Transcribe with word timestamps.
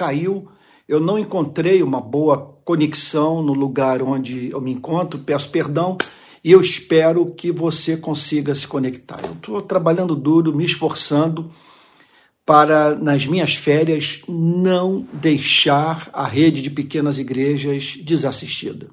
caiu, 0.00 0.48
eu 0.88 0.98
não 0.98 1.18
encontrei 1.18 1.82
uma 1.82 2.00
boa 2.00 2.58
conexão 2.64 3.42
no 3.42 3.52
lugar 3.52 4.02
onde 4.02 4.50
eu 4.50 4.58
me 4.58 4.72
encontro, 4.72 5.20
peço 5.20 5.50
perdão 5.50 5.98
e 6.42 6.52
eu 6.52 6.60
espero 6.62 7.34
que 7.34 7.52
você 7.52 7.98
consiga 7.98 8.54
se 8.54 8.66
conectar. 8.66 9.20
Eu 9.22 9.34
estou 9.34 9.60
trabalhando 9.60 10.16
duro, 10.16 10.56
me 10.56 10.64
esforçando 10.64 11.52
para, 12.46 12.94
nas 12.94 13.26
minhas 13.26 13.54
férias, 13.54 14.22
não 14.26 15.06
deixar 15.12 16.08
a 16.14 16.26
rede 16.26 16.62
de 16.62 16.70
pequenas 16.70 17.18
igrejas 17.18 17.98
desassistida. 18.02 18.88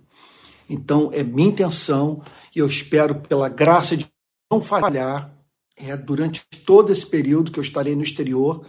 Então, 0.69 1.09
é 1.13 1.23
minha 1.23 1.47
intenção 1.47 2.21
e 2.53 2.59
eu 2.59 2.67
espero, 2.67 3.15
pela 3.15 3.47
graça 3.47 3.95
de 3.95 4.05
não 4.51 4.61
falhar, 4.61 5.31
é, 5.77 5.95
durante 5.95 6.45
todo 6.65 6.91
esse 6.91 7.05
período 7.05 7.49
que 7.49 7.59
eu 7.59 7.63
estarei 7.63 7.95
no 7.95 8.03
exterior, 8.03 8.65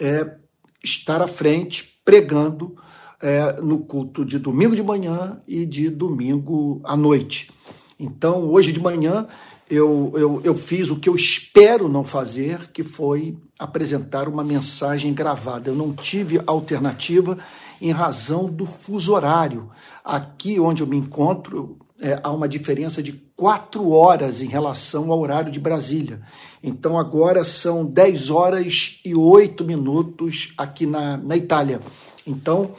é, 0.00 0.38
estar 0.82 1.20
à 1.22 1.26
frente 1.26 2.00
pregando 2.04 2.76
é, 3.20 3.60
no 3.60 3.80
culto 3.80 4.24
de 4.24 4.38
domingo 4.38 4.76
de 4.76 4.82
manhã 4.82 5.40
e 5.46 5.64
de 5.64 5.88
domingo 5.90 6.80
à 6.84 6.96
noite. 6.96 7.50
Então, 7.98 8.44
hoje 8.50 8.72
de 8.72 8.80
manhã, 8.80 9.26
eu, 9.68 10.12
eu, 10.14 10.40
eu 10.44 10.54
fiz 10.54 10.90
o 10.90 10.96
que 10.96 11.08
eu 11.08 11.16
espero 11.16 11.88
não 11.88 12.04
fazer, 12.04 12.70
que 12.70 12.82
foi 12.82 13.36
apresentar 13.58 14.28
uma 14.28 14.44
mensagem 14.44 15.12
gravada. 15.12 15.70
Eu 15.70 15.74
não 15.74 15.92
tive 15.92 16.40
alternativa 16.46 17.38
em 17.80 17.90
razão 17.90 18.46
do 18.46 18.66
fuso 18.66 19.12
horário. 19.12 19.70
Aqui 20.04 20.60
onde 20.60 20.82
eu 20.82 20.86
me 20.86 20.96
encontro, 20.96 21.78
é, 22.00 22.18
há 22.22 22.30
uma 22.30 22.48
diferença 22.48 23.02
de 23.02 23.12
quatro 23.34 23.90
horas 23.90 24.42
em 24.42 24.46
relação 24.46 25.10
ao 25.10 25.20
horário 25.20 25.50
de 25.50 25.60
Brasília. 25.60 26.20
Então 26.62 26.98
agora 26.98 27.44
são 27.44 27.84
10 27.84 28.30
horas 28.30 29.00
e 29.04 29.14
8 29.14 29.64
minutos 29.64 30.52
aqui 30.56 30.86
na, 30.86 31.16
na 31.16 31.36
Itália. 31.36 31.80
Então. 32.26 32.72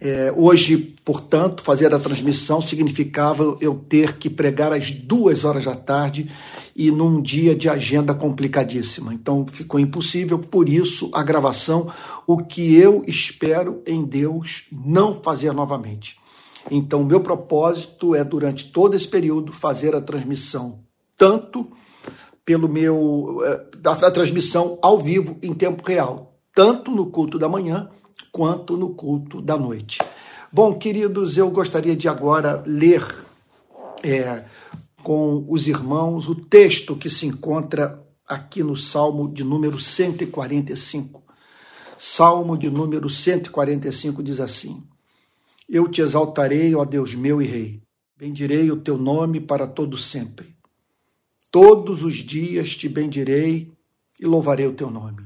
É, 0.00 0.30
hoje, 0.36 0.76
portanto, 1.02 1.64
fazer 1.64 1.94
a 1.94 1.98
transmissão 1.98 2.60
significava 2.60 3.56
eu 3.58 3.74
ter 3.74 4.18
que 4.18 4.28
pregar 4.28 4.70
às 4.70 4.90
duas 4.90 5.46
horas 5.46 5.64
da 5.64 5.74
tarde 5.74 6.30
e 6.76 6.90
num 6.90 7.22
dia 7.22 7.54
de 7.54 7.70
agenda 7.70 8.12
complicadíssima. 8.12 9.14
Então 9.14 9.46
ficou 9.46 9.80
impossível, 9.80 10.38
por 10.38 10.68
isso 10.68 11.08
a 11.14 11.22
gravação, 11.22 11.90
o 12.26 12.36
que 12.36 12.74
eu 12.74 13.02
espero 13.06 13.82
em 13.86 14.04
Deus 14.04 14.64
não 14.70 15.14
fazer 15.22 15.52
novamente. 15.52 16.18
Então, 16.70 17.04
meu 17.04 17.20
propósito 17.20 18.14
é, 18.14 18.24
durante 18.24 18.70
todo 18.72 18.94
esse 18.94 19.06
período, 19.06 19.52
fazer 19.52 19.94
a 19.94 20.00
transmissão, 20.00 20.80
tanto 21.16 21.68
pelo 22.44 22.68
meu. 22.68 23.40
É, 23.44 23.66
a 23.86 24.10
transmissão 24.10 24.78
ao 24.82 24.98
vivo, 24.98 25.38
em 25.42 25.52
tempo 25.52 25.82
real, 25.86 26.38
tanto 26.54 26.90
no 26.90 27.06
culto 27.06 27.38
da 27.38 27.48
manhã 27.48 27.90
quanto 28.32 28.76
no 28.76 28.90
culto 28.90 29.40
da 29.40 29.56
noite. 29.56 29.98
Bom, 30.52 30.74
queridos, 30.74 31.36
eu 31.36 31.50
gostaria 31.50 31.96
de 31.96 32.08
agora 32.08 32.62
ler 32.66 33.04
é, 34.02 34.44
com 35.02 35.44
os 35.48 35.68
irmãos 35.68 36.28
o 36.28 36.34
texto 36.34 36.96
que 36.96 37.10
se 37.10 37.26
encontra 37.26 38.02
aqui 38.26 38.62
no 38.62 38.76
Salmo 38.76 39.32
de 39.32 39.44
número 39.44 39.78
145. 39.78 41.22
Salmo 41.96 42.56
de 42.56 42.70
número 42.70 43.08
145 43.08 44.22
diz 44.22 44.40
assim: 44.40 44.82
Eu 45.68 45.88
te 45.88 46.00
exaltarei, 46.00 46.74
ó 46.74 46.84
Deus 46.84 47.14
meu 47.14 47.40
e 47.40 47.46
Rei, 47.46 47.82
bendirei 48.16 48.70
o 48.70 48.76
teu 48.76 48.98
nome 48.98 49.40
para 49.40 49.66
todo 49.66 49.96
sempre. 49.96 50.54
Todos 51.50 52.02
os 52.02 52.16
dias 52.16 52.74
te 52.74 52.88
bendirei 52.88 53.72
e 54.20 54.26
louvarei 54.26 54.66
o 54.66 54.74
teu 54.74 54.90
nome. 54.90 55.24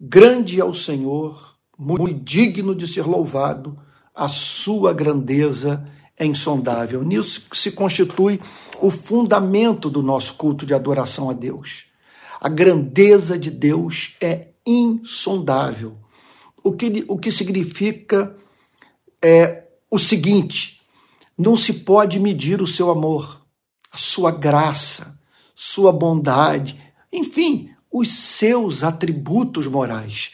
Grande 0.00 0.60
é 0.60 0.64
o 0.64 0.74
Senhor 0.74 1.56
muito 1.78 2.12
digno 2.14 2.74
de 2.74 2.86
ser 2.86 3.06
louvado, 3.06 3.78
a 4.14 4.28
sua 4.28 4.92
grandeza 4.92 5.84
é 6.16 6.24
insondável. 6.24 7.02
Nisso 7.02 7.46
se 7.52 7.72
constitui 7.72 8.40
o 8.80 8.90
fundamento 8.90 9.90
do 9.90 10.02
nosso 10.02 10.34
culto 10.34 10.64
de 10.64 10.74
adoração 10.74 11.30
a 11.30 11.32
Deus. 11.32 11.86
A 12.40 12.48
grandeza 12.48 13.38
de 13.38 13.50
Deus 13.50 14.14
é 14.20 14.48
insondável. 14.64 15.98
O 16.62 16.72
que, 16.72 17.04
o 17.08 17.18
que 17.18 17.30
significa 17.30 18.36
é 19.24 19.64
o 19.90 19.98
seguinte: 19.98 20.82
não 21.36 21.56
se 21.56 21.72
pode 21.72 22.20
medir 22.20 22.60
o 22.60 22.66
seu 22.66 22.90
amor, 22.90 23.40
a 23.90 23.96
sua 23.96 24.30
graça, 24.30 25.18
sua 25.54 25.90
bondade, 25.90 26.78
enfim, 27.10 27.70
os 27.90 28.12
seus 28.12 28.84
atributos 28.84 29.66
morais 29.66 30.32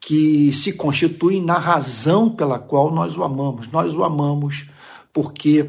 que 0.00 0.52
se 0.52 0.74
constituem 0.74 1.42
na 1.42 1.58
razão 1.58 2.30
pela 2.30 2.58
qual 2.58 2.92
nós 2.92 3.16
o 3.16 3.24
amamos. 3.24 3.66
Nós 3.68 3.94
o 3.94 4.04
amamos 4.04 4.68
porque 5.12 5.68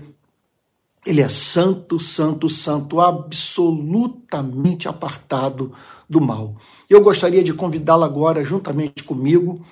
ele 1.06 1.22
é 1.22 1.30
santo, 1.30 2.00
santo, 2.00 2.50
santo, 2.50 3.02
absolutamente 3.02 4.88
apartado 4.88 5.74
do 6.08 6.22
mal. 6.22 6.56
Eu 6.90 7.02
gostaria 7.02 7.44
de 7.44 7.54
convidá-lo 7.54 8.04
agora, 8.04 8.46
juntamente 8.46 9.04
comigo, 9.04 9.66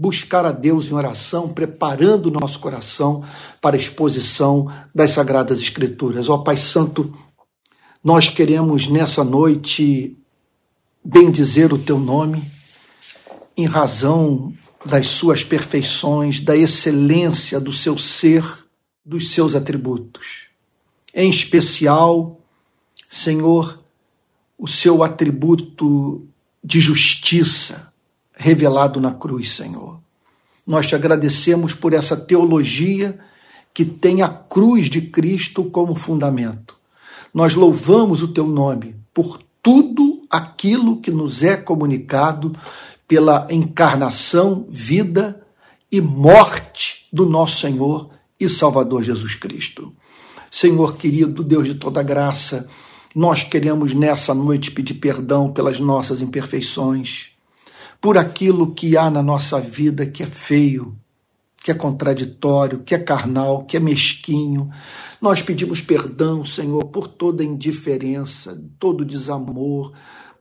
buscar 0.00 0.46
a 0.46 0.50
Deus 0.50 0.90
em 0.90 0.94
oração, 0.94 1.50
preparando 1.50 2.26
o 2.26 2.30
nosso 2.30 2.58
coração 2.58 3.22
para 3.60 3.76
a 3.76 3.78
exposição 3.78 4.66
das 4.94 5.10
Sagradas 5.10 5.60
Escrituras. 5.60 6.26
Ó 6.30 6.38
Pai 6.38 6.56
Santo, 6.56 7.14
nós 8.02 8.26
queremos 8.26 8.86
nessa 8.86 9.22
noite 9.22 10.16
bendizer 11.04 11.70
o 11.74 11.78
teu 11.78 11.98
nome 11.98 12.50
em 13.54 13.66
razão 13.66 14.54
das 14.86 15.06
suas 15.06 15.44
perfeições, 15.44 16.40
da 16.40 16.56
excelência 16.56 17.60
do 17.60 17.70
seu 17.70 17.98
ser, 17.98 18.42
dos 19.04 19.32
seus 19.32 19.54
atributos. 19.54 20.46
Em 21.12 21.28
especial, 21.28 22.40
Senhor, 23.06 23.84
o 24.56 24.66
seu 24.66 25.02
atributo 25.02 26.26
de 26.64 26.80
justiça 26.80 27.89
revelado 28.40 28.98
na 28.98 29.12
cruz, 29.12 29.52
Senhor. 29.52 30.00
Nós 30.66 30.86
te 30.86 30.94
agradecemos 30.94 31.74
por 31.74 31.92
essa 31.92 32.16
teologia 32.16 33.18
que 33.74 33.84
tem 33.84 34.22
a 34.22 34.28
cruz 34.28 34.88
de 34.88 35.02
Cristo 35.02 35.64
como 35.64 35.94
fundamento. 35.94 36.74
Nós 37.34 37.54
louvamos 37.54 38.22
o 38.22 38.28
teu 38.28 38.46
nome 38.46 38.96
por 39.12 39.38
tudo 39.62 40.22
aquilo 40.30 41.02
que 41.02 41.10
nos 41.10 41.42
é 41.42 41.54
comunicado 41.54 42.56
pela 43.06 43.46
encarnação, 43.50 44.66
vida 44.70 45.42
e 45.92 46.00
morte 46.00 47.06
do 47.12 47.26
nosso 47.26 47.60
Senhor 47.60 48.08
e 48.38 48.48
Salvador 48.48 49.02
Jesus 49.02 49.34
Cristo. 49.34 49.92
Senhor 50.50 50.96
querido, 50.96 51.44
Deus 51.44 51.66
de 51.66 51.74
toda 51.74 52.02
graça, 52.02 52.66
nós 53.14 53.42
queremos 53.42 53.92
nessa 53.92 54.32
noite 54.32 54.70
pedir 54.70 54.94
perdão 54.94 55.52
pelas 55.52 55.78
nossas 55.78 56.22
imperfeições, 56.22 57.29
por 58.00 58.16
aquilo 58.16 58.74
que 58.74 58.96
há 58.96 59.10
na 59.10 59.22
nossa 59.22 59.60
vida 59.60 60.06
que 60.06 60.22
é 60.22 60.26
feio, 60.26 60.96
que 61.62 61.70
é 61.70 61.74
contraditório, 61.74 62.80
que 62.80 62.94
é 62.94 62.98
carnal, 62.98 63.64
que 63.64 63.76
é 63.76 63.80
mesquinho. 63.80 64.70
Nós 65.20 65.42
pedimos 65.42 65.82
perdão, 65.82 66.44
Senhor, 66.44 66.86
por 66.86 67.06
toda 67.06 67.44
indiferença, 67.44 68.58
todo 68.78 69.04
desamor, 69.04 69.92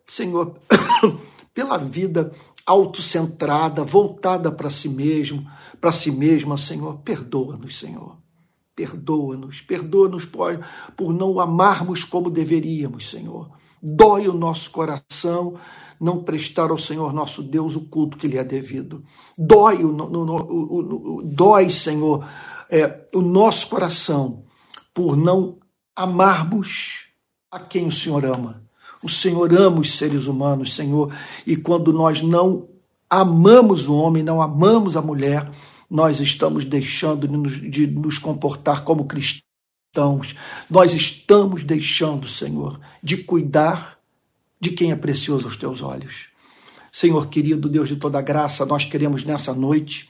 Senhor, 0.07 0.55
pela 1.53 1.77
vida 1.77 2.31
autocentrada, 2.65 3.83
voltada 3.83 4.51
para 4.51 4.69
si 4.69 4.87
mesmo, 4.87 5.45
para 5.81 5.91
si 5.91 6.11
mesma, 6.11 6.55
Senhor, 6.55 6.99
perdoa-nos, 6.99 7.77
Senhor. 7.77 8.17
Perdoa-nos, 8.75 9.59
perdoa-nos 9.59 10.23
por, 10.23 10.57
por 10.95 11.11
não 11.11 11.39
amarmos 11.39 12.05
como 12.05 12.29
deveríamos, 12.29 13.09
Senhor. 13.09 13.49
Dói 13.81 14.27
o 14.27 14.33
nosso 14.33 14.71
coração 14.71 15.55
não 15.99 16.23
prestar 16.23 16.71
ao 16.71 16.77
Senhor 16.77 17.13
nosso 17.13 17.43
Deus 17.43 17.75
o 17.75 17.81
culto 17.81 18.17
que 18.17 18.27
lhe 18.27 18.37
é 18.37 18.43
devido. 18.43 19.03
Dói, 19.37 19.83
o, 19.83 19.91
o, 19.91 21.17
o, 21.17 21.21
dói 21.23 21.69
Senhor, 21.69 22.25
é, 22.69 23.07
o 23.13 23.21
nosso 23.21 23.67
coração 23.67 24.43
por 24.93 25.17
não 25.17 25.57
amarmos 25.95 27.07
a 27.51 27.59
quem 27.59 27.87
o 27.87 27.91
Senhor 27.91 28.23
ama. 28.25 28.63
O 29.01 29.09
Senhor 29.09 29.53
ama 29.53 29.81
os 29.81 29.97
seres 29.97 30.27
humanos, 30.27 30.75
Senhor, 30.75 31.13
e 31.45 31.55
quando 31.55 31.91
nós 31.91 32.21
não 32.21 32.67
amamos 33.09 33.87
o 33.87 33.95
homem, 33.95 34.23
não 34.23 34.41
amamos 34.41 34.95
a 34.95 35.01
mulher, 35.01 35.49
nós 35.89 36.19
estamos 36.19 36.63
deixando 36.63 37.27
de 37.27 37.35
nos, 37.35 37.71
de 37.71 37.87
nos 37.87 38.19
comportar 38.19 38.83
como 38.83 39.05
cristãos. 39.05 40.35
Nós 40.69 40.93
estamos 40.93 41.63
deixando, 41.63 42.27
Senhor, 42.27 42.79
de 43.01 43.17
cuidar 43.17 43.98
de 44.59 44.71
quem 44.71 44.91
é 44.91 44.95
precioso 44.95 45.45
aos 45.45 45.55
teus 45.55 45.81
olhos. 45.81 46.29
Senhor 46.91 47.27
querido, 47.27 47.69
Deus 47.69 47.87
de 47.87 47.95
toda 47.95 48.21
graça, 48.21 48.65
nós 48.65 48.83
queremos 48.83 49.23
nessa 49.23 49.53
noite 49.53 50.09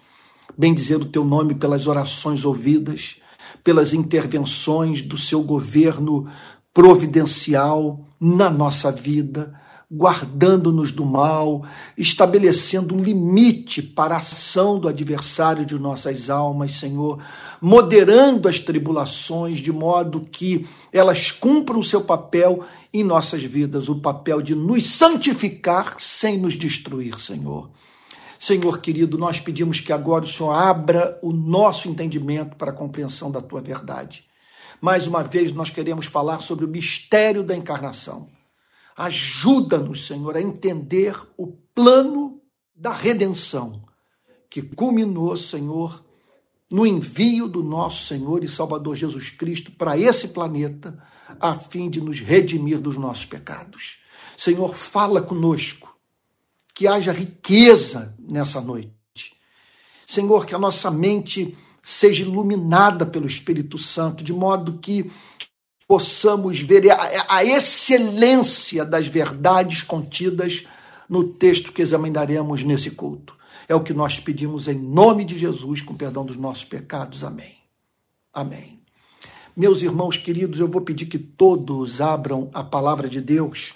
bendizer 0.57 0.97
o 0.97 1.05
teu 1.05 1.23
nome 1.23 1.53
pelas 1.53 1.87
orações 1.87 2.45
ouvidas, 2.45 3.17
pelas 3.63 3.93
intervenções 3.93 5.01
do 5.01 5.17
seu 5.17 5.43
governo 5.43 6.27
providencial 6.73 8.05
na 8.19 8.49
nossa 8.49 8.91
vida, 8.91 9.53
guardando-nos 9.91 10.91
do 10.91 11.03
mal, 11.03 11.65
estabelecendo 11.97 12.95
um 12.95 12.99
limite 12.99 13.81
para 13.81 14.15
a 14.15 14.19
ação 14.19 14.79
do 14.79 14.87
adversário 14.87 15.65
de 15.65 15.77
nossas 15.79 16.29
almas, 16.29 16.75
Senhor, 16.75 17.19
moderando 17.59 18.47
as 18.47 18.59
tribulações 18.59 19.57
de 19.57 19.71
modo 19.71 20.27
que 20.31 20.67
elas 20.93 21.31
cumpram 21.31 21.79
o 21.79 21.83
seu 21.83 22.01
papel 22.01 22.63
em 22.93 23.03
nossas 23.03 23.43
vidas, 23.43 23.87
o 23.87 23.99
papel 23.99 24.41
de 24.41 24.55
nos 24.55 24.87
santificar 24.87 25.99
sem 25.99 26.37
nos 26.37 26.55
destruir, 26.55 27.19
Senhor. 27.19 27.69
Senhor 28.39 28.79
querido, 28.79 29.17
nós 29.17 29.39
pedimos 29.39 29.79
que 29.81 29.91
agora 29.91 30.25
o 30.25 30.27
Senhor 30.27 30.51
abra 30.51 31.19
o 31.21 31.31
nosso 31.31 31.89
entendimento 31.89 32.55
para 32.55 32.71
a 32.71 32.73
compreensão 32.73 33.29
da 33.29 33.41
tua 33.41 33.61
verdade. 33.61 34.23
Mais 34.81 35.07
uma 35.07 35.23
vez, 35.23 35.51
nós 35.51 35.69
queremos 35.69 36.05
falar 36.05 36.41
sobre 36.41 36.63
o 36.63 36.69
mistério 36.69 37.43
da 37.43 37.55
encarnação. 37.55 38.29
Ajuda-nos, 38.95 40.07
Senhor, 40.07 40.37
a 40.37 40.41
entender 40.41 41.15
o 41.37 41.47
plano 41.47 42.41
da 42.73 42.93
redenção, 42.93 43.83
que 44.49 44.61
culminou, 44.61 45.35
Senhor, 45.35 46.03
no 46.71 46.85
envio 46.85 47.47
do 47.47 47.63
nosso 47.63 48.05
Senhor 48.05 48.43
e 48.43 48.47
Salvador 48.47 48.95
Jesus 48.95 49.29
Cristo 49.29 49.71
para 49.71 49.97
esse 49.97 50.29
planeta, 50.29 51.01
a 51.39 51.55
fim 51.55 51.89
de 51.89 51.99
nos 51.99 52.19
redimir 52.19 52.79
dos 52.79 52.95
nossos 52.95 53.25
pecados. 53.25 53.97
Senhor, 54.37 54.75
fala 54.75 55.21
conosco, 55.21 55.95
que 56.73 56.87
haja 56.87 57.11
riqueza 57.11 58.15
nessa 58.19 58.61
noite. 58.61 58.93
Senhor, 60.07 60.45
que 60.45 60.55
a 60.55 60.59
nossa 60.59 60.89
mente 60.89 61.57
seja 61.83 62.23
iluminada 62.23 63.05
pelo 63.05 63.27
Espírito 63.27 63.77
Santo, 63.77 64.23
de 64.23 64.33
modo 64.33 64.79
que 64.79 65.11
possamos 65.87 66.59
ver 66.61 66.83
a, 67.27 67.43
excelência 67.43 68.85
das 68.85 69.07
verdades 69.07 69.81
contidas 69.81 70.65
no 71.09 71.23
texto 71.33 71.71
que 71.71 71.81
examinaremos 71.81 72.63
nesse 72.63 72.91
culto. 72.91 73.35
É 73.69 73.75
o 73.75 73.83
que 73.83 73.93
nós 73.93 74.19
pedimos 74.19 74.67
em 74.67 74.73
nome 74.73 75.23
de 75.23 75.37
Jesus, 75.37 75.81
com 75.83 75.93
perdão 75.93 76.25
dos 76.25 76.35
nossos 76.35 76.63
pecados. 76.63 77.23
Amém. 77.23 77.55
Amém. 78.33 78.81
Meus 79.55 79.83
irmãos 79.83 80.17
queridos, 80.17 80.59
eu 80.59 80.67
vou 80.67 80.81
pedir 80.81 81.05
que 81.05 81.19
todos 81.19 82.01
abram 82.01 82.49
a 82.51 82.63
palavra 82.63 83.07
de 83.07 83.21
Deus 83.21 83.73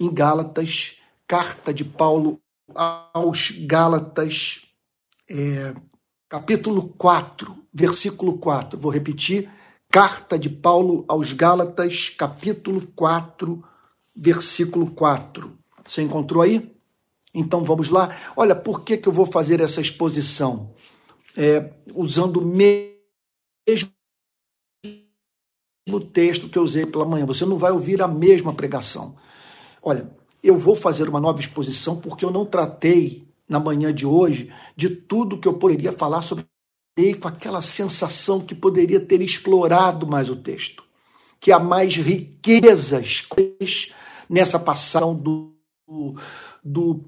em 0.00 0.12
Gálatas, 0.12 0.94
carta 1.26 1.72
de 1.72 1.84
Paulo 1.84 2.40
aos 2.74 3.52
Gálatas, 3.64 4.62
é, 5.30 5.72
capítulo 6.28 6.88
4, 6.98 7.56
versículo 7.72 8.38
4. 8.38 8.78
Vou 8.78 8.90
repetir 8.90 9.48
Carta 9.90 10.38
de 10.38 10.50
Paulo 10.50 11.04
aos 11.08 11.32
Gálatas, 11.32 12.10
capítulo 12.10 12.86
4, 12.94 13.64
versículo 14.14 14.90
4. 14.90 15.56
Você 15.82 16.02
encontrou 16.02 16.42
aí? 16.42 16.77
Então 17.34 17.64
vamos 17.64 17.90
lá. 17.90 18.16
Olha, 18.36 18.54
por 18.54 18.82
que, 18.82 18.96
que 18.96 19.08
eu 19.08 19.12
vou 19.12 19.26
fazer 19.26 19.60
essa 19.60 19.80
exposição? 19.80 20.74
É, 21.36 21.72
usando 21.94 22.38
o 22.38 22.44
mesmo 22.44 23.92
texto 26.12 26.48
que 26.48 26.58
eu 26.58 26.62
usei 26.62 26.86
pela 26.86 27.04
manhã. 27.04 27.26
Você 27.26 27.44
não 27.44 27.58
vai 27.58 27.70
ouvir 27.70 28.02
a 28.02 28.08
mesma 28.08 28.52
pregação. 28.52 29.14
Olha, 29.82 30.10
eu 30.42 30.56
vou 30.56 30.74
fazer 30.74 31.08
uma 31.08 31.20
nova 31.20 31.40
exposição 31.40 31.96
porque 31.96 32.24
eu 32.24 32.30
não 32.30 32.44
tratei 32.44 33.28
na 33.48 33.58
manhã 33.58 33.92
de 33.92 34.04
hoje 34.04 34.52
de 34.76 34.90
tudo 34.90 35.38
que 35.38 35.48
eu 35.48 35.54
poderia 35.54 35.92
falar 35.92 36.22
sobre 36.22 36.46
com 37.20 37.28
aquela 37.28 37.62
sensação 37.62 38.40
que 38.40 38.56
poderia 38.56 38.98
ter 38.98 39.22
explorado 39.22 40.04
mais 40.04 40.28
o 40.28 40.34
texto, 40.34 40.82
que 41.38 41.52
há 41.52 41.58
mais 41.60 41.94
riquezas 41.94 43.22
nessa 44.28 44.58
passagem 44.58 45.14
do, 45.14 45.54
do, 46.72 47.04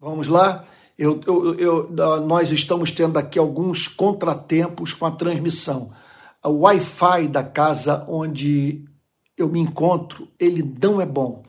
Vamos 0.00 0.28
lá? 0.28 0.64
Eu, 0.98 1.20
eu, 1.26 1.54
eu, 1.54 1.90
nós 2.26 2.50
estamos 2.50 2.90
tendo 2.90 3.18
aqui 3.18 3.38
alguns 3.38 3.88
contratempos 3.88 4.92
com 4.92 5.06
a 5.06 5.10
transmissão. 5.10 5.90
O 6.44 6.62
Wi-Fi 6.62 7.28
da 7.28 7.42
casa 7.42 8.04
onde 8.08 8.84
eu 9.36 9.48
me 9.48 9.60
encontro, 9.60 10.28
ele 10.38 10.62
não 10.80 11.00
é 11.00 11.06
bom 11.06 11.42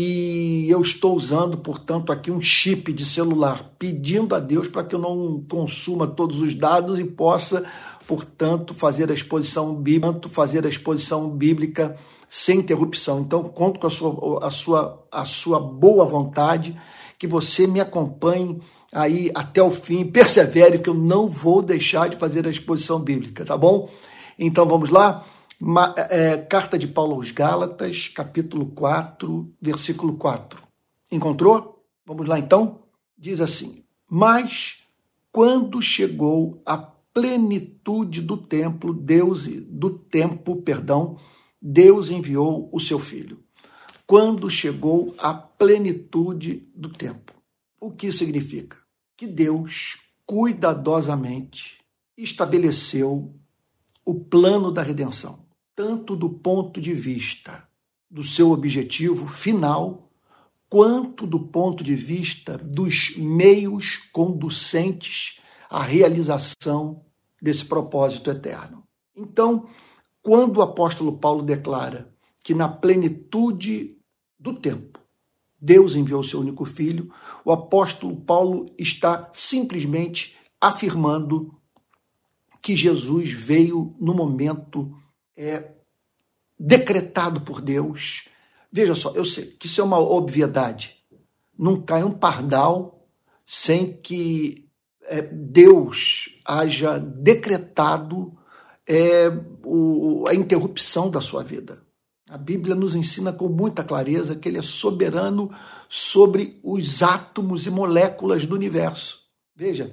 e 0.00 0.70
eu 0.70 0.80
estou 0.80 1.16
usando, 1.16 1.58
portanto, 1.58 2.12
aqui 2.12 2.30
um 2.30 2.40
chip 2.40 2.92
de 2.92 3.04
celular, 3.04 3.72
pedindo 3.80 4.32
a 4.32 4.38
Deus 4.38 4.68
para 4.68 4.84
que 4.84 4.94
eu 4.94 4.98
não 5.00 5.44
consuma 5.50 6.06
todos 6.06 6.40
os 6.40 6.54
dados 6.54 7.00
e 7.00 7.04
possa, 7.04 7.64
portanto, 8.06 8.74
fazer 8.74 9.10
a 9.10 9.14
exposição 9.14 9.74
bíblica, 9.74 10.28
fazer 10.28 10.64
a 10.64 10.68
exposição 10.68 11.28
bíblica 11.28 11.96
sem 12.28 12.58
interrupção. 12.58 13.20
Então, 13.20 13.44
conto 13.44 13.80
com 13.80 13.86
a 13.86 13.90
sua, 13.90 14.46
a 14.46 14.50
sua, 14.50 15.06
a 15.10 15.24
sua 15.24 15.58
boa 15.58 16.04
vontade, 16.04 16.78
que 17.18 17.26
você 17.26 17.66
me 17.66 17.80
acompanhe 17.80 18.60
aí 18.92 19.30
até 19.34 19.62
o 19.62 19.70
fim, 19.70 20.04
persevere, 20.04 20.78
que 20.78 20.88
eu 20.88 20.94
não 20.94 21.26
vou 21.26 21.62
deixar 21.62 22.08
de 22.08 22.16
fazer 22.16 22.46
a 22.46 22.50
exposição 22.50 23.00
bíblica, 23.00 23.44
tá 23.44 23.56
bom? 23.56 23.90
Então, 24.38 24.66
vamos 24.66 24.90
lá? 24.90 25.24
É, 26.10 26.36
carta 26.36 26.78
de 26.78 26.86
Paulo 26.86 27.14
aos 27.14 27.32
Gálatas, 27.32 28.08
capítulo 28.08 28.66
4, 28.66 29.52
versículo 29.60 30.14
4. 30.14 30.62
Encontrou? 31.10 31.82
Vamos 32.06 32.28
lá 32.28 32.38
então? 32.38 32.80
Diz 33.16 33.40
assim: 33.40 33.82
Mas 34.08 34.78
quando 35.32 35.82
chegou 35.82 36.62
a 36.64 36.76
plenitude 36.76 38.20
do 38.22 38.36
templo, 38.36 38.94
Deus 38.94 39.48
do 39.48 39.90
tempo, 39.90 40.62
perdão, 40.62 41.18
Deus 41.60 42.10
enviou 42.10 42.68
o 42.72 42.80
seu 42.80 42.98
filho. 42.98 43.42
Quando 44.06 44.48
chegou 44.48 45.14
a 45.18 45.34
plenitude 45.34 46.68
do 46.74 46.88
tempo. 46.88 47.34
O 47.80 47.90
que 47.90 48.10
significa? 48.12 48.76
Que 49.16 49.26
Deus 49.26 49.98
cuidadosamente 50.24 51.78
estabeleceu 52.16 53.34
o 54.04 54.14
plano 54.14 54.70
da 54.72 54.82
redenção 54.82 55.48
tanto 55.78 56.16
do 56.16 56.28
ponto 56.28 56.80
de 56.80 56.92
vista 56.92 57.62
do 58.10 58.24
seu 58.24 58.50
objetivo 58.50 59.28
final, 59.28 60.10
quanto 60.68 61.24
do 61.24 61.38
ponto 61.38 61.84
de 61.84 61.94
vista 61.94 62.58
dos 62.58 63.16
meios 63.16 63.96
conducentes 64.12 65.38
à 65.70 65.80
realização 65.80 67.04
desse 67.40 67.64
propósito 67.64 68.28
eterno. 68.28 68.82
Então, 69.16 69.68
quando 70.28 70.58
o 70.58 70.62
apóstolo 70.62 71.16
Paulo 71.16 71.42
declara 71.42 72.12
que 72.44 72.52
na 72.52 72.68
plenitude 72.68 73.96
do 74.38 74.52
tempo 74.52 75.00
Deus 75.58 75.96
enviou 75.96 76.22
seu 76.22 76.40
único 76.40 76.66
filho, 76.66 77.10
o 77.46 77.50
apóstolo 77.50 78.14
Paulo 78.14 78.66
está 78.76 79.30
simplesmente 79.32 80.36
afirmando 80.60 81.58
que 82.60 82.76
Jesus 82.76 83.32
veio 83.32 83.96
no 83.98 84.12
momento 84.12 84.94
é, 85.34 85.72
decretado 86.60 87.40
por 87.40 87.62
Deus. 87.62 88.28
Veja 88.70 88.94
só, 88.94 89.12
eu 89.12 89.24
sei 89.24 89.46
que 89.46 89.64
isso 89.64 89.80
é 89.80 89.84
uma 89.84 89.98
obviedade. 89.98 90.94
Não 91.58 91.80
cai 91.80 92.04
um 92.04 92.12
pardal 92.12 93.08
sem 93.46 93.94
que 93.94 94.68
é, 95.04 95.22
Deus 95.22 96.38
haja 96.44 96.98
decretado 96.98 98.37
é, 98.88 99.30
o, 99.62 100.24
a 100.26 100.34
interrupção 100.34 101.10
da 101.10 101.20
sua 101.20 101.44
vida. 101.44 101.82
A 102.28 102.38
Bíblia 102.38 102.74
nos 102.74 102.94
ensina 102.94 103.32
com 103.32 103.48
muita 103.48 103.84
clareza 103.84 104.34
que 104.34 104.48
Ele 104.48 104.58
é 104.58 104.62
soberano 104.62 105.50
sobre 105.88 106.58
os 106.62 107.02
átomos 107.02 107.66
e 107.66 107.70
moléculas 107.70 108.46
do 108.46 108.54
universo. 108.54 109.22
Veja, 109.54 109.92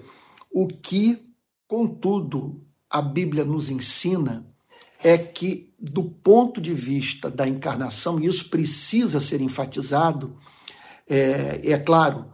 o 0.51 0.67
que, 0.67 1.33
contudo, 1.67 2.61
a 2.89 3.01
Bíblia 3.01 3.43
nos 3.43 3.69
ensina 3.69 4.45
é 5.03 5.17
que, 5.17 5.73
do 5.79 6.03
ponto 6.03 6.59
de 6.59 6.73
vista 6.73 7.29
da 7.29 7.47
encarnação, 7.47 8.19
e 8.19 8.25
isso 8.25 8.49
precisa 8.49 9.19
ser 9.19 9.41
enfatizado, 9.41 10.37
é, 11.07 11.61
é 11.63 11.77
claro, 11.77 12.25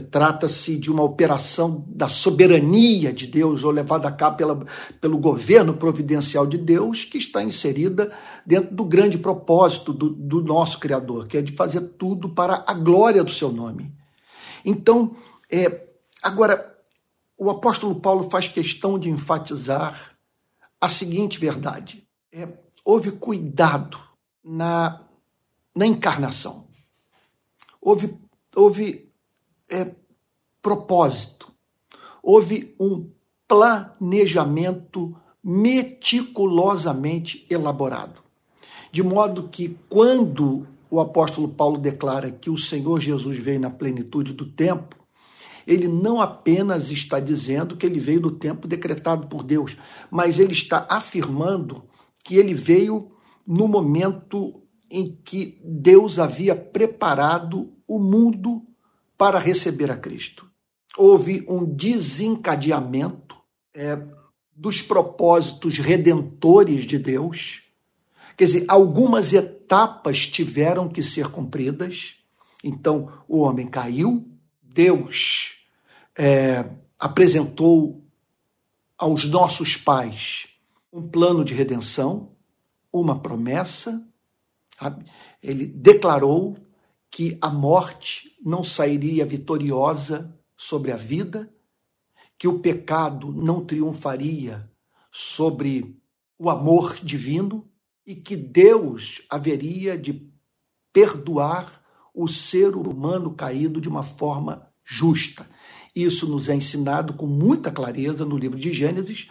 trata-se 0.00 0.76
de 0.76 0.90
uma 0.90 1.02
operação 1.02 1.84
da 1.88 2.08
soberania 2.08 3.12
de 3.12 3.26
Deus, 3.26 3.64
ou 3.64 3.70
levada 3.70 4.08
a 4.08 4.12
cabo 4.12 4.36
pela, 4.36 4.66
pelo 5.00 5.18
governo 5.18 5.74
providencial 5.74 6.46
de 6.46 6.58
Deus, 6.58 7.04
que 7.04 7.18
está 7.18 7.42
inserida 7.42 8.12
dentro 8.44 8.74
do 8.74 8.84
grande 8.84 9.16
propósito 9.18 9.92
do, 9.92 10.10
do 10.10 10.42
nosso 10.42 10.78
Criador, 10.78 11.26
que 11.26 11.38
é 11.38 11.42
de 11.42 11.54
fazer 11.54 11.80
tudo 11.80 12.28
para 12.28 12.64
a 12.66 12.74
glória 12.74 13.22
do 13.22 13.32
seu 13.32 13.52
nome. 13.52 13.92
Então, 14.64 15.16
é, 15.50 15.86
agora, 16.22 16.76
o 17.38 17.50
apóstolo 17.50 17.94
Paulo 18.00 18.28
faz 18.28 18.48
questão 18.48 18.98
de 18.98 19.08
enfatizar 19.08 20.16
a 20.80 20.88
seguinte 20.88 21.38
verdade: 21.38 22.06
é, 22.32 22.48
houve 22.84 23.12
cuidado 23.12 23.98
na, 24.44 25.00
na 25.74 25.86
encarnação, 25.86 26.66
houve, 27.80 28.18
houve 28.54 29.05
é, 29.70 29.94
propósito, 30.62 31.52
houve 32.22 32.74
um 32.78 33.10
planejamento 33.46 35.14
meticulosamente 35.42 37.46
elaborado. 37.48 38.20
De 38.90 39.02
modo 39.02 39.48
que, 39.48 39.78
quando 39.88 40.66
o 40.90 41.00
apóstolo 41.00 41.48
Paulo 41.48 41.78
declara 41.78 42.30
que 42.30 42.50
o 42.50 42.58
Senhor 42.58 43.00
Jesus 43.00 43.38
veio 43.38 43.60
na 43.60 43.70
plenitude 43.70 44.32
do 44.32 44.46
tempo, 44.46 44.96
ele 45.66 45.88
não 45.88 46.20
apenas 46.20 46.90
está 46.90 47.18
dizendo 47.18 47.76
que 47.76 47.84
ele 47.84 47.98
veio 47.98 48.20
do 48.20 48.30
tempo 48.30 48.68
decretado 48.68 49.26
por 49.26 49.42
Deus, 49.42 49.76
mas 50.10 50.38
ele 50.38 50.52
está 50.52 50.86
afirmando 50.88 51.84
que 52.24 52.36
ele 52.36 52.54
veio 52.54 53.10
no 53.46 53.68
momento 53.68 54.62
em 54.90 55.18
que 55.24 55.60
Deus 55.64 56.18
havia 56.18 56.54
preparado 56.54 57.72
o 57.86 57.98
mundo 57.98 58.62
para 59.16 59.38
receber 59.38 59.90
a 59.90 59.96
Cristo. 59.96 60.48
Houve 60.96 61.44
um 61.48 61.64
desencadeamento 61.64 63.36
é, 63.74 63.98
dos 64.54 64.80
propósitos 64.80 65.78
redentores 65.78 66.86
de 66.86 66.98
Deus. 66.98 67.62
Quer 68.36 68.44
dizer, 68.44 68.64
algumas 68.68 69.32
etapas 69.32 70.26
tiveram 70.26 70.88
que 70.88 71.02
ser 71.02 71.28
cumpridas. 71.28 72.14
Então, 72.64 73.12
o 73.28 73.40
homem 73.40 73.66
caiu, 73.66 74.26
Deus 74.62 75.56
é, 76.16 76.64
apresentou 76.98 78.02
aos 78.96 79.28
nossos 79.28 79.76
pais 79.76 80.48
um 80.92 81.06
plano 81.06 81.44
de 81.44 81.52
redenção, 81.52 82.32
uma 82.90 83.20
promessa. 83.20 84.02
Ele 85.42 85.66
declarou 85.66 86.56
que 87.10 87.38
a 87.40 87.48
morte 87.48 88.34
não 88.44 88.62
sairia 88.62 89.24
vitoriosa 89.24 90.34
sobre 90.56 90.92
a 90.92 90.96
vida, 90.96 91.52
que 92.38 92.48
o 92.48 92.58
pecado 92.58 93.32
não 93.32 93.64
triunfaria 93.64 94.70
sobre 95.10 95.98
o 96.38 96.50
amor 96.50 96.96
divino 97.02 97.66
e 98.06 98.14
que 98.14 98.36
Deus 98.36 99.22
haveria 99.30 99.96
de 99.96 100.30
perdoar 100.92 101.82
o 102.14 102.28
ser 102.28 102.76
humano 102.76 103.34
caído 103.34 103.80
de 103.80 103.88
uma 103.88 104.02
forma 104.02 104.70
justa. 104.84 105.48
Isso 105.94 106.28
nos 106.28 106.48
é 106.48 106.54
ensinado 106.54 107.14
com 107.14 107.26
muita 107.26 107.70
clareza 107.70 108.24
no 108.24 108.36
livro 108.36 108.58
de 108.58 108.72
Gênesis, 108.72 109.28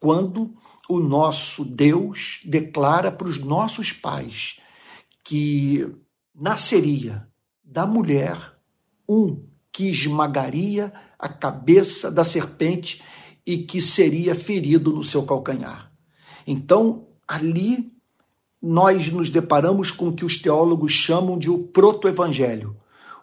quando 0.00 0.54
o 0.88 0.98
nosso 0.98 1.64
Deus 1.64 2.40
declara 2.44 3.10
para 3.10 3.28
os 3.28 3.38
nossos 3.38 3.92
pais 3.92 4.58
que 5.24 5.86
nasceria 6.38 7.26
da 7.64 7.86
mulher 7.86 8.38
um 9.08 9.44
que 9.72 9.90
esmagaria 9.90 10.92
a 11.18 11.28
cabeça 11.28 12.10
da 12.10 12.22
serpente 12.22 13.02
e 13.44 13.58
que 13.58 13.80
seria 13.80 14.34
ferido 14.34 14.92
no 14.92 15.02
seu 15.02 15.24
calcanhar. 15.24 15.92
Então, 16.46 17.08
ali 17.26 17.92
nós 18.60 19.10
nos 19.10 19.30
deparamos 19.30 19.90
com 19.90 20.08
o 20.08 20.12
que 20.12 20.24
os 20.24 20.40
teólogos 20.40 20.92
chamam 20.92 21.38
de 21.38 21.50
o 21.50 21.58
proto-evangelho. 21.68 22.76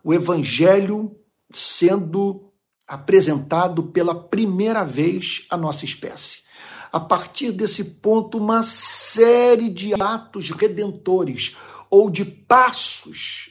O 0.03 0.13
evangelho 0.13 1.15
sendo 1.53 2.51
apresentado 2.87 3.83
pela 3.83 4.15
primeira 4.15 4.83
vez 4.83 5.45
à 5.49 5.57
nossa 5.57 5.85
espécie. 5.85 6.39
A 6.91 6.99
partir 6.99 7.51
desse 7.51 7.83
ponto, 7.83 8.37
uma 8.37 8.63
série 8.63 9.69
de 9.69 9.93
atos 10.01 10.49
redentores 10.51 11.55
ou 11.95 12.09
de 12.09 12.25
passos 12.25 13.49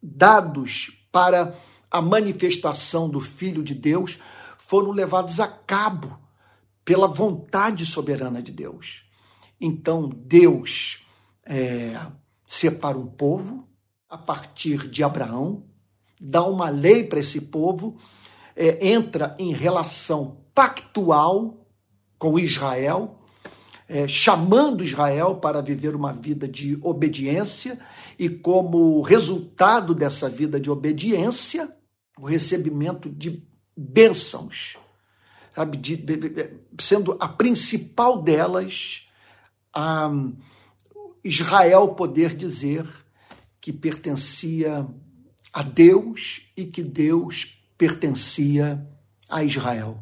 dados 0.00 0.92
para 1.10 1.56
a 1.90 2.00
manifestação 2.00 3.08
do 3.10 3.20
Filho 3.20 3.60
de 3.60 3.74
Deus 3.74 4.20
foram 4.56 4.92
levados 4.92 5.40
a 5.40 5.48
cabo 5.48 6.16
pela 6.84 7.08
vontade 7.08 7.84
soberana 7.84 8.40
de 8.40 8.52
Deus. 8.52 9.02
Então, 9.60 10.08
Deus 10.08 11.04
é, 11.44 12.00
separa 12.46 12.96
um 12.96 13.06
povo 13.06 13.68
a 14.08 14.16
partir 14.16 14.88
de 14.88 15.02
Abraão, 15.02 15.66
dá 16.20 16.44
uma 16.44 16.68
lei 16.68 17.02
para 17.02 17.18
esse 17.18 17.40
povo 17.40 17.98
é, 18.54 18.92
entra 18.92 19.34
em 19.40 19.52
relação 19.52 20.44
pactual 20.54 21.66
com 22.16 22.38
Israel, 22.38 23.18
é, 23.88 24.06
chamando 24.08 24.84
Israel 24.84 25.36
para 25.36 25.60
viver 25.60 25.94
uma 25.94 26.12
vida 26.12 26.48
de 26.48 26.78
obediência, 26.82 27.78
e 28.18 28.28
como 28.28 29.02
resultado 29.02 29.94
dessa 29.94 30.28
vida 30.28 30.60
de 30.60 30.70
obediência, 30.70 31.74
o 32.18 32.26
recebimento 32.26 33.08
de 33.08 33.42
bênçãos, 33.76 34.76
sabe, 35.54 35.76
de, 35.76 35.96
de, 35.96 36.16
de, 36.16 36.50
sendo 36.78 37.16
a 37.20 37.28
principal 37.28 38.22
delas 38.22 39.08
a 39.74 40.10
Israel 41.24 41.88
poder 41.88 42.34
dizer 42.34 42.86
que 43.60 43.72
pertencia 43.72 44.86
a 45.52 45.62
Deus 45.62 46.42
e 46.56 46.64
que 46.64 46.82
Deus 46.82 47.58
pertencia 47.76 48.86
a 49.28 49.42
Israel. 49.42 49.98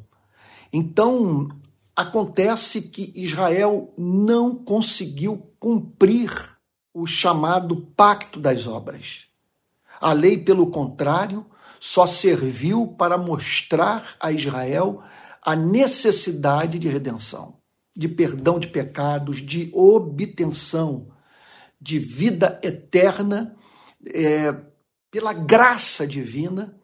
Então, 0.72 1.48
acontece 1.94 2.82
que 2.82 3.12
Israel 3.14 3.92
não 3.96 4.54
conseguiu 4.54 5.52
cumprir 5.58 6.30
o 6.92 7.06
chamado 7.06 7.76
pacto 7.96 8.40
das 8.40 8.66
obras. 8.66 9.26
A 10.00 10.12
lei, 10.12 10.38
pelo 10.38 10.70
contrário, 10.70 11.46
só 11.78 12.06
serviu 12.06 12.88
para 12.88 13.18
mostrar 13.18 14.16
a 14.18 14.32
Israel 14.32 15.02
a 15.42 15.54
necessidade 15.54 16.78
de 16.78 16.88
redenção, 16.88 17.58
de 17.96 18.08
perdão 18.08 18.58
de 18.58 18.66
pecados, 18.66 19.44
de 19.44 19.70
obtenção 19.74 21.08
de 21.80 21.98
vida 21.98 22.60
eterna 22.62 23.56
é, 24.06 24.54
pela 25.10 25.32
graça 25.32 26.06
divina 26.06 26.78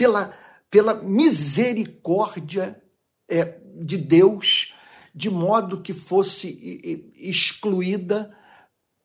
pela, 0.00 0.32
pela 0.70 0.94
misericórdia 0.94 2.82
é, 3.28 3.59
de 3.80 3.96
Deus, 3.96 4.72
de 5.14 5.30
modo 5.30 5.80
que 5.80 5.92
fosse 5.92 7.12
excluída 7.16 8.30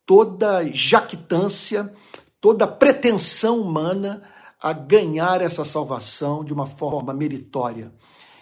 toda 0.06 0.68
jactância, 0.68 1.92
toda 2.40 2.68
pretensão 2.68 3.62
humana 3.62 4.22
a 4.62 4.72
ganhar 4.74 5.42
essa 5.42 5.64
salvação 5.64 6.44
de 6.44 6.54
uma 6.54 6.66
forma 6.66 7.14
meritória. 7.14 7.92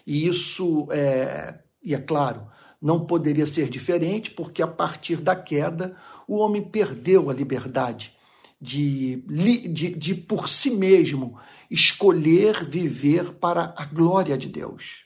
E 0.06 0.28
isso, 0.28 0.88
é, 0.92 1.60
e 1.84 1.94
é 1.96 2.00
claro, 2.00 2.48
não 2.82 3.06
poderia 3.06 3.46
ser 3.46 3.70
diferente, 3.70 4.32
porque 4.32 4.62
a 4.62 4.68
partir 4.68 5.18
da 5.18 5.36
queda 5.36 5.96
o 6.28 6.38
homem 6.38 6.62
perdeu 6.62 7.30
a 7.30 7.34
liberdade 7.34 8.14
de, 8.60 9.24
de, 9.70 9.96
de 9.96 10.16
por 10.16 10.50
si 10.50 10.72
mesmo 10.72 11.38
escolher 11.70 12.66
viver 12.66 13.34
para 13.34 13.74
a 13.78 13.86
glória 13.86 14.38
de 14.38 14.48
Deus. 14.48 15.04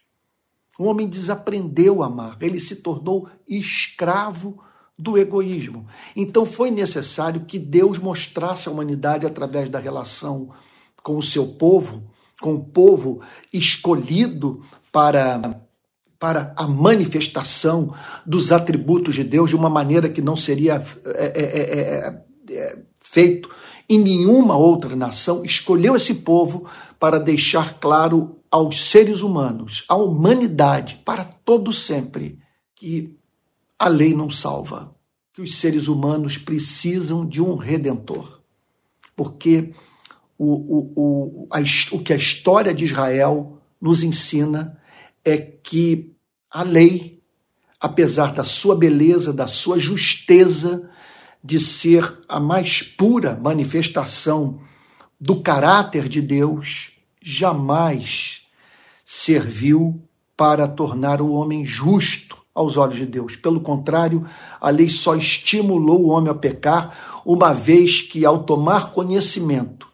O 0.77 0.85
homem 0.85 1.07
desaprendeu 1.07 2.03
a 2.03 2.07
amar, 2.07 2.37
ele 2.41 2.59
se 2.59 2.77
tornou 2.77 3.29
escravo 3.47 4.61
do 4.97 5.17
egoísmo. 5.17 5.85
Então 6.15 6.45
foi 6.45 6.71
necessário 6.71 7.45
que 7.45 7.59
Deus 7.59 7.99
mostrasse 7.99 8.67
a 8.67 8.71
humanidade 8.71 9.25
através 9.25 9.69
da 9.69 9.79
relação 9.79 10.49
com 11.03 11.17
o 11.17 11.23
seu 11.23 11.47
povo, 11.47 12.03
com 12.41 12.55
o 12.55 12.63
povo 12.63 13.21
escolhido 13.53 14.61
para 14.91 15.61
para 16.19 16.51
a 16.57 16.67
manifestação 16.67 17.93
dos 18.25 18.51
atributos 18.51 19.13
de 19.13 19.23
Deus 19.23 19.51
de 19.51 19.55
uma 19.55 19.69
maneira 19.69 20.09
que 20.09 20.19
não 20.19 20.35
seria 20.35 20.83
é, 21.05 21.25
é, 21.35 21.69
é, 21.79 22.57
é 22.57 22.79
feito 22.99 23.49
em 23.87 23.99
nenhuma 23.99 24.57
outra 24.57 24.95
nação, 24.95 25.45
escolheu 25.45 25.95
esse 25.95 26.15
povo 26.15 26.67
para 26.99 27.19
deixar 27.19 27.79
claro 27.79 28.36
aos 28.51 28.89
seres 28.89 29.21
humanos, 29.21 29.83
à 29.87 29.95
humanidade, 29.95 31.01
para 31.03 31.23
todo 31.23 31.73
sempre, 31.73 32.39
que 32.75 33.15
a 33.77 33.87
lei 33.87 34.13
não 34.13 34.29
salva, 34.29 34.95
que 35.33 35.41
os 35.41 35.55
seres 35.55 35.87
humanos 35.87 36.37
precisam 36.37 37.25
de 37.25 37.41
um 37.41 37.55
redentor. 37.55 38.41
Porque 39.15 39.73
o, 40.37 40.45
o, 40.45 40.93
o, 40.95 41.47
a, 41.51 41.59
o 41.91 42.03
que 42.03 42.13
a 42.13 42.17
história 42.17 42.73
de 42.73 42.85
Israel 42.85 43.59
nos 43.79 44.03
ensina 44.03 44.79
é 45.23 45.37
que 45.37 46.15
a 46.49 46.63
lei, 46.63 47.21
apesar 47.79 48.33
da 48.33 48.43
sua 48.43 48.75
beleza, 48.75 49.33
da 49.33 49.47
sua 49.47 49.77
justeza, 49.79 50.89
de 51.43 51.59
ser 51.59 52.19
a 52.27 52.39
mais 52.39 52.81
pura 52.81 53.35
manifestação 53.35 54.59
do 55.19 55.41
caráter 55.41 56.07
de 56.07 56.21
Deus, 56.21 56.96
jamais 57.27 58.41
serviu 59.03 60.01
para 60.35 60.67
tornar 60.67 61.21
o 61.21 61.31
homem 61.31 61.65
justo 61.65 62.37
aos 62.55 62.77
olhos 62.77 62.95
de 62.95 63.05
Deus. 63.05 63.35
Pelo 63.35 63.59
contrário, 63.59 64.25
a 64.61 64.69
lei 64.69 64.89
só 64.89 65.15
estimulou 65.15 66.05
o 66.05 66.09
homem 66.09 66.31
a 66.31 66.35
pecar, 66.35 67.21
uma 67.25 67.51
vez 67.53 68.01
que, 68.01 68.25
ao 68.25 68.43
tomar 68.43 68.91
conhecimento 68.91 69.87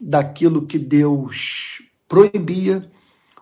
daquilo 0.00 0.66
que 0.66 0.78
Deus 0.78 1.82
proibia, 2.08 2.90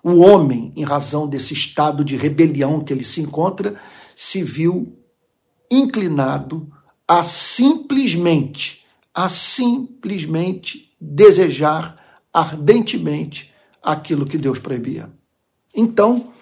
o 0.04 0.18
homem, 0.18 0.72
em 0.76 0.84
razão 0.84 1.26
desse 1.26 1.54
estado 1.54 2.04
de 2.04 2.16
rebelião 2.16 2.80
que 2.80 2.92
ele 2.92 3.04
se 3.04 3.20
encontra, 3.20 3.76
se 4.14 4.42
viu 4.42 4.98
inclinado 5.70 6.70
a 7.08 7.22
simplesmente 7.22 8.82
a 9.14 9.28
simplesmente 9.28 10.90
desejar 11.00 12.01
ardentemente 12.32 13.52
aquilo 13.82 14.26
que 14.26 14.38
Deus 14.38 14.58
proibia. 14.58 15.10
Então, 15.74 16.32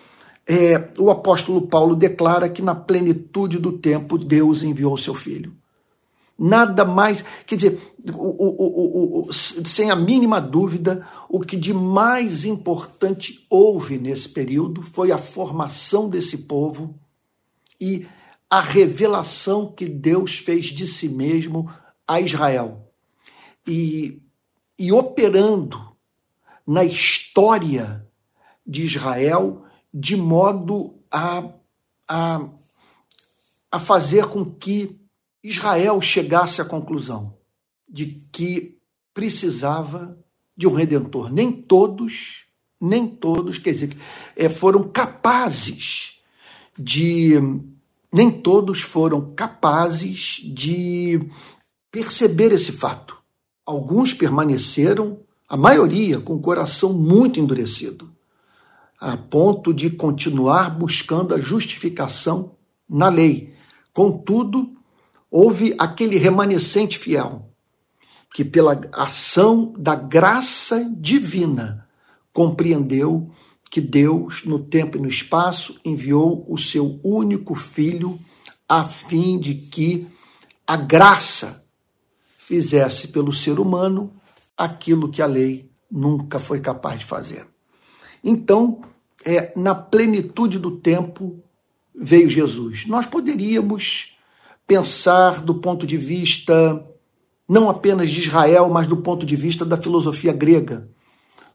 é, 0.47 0.91
o 0.99 1.11
apóstolo 1.11 1.63
Paulo 1.67 1.95
declara 1.95 2.49
que 2.49 2.63
na 2.63 2.75
plenitude 2.75 3.59
do 3.59 3.73
tempo 3.73 4.19
Deus 4.19 4.63
enviou 4.63 4.97
seu 4.97 5.15
filho. 5.15 5.55
Nada 6.43 6.87
mais, 6.87 7.23
quer 7.47 7.57
dizer, 7.57 7.81
o, 8.15 9.27
o, 9.27 9.29
o, 9.29 9.33
sem 9.33 9.91
a 9.91 9.97
mínima 9.97 10.41
dúvida, 10.41 11.07
o 11.29 11.39
que 11.39 11.55
de 11.55 11.75
mais 11.75 12.47
importante 12.47 13.47
houve 13.51 13.99
nesse 13.99 14.29
período 14.29 14.81
foi 14.81 15.13
a 15.13 15.19
formação 15.19 16.09
desse 16.09 16.39
povo 16.39 16.95
e 17.79 18.07
a 18.49 18.61
revelação 18.61 19.71
que 19.71 19.85
Deus 19.85 20.39
fez 20.39 20.67
de 20.67 20.87
si 20.87 21.11
mesmo 21.11 21.71
a 22.09 22.21
Israel. 22.21 22.91
E, 23.67 24.23
e 24.81 24.91
operando 24.91 25.79
na 26.67 26.83
história 26.83 28.09
de 28.67 28.83
Israel 28.83 29.63
de 29.93 30.17
modo 30.17 30.95
a, 31.11 31.51
a, 32.09 32.49
a 33.71 33.79
fazer 33.79 34.29
com 34.29 34.43
que 34.43 34.99
Israel 35.45 36.01
chegasse 36.01 36.63
à 36.63 36.65
conclusão 36.65 37.37
de 37.87 38.23
que 38.33 38.79
precisava 39.13 40.19
de 40.57 40.67
um 40.67 40.73
redentor. 40.73 41.31
Nem 41.31 41.53
todos, 41.53 42.47
nem 42.81 43.07
todos, 43.07 43.59
quer 43.59 43.73
dizer, 43.73 43.95
é, 44.35 44.49
foram 44.49 44.89
capazes 44.89 46.15
de. 46.79 47.35
Nem 48.11 48.31
todos 48.31 48.81
foram 48.81 49.35
capazes 49.35 50.41
de 50.43 51.21
perceber 51.91 52.51
esse 52.53 52.73
fato. 52.73 53.20
Alguns 53.71 54.13
permaneceram, 54.13 55.21
a 55.49 55.57
maioria, 55.57 56.19
com 56.19 56.35
o 56.35 56.41
coração 56.41 56.93
muito 56.93 57.39
endurecido 57.39 58.11
a 59.01 59.17
ponto 59.17 59.73
de 59.73 59.91
continuar 59.91 60.77
buscando 60.77 61.33
a 61.37 61.41
justificação 61.41 62.57
na 62.89 63.09
lei. 63.09 63.55
Contudo, 63.95 64.73
houve 65.31 65.73
aquele 65.79 66.19
remanescente 66.19 66.99
fiel 66.99 67.49
que, 68.35 68.45
pela 68.45 68.81
ação 68.93 69.73
da 69.79 69.95
graça 69.95 70.85
divina, 70.99 71.87
compreendeu 72.33 73.31
que 73.71 73.81
Deus, 73.81 74.43
no 74.45 74.59
tempo 74.59 74.99
e 74.99 75.01
no 75.01 75.09
espaço, 75.09 75.81
enviou 75.85 76.45
o 76.49 76.59
seu 76.59 76.99
único 77.05 77.55
filho 77.55 78.19
a 78.69 78.85
fim 78.85 79.39
de 79.39 79.55
que 79.55 80.09
a 80.67 80.77
graça 80.77 81.65
fizesse 82.51 83.07
pelo 83.07 83.33
ser 83.33 83.61
humano 83.61 84.13
aquilo 84.57 85.09
que 85.09 85.23
a 85.23 85.27
lei 85.27 85.71
nunca 85.89 86.37
foi 86.37 86.59
capaz 86.59 86.99
de 86.99 87.05
fazer. 87.05 87.47
Então, 88.25 88.83
é, 89.25 89.53
na 89.57 89.73
plenitude 89.73 90.59
do 90.59 90.73
tempo 90.73 91.41
veio 91.95 92.29
Jesus. 92.29 92.89
Nós 92.89 93.07
poderíamos 93.07 94.17
pensar 94.67 95.41
do 95.41 95.55
ponto 95.55 95.87
de 95.87 95.97
vista 95.97 96.85
não 97.49 97.71
apenas 97.71 98.11
de 98.11 98.19
Israel, 98.19 98.69
mas 98.69 98.89
do 98.89 98.97
ponto 98.97 99.25
de 99.25 99.37
vista 99.37 99.65
da 99.65 99.77
filosofia 99.77 100.33
grega, 100.33 100.91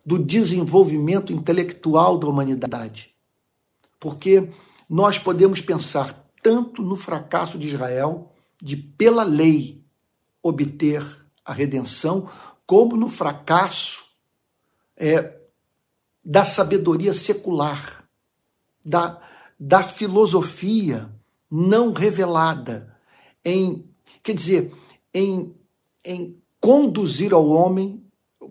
do 0.05 0.17
desenvolvimento 0.17 1.33
intelectual 1.33 2.17
da 2.17 2.27
humanidade. 2.27 3.13
Porque 3.99 4.47
nós 4.89 5.19
podemos 5.19 5.59
pensar 5.59 6.25
tanto 6.41 6.81
no 6.81 6.95
fracasso 6.95 7.59
de 7.59 7.67
Israel, 7.67 8.31
de 8.61 8.77
pela 8.77 9.23
lei 9.23 9.84
obter 10.47 11.03
a 11.43 11.51
redenção, 11.51 12.29
como 12.67 12.95
no 12.95 13.09
fracasso 13.09 14.05
é, 14.95 15.39
da 16.23 16.45
sabedoria 16.45 17.13
secular, 17.13 18.07
da, 18.83 19.19
da 19.59 19.81
filosofia 19.81 21.09
não 21.49 21.93
revelada, 21.93 22.95
em, 23.43 23.89
quer 24.21 24.35
dizer, 24.35 24.71
em, 25.11 25.55
em 26.03 26.39
conduzir 26.59 27.33
ao 27.33 27.47
homem, 27.47 28.03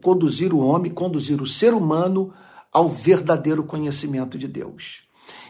conduzir 0.02 0.52
o 0.52 0.58
homem, 0.58 0.92
conduzir 0.92 1.40
o 1.40 1.46
ser 1.46 1.72
humano 1.72 2.34
ao 2.72 2.88
verdadeiro 2.88 3.62
conhecimento 3.62 4.36
de 4.36 4.48
Deus. 4.48 5.04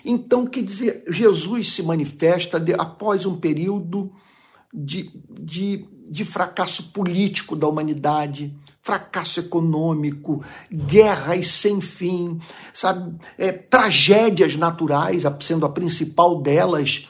Então, 0.05 0.47
quer 0.47 0.63
dizer, 0.63 1.05
Jesus 1.09 1.73
se 1.73 1.83
manifesta 1.83 2.63
após 2.79 3.25
um 3.25 3.37
período 3.39 4.13
de, 4.75 5.11
de, 5.29 5.87
de 6.11 6.25
fracasso 6.25 6.91
político 6.91 7.55
da 7.55 7.69
humanidade, 7.69 8.53
fracasso 8.83 9.39
econômico, 9.39 10.45
guerras 10.71 11.47
sem 11.47 11.81
fim, 11.81 12.41
sabe, 12.73 13.17
é, 13.39 13.53
tragédias 13.53 14.57
naturais, 14.57 15.23
sendo 15.41 15.65
a 15.65 15.71
principal 15.71 16.43
delas 16.43 17.09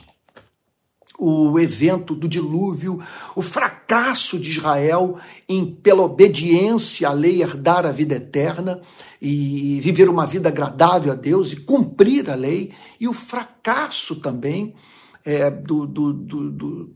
o 1.17 1.59
evento 1.61 2.15
do 2.15 2.29
dilúvio, 2.29 3.01
o 3.37 3.41
fracasso 3.41 4.39
de 4.39 4.51
Israel 4.51 5.17
em 5.49 5.65
pela 5.65 6.03
obediência 6.03 7.09
à 7.09 7.13
lei 7.13 7.41
herdar 7.41 7.87
a 7.87 7.93
vida 7.93 8.17
eterna 8.17 8.81
e 9.23 9.81
viver 9.81 10.09
uma 10.09 10.27
vida 10.27 10.49
agradável 10.49 11.13
a 11.13 11.15
Deus 11.15 11.53
e 11.53 11.57
cumprir 11.57 12.29
a 12.29 12.35
lei, 12.35 12.73
e 13.01 13.09
o 13.09 13.13
fracasso 13.13 14.17
também 14.17 14.75
é, 15.25 15.51
do, 15.51 15.87
do, 15.87 16.13
do, 16.13 16.95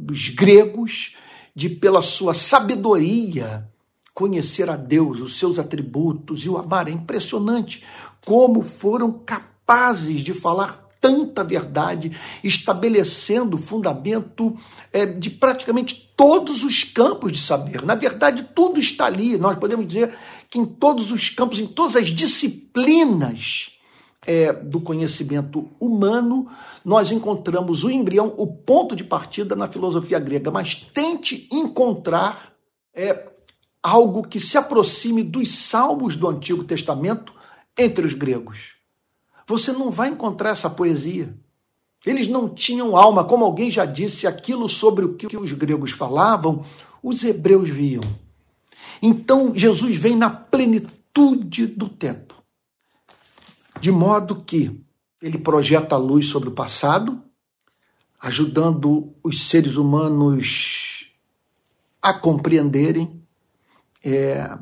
dos 0.00 0.30
gregos 0.30 1.14
de 1.54 1.68
pela 1.68 2.00
sua 2.00 2.32
sabedoria 2.32 3.68
conhecer 4.14 4.68
a 4.68 4.76
Deus, 4.76 5.20
os 5.20 5.38
seus 5.38 5.58
atributos 5.58 6.44
e 6.44 6.48
o 6.48 6.56
amar. 6.56 6.88
É 6.88 6.90
impressionante 6.90 7.84
como 8.24 8.62
foram 8.62 9.12
capazes 9.12 10.20
de 10.20 10.32
falar 10.32 10.88
tanta 11.00 11.42
verdade, 11.42 12.14
estabelecendo 12.44 13.56
o 13.56 13.60
fundamento 13.60 14.54
é, 14.92 15.06
de 15.06 15.30
praticamente 15.30 16.12
todos 16.14 16.62
os 16.62 16.84
campos 16.84 17.32
de 17.32 17.38
saber. 17.38 17.82
Na 17.82 17.94
verdade, 17.94 18.48
tudo 18.54 18.78
está 18.78 19.06
ali. 19.06 19.38
Nós 19.38 19.58
podemos 19.58 19.86
dizer 19.86 20.14
que 20.50 20.58
em 20.58 20.66
todos 20.66 21.10
os 21.10 21.30
campos, 21.30 21.58
em 21.58 21.66
todas 21.66 21.96
as 21.96 22.08
disciplinas 22.08 23.79
é, 24.26 24.52
do 24.52 24.80
conhecimento 24.80 25.68
humano, 25.80 26.46
nós 26.84 27.10
encontramos 27.10 27.84
o 27.84 27.90
embrião, 27.90 28.34
o 28.36 28.46
ponto 28.46 28.94
de 28.94 29.04
partida 29.04 29.56
na 29.56 29.68
filosofia 29.68 30.18
grega. 30.18 30.50
Mas 30.50 30.74
tente 30.74 31.48
encontrar 31.50 32.52
é, 32.94 33.30
algo 33.82 34.22
que 34.26 34.38
se 34.38 34.58
aproxime 34.58 35.22
dos 35.22 35.52
salmos 35.52 36.16
do 36.16 36.28
Antigo 36.28 36.64
Testamento 36.64 37.32
entre 37.76 38.04
os 38.04 38.12
gregos. 38.12 38.74
Você 39.46 39.72
não 39.72 39.90
vai 39.90 40.08
encontrar 40.08 40.50
essa 40.50 40.70
poesia. 40.70 41.34
Eles 42.04 42.26
não 42.26 42.48
tinham 42.48 42.96
alma, 42.96 43.24
como 43.24 43.44
alguém 43.44 43.70
já 43.70 43.84
disse, 43.84 44.26
aquilo 44.26 44.68
sobre 44.68 45.04
o 45.04 45.14
que 45.14 45.36
os 45.36 45.52
gregos 45.52 45.92
falavam, 45.92 46.64
os 47.02 47.24
hebreus 47.24 47.68
viam. 47.68 48.02
Então 49.02 49.52
Jesus 49.54 49.96
vem 49.96 50.16
na 50.16 50.30
plenitude 50.30 51.66
do 51.66 51.88
tempo, 51.88 52.39
de 53.80 53.90
modo 53.90 54.42
que 54.42 54.78
ele 55.22 55.38
projeta 55.38 55.94
a 55.94 55.98
luz 55.98 56.26
sobre 56.26 56.50
o 56.50 56.52
passado, 56.52 57.22
ajudando 58.20 59.14
os 59.22 59.48
seres 59.48 59.76
humanos 59.76 61.10
a 62.02 62.12
compreenderem 62.12 63.22
é, 64.04 64.58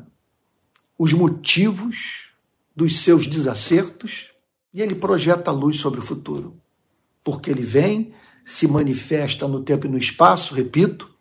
os 0.97 1.13
motivos 1.13 2.29
dos 2.73 2.99
seus 2.99 3.27
desacertos 3.27 4.31
e 4.73 4.81
ele 4.81 4.95
projeta 4.95 5.51
a 5.51 5.53
luz 5.53 5.77
sobre 5.77 5.99
o 5.99 6.03
futuro. 6.03 6.57
Porque 7.21 7.49
ele 7.49 7.63
vem, 7.63 8.13
se 8.45 8.67
manifesta 8.67 9.47
no 9.47 9.61
tempo 9.61 9.85
e 9.85 9.89
no 9.89 9.97
espaço, 9.97 10.53
repito, 10.53 11.13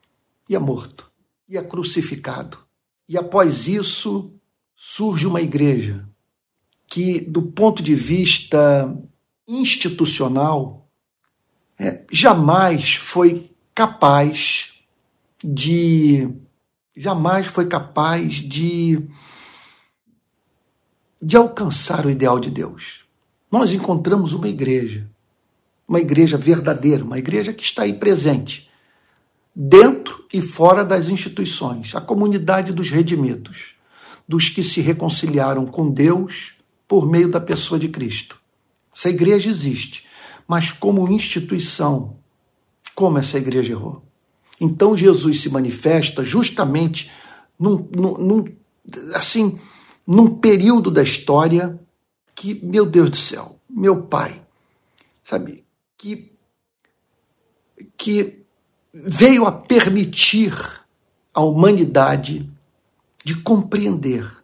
e 0.48 0.54
é 0.54 0.58
morto, 0.58 1.10
e 1.48 1.56
é 1.58 1.62
crucificado. 1.62 2.58
E 3.08 3.18
após 3.18 3.66
isso 3.66 4.32
surge 4.76 5.26
uma 5.26 5.40
igreja 5.40 6.08
que, 6.88 7.20
do 7.20 7.42
ponto 7.42 7.82
de 7.82 7.94
vista 7.94 8.96
institucional, 9.46 10.88
é, 11.78 12.02
jamais 12.10 12.94
foi 12.94 13.50
capaz 13.74 14.72
de 15.44 16.28
jamais 16.96 17.46
foi 17.46 17.66
capaz 17.66 18.34
de, 18.34 19.00
de 21.22 21.36
alcançar 21.36 22.04
o 22.04 22.10
ideal 22.10 22.40
de 22.40 22.50
Deus. 22.50 23.04
Nós 23.52 23.72
encontramos 23.72 24.32
uma 24.32 24.48
igreja, 24.48 25.08
uma 25.86 26.00
igreja 26.00 26.36
verdadeira, 26.36 27.04
uma 27.04 27.18
igreja 27.18 27.52
que 27.52 27.62
está 27.62 27.84
aí 27.84 27.92
presente, 27.92 28.68
dentro 29.54 30.26
e 30.32 30.42
fora 30.42 30.84
das 30.84 31.08
instituições, 31.08 31.94
a 31.94 32.00
comunidade 32.00 32.72
dos 32.72 32.90
redimidos, 32.90 33.76
dos 34.26 34.48
que 34.48 34.62
se 34.64 34.80
reconciliaram 34.80 35.66
com 35.66 35.88
Deus 35.88 36.57
por 36.88 37.06
meio 37.06 37.28
da 37.28 37.38
pessoa 37.38 37.78
de 37.78 37.88
Cristo. 37.88 38.40
Essa 38.96 39.10
igreja 39.10 39.50
existe, 39.50 40.06
mas 40.46 40.72
como 40.72 41.12
instituição, 41.12 42.16
como 42.94 43.18
essa 43.18 43.36
igreja 43.36 43.72
errou? 43.72 44.02
Então 44.58 44.96
Jesus 44.96 45.42
se 45.42 45.50
manifesta 45.50 46.24
justamente 46.24 47.12
num, 47.58 47.88
num, 47.94 48.18
num, 48.18 48.44
assim, 49.14 49.60
num 50.06 50.36
período 50.36 50.90
da 50.90 51.02
história 51.02 51.78
que, 52.34 52.54
meu 52.64 52.86
Deus 52.86 53.10
do 53.10 53.16
céu, 53.16 53.60
meu 53.68 54.02
pai, 54.02 54.42
sabe, 55.22 55.64
que, 55.96 56.32
que 57.96 58.42
veio 58.92 59.44
a 59.44 59.52
permitir 59.52 60.54
à 61.34 61.42
humanidade 61.42 62.50
de 63.24 63.36
compreender 63.36 64.37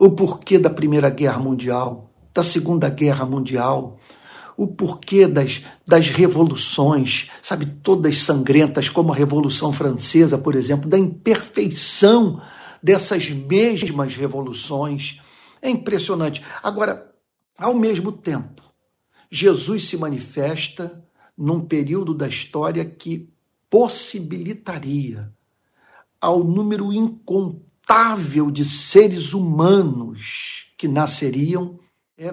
o 0.00 0.10
porquê 0.12 0.58
da 0.58 0.70
Primeira 0.70 1.10
Guerra 1.10 1.38
Mundial, 1.38 2.10
da 2.32 2.42
Segunda 2.42 2.88
Guerra 2.88 3.26
Mundial, 3.26 4.00
o 4.56 4.66
porquê 4.66 5.26
das, 5.26 5.62
das 5.86 6.08
revoluções, 6.08 7.30
sabe, 7.42 7.66
todas 7.66 8.16
sangrentas, 8.16 8.88
como 8.88 9.12
a 9.12 9.14
Revolução 9.14 9.74
Francesa, 9.74 10.38
por 10.38 10.54
exemplo, 10.54 10.88
da 10.88 10.98
imperfeição 10.98 12.40
dessas 12.82 13.28
mesmas 13.28 14.14
revoluções. 14.14 15.20
É 15.60 15.68
impressionante. 15.68 16.42
Agora, 16.62 17.12
ao 17.58 17.74
mesmo 17.74 18.10
tempo, 18.10 18.62
Jesus 19.30 19.86
se 19.86 19.98
manifesta 19.98 21.04
num 21.36 21.60
período 21.60 22.14
da 22.14 22.26
história 22.26 22.86
que 22.86 23.28
possibilitaria 23.68 25.30
ao 26.18 26.42
número 26.42 26.90
incontável 27.90 28.52
de 28.52 28.64
seres 28.64 29.32
humanos 29.32 30.66
que 30.78 30.86
nasceriam 30.86 31.80
é 32.16 32.32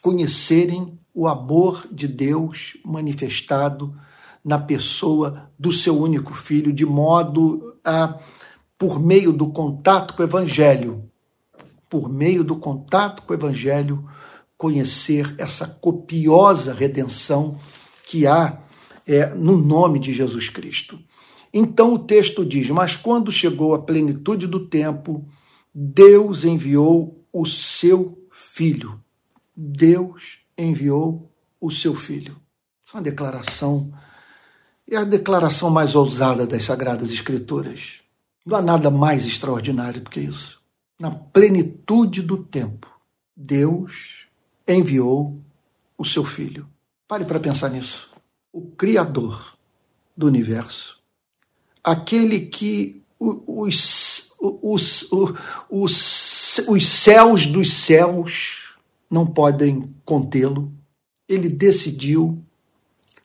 conhecerem 0.00 0.96
o 1.12 1.26
amor 1.26 1.88
de 1.90 2.06
Deus 2.06 2.78
manifestado 2.84 3.92
na 4.44 4.56
pessoa 4.56 5.50
do 5.58 5.72
seu 5.72 6.00
único 6.00 6.32
filho, 6.32 6.72
de 6.72 6.86
modo 6.86 7.76
a, 7.84 8.20
por 8.78 9.00
meio 9.00 9.32
do 9.32 9.48
contato 9.48 10.14
com 10.14 10.22
o 10.22 10.26
Evangelho, 10.26 11.10
por 11.90 12.08
meio 12.08 12.44
do 12.44 12.54
contato 12.54 13.24
com 13.24 13.32
o 13.32 13.36
Evangelho, 13.36 14.08
conhecer 14.56 15.34
essa 15.38 15.66
copiosa 15.66 16.72
redenção 16.72 17.58
que 18.04 18.28
há 18.28 18.60
é, 19.04 19.26
no 19.34 19.56
nome 19.56 19.98
de 19.98 20.12
Jesus 20.12 20.48
Cristo. 20.48 21.00
Então 21.52 21.94
o 21.94 21.98
texto 21.98 22.44
diz: 22.44 22.70
Mas 22.70 22.96
quando 22.96 23.32
chegou 23.32 23.74
a 23.74 23.78
plenitude 23.78 24.46
do 24.46 24.66
tempo, 24.66 25.26
Deus 25.74 26.44
enviou 26.44 27.24
o 27.32 27.44
seu 27.46 28.18
filho. 28.30 29.00
Deus 29.54 30.38
enviou 30.56 31.30
o 31.60 31.70
seu 31.70 31.94
filho. 31.94 32.36
Isso 32.84 32.96
é 32.96 33.00
uma 33.00 33.02
declaração, 33.02 33.92
é 34.88 34.96
a 34.96 35.04
declaração 35.04 35.70
mais 35.70 35.94
ousada 35.94 36.46
das 36.46 36.64
Sagradas 36.64 37.12
Escrituras. 37.12 38.00
Não 38.46 38.56
há 38.56 38.62
nada 38.62 38.90
mais 38.90 39.26
extraordinário 39.26 40.00
do 40.00 40.10
que 40.10 40.20
isso. 40.20 40.62
Na 40.98 41.10
plenitude 41.10 42.22
do 42.22 42.42
tempo, 42.42 42.90
Deus 43.36 44.26
enviou 44.66 45.38
o 45.96 46.04
seu 46.04 46.24
filho. 46.24 46.68
Pare 47.06 47.24
para 47.24 47.38
pensar 47.38 47.68
nisso. 47.70 48.10
O 48.52 48.62
Criador 48.62 49.56
do 50.16 50.26
universo, 50.26 50.97
aquele 51.90 52.40
que 52.40 53.02
os, 53.18 54.34
os, 54.38 55.08
os, 55.70 56.58
os 56.68 56.86
céus 56.86 57.46
dos 57.46 57.72
céus 57.72 58.76
não 59.10 59.26
podem 59.26 59.94
contê-lo, 60.04 60.70
ele 61.26 61.48
decidiu, 61.48 62.42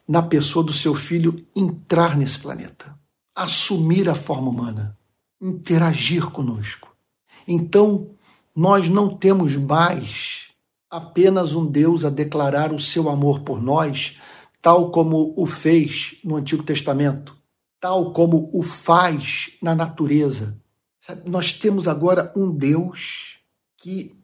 na 0.07 0.21
pessoa 0.21 0.63
do 0.63 0.73
seu 0.73 0.95
filho, 0.95 1.45
entrar 1.55 2.17
nesse 2.17 2.39
planeta, 2.39 2.97
assumir 3.35 4.09
a 4.09 4.15
forma 4.15 4.49
humana, 4.49 4.97
interagir 5.41 6.29
conosco. 6.31 6.95
Então, 7.47 8.11
nós 8.55 8.87
não 8.87 9.15
temos 9.15 9.55
mais 9.57 10.47
apenas 10.89 11.53
um 11.53 11.65
Deus 11.65 12.05
a 12.05 12.09
declarar 12.09 12.71
o 12.71 12.79
seu 12.79 13.09
amor 13.09 13.41
por 13.41 13.61
nós, 13.61 14.17
tal 14.61 14.91
como 14.91 15.33
o 15.35 15.45
fez 15.45 16.15
no 16.23 16.35
Antigo 16.35 16.63
Testamento, 16.63 17.35
tal 17.83 18.13
como 18.13 18.49
o 18.53 18.63
faz 18.63 19.51
na 19.61 19.75
natureza. 19.75 20.57
Sabe? 21.01 21.29
Nós 21.29 21.51
temos 21.51 21.85
agora 21.85 22.31
um 22.33 22.49
Deus 22.49 23.39
que 23.75 24.17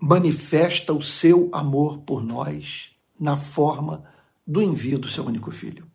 manifesta 0.00 0.92
o 0.92 1.02
seu 1.02 1.50
amor 1.52 2.02
por 2.02 2.22
nós 2.22 2.92
na 3.18 3.36
forma 3.36 4.04
do 4.46 4.62
envio 4.62 4.96
do 4.96 5.08
seu 5.08 5.26
único 5.26 5.50
filho. 5.50 5.90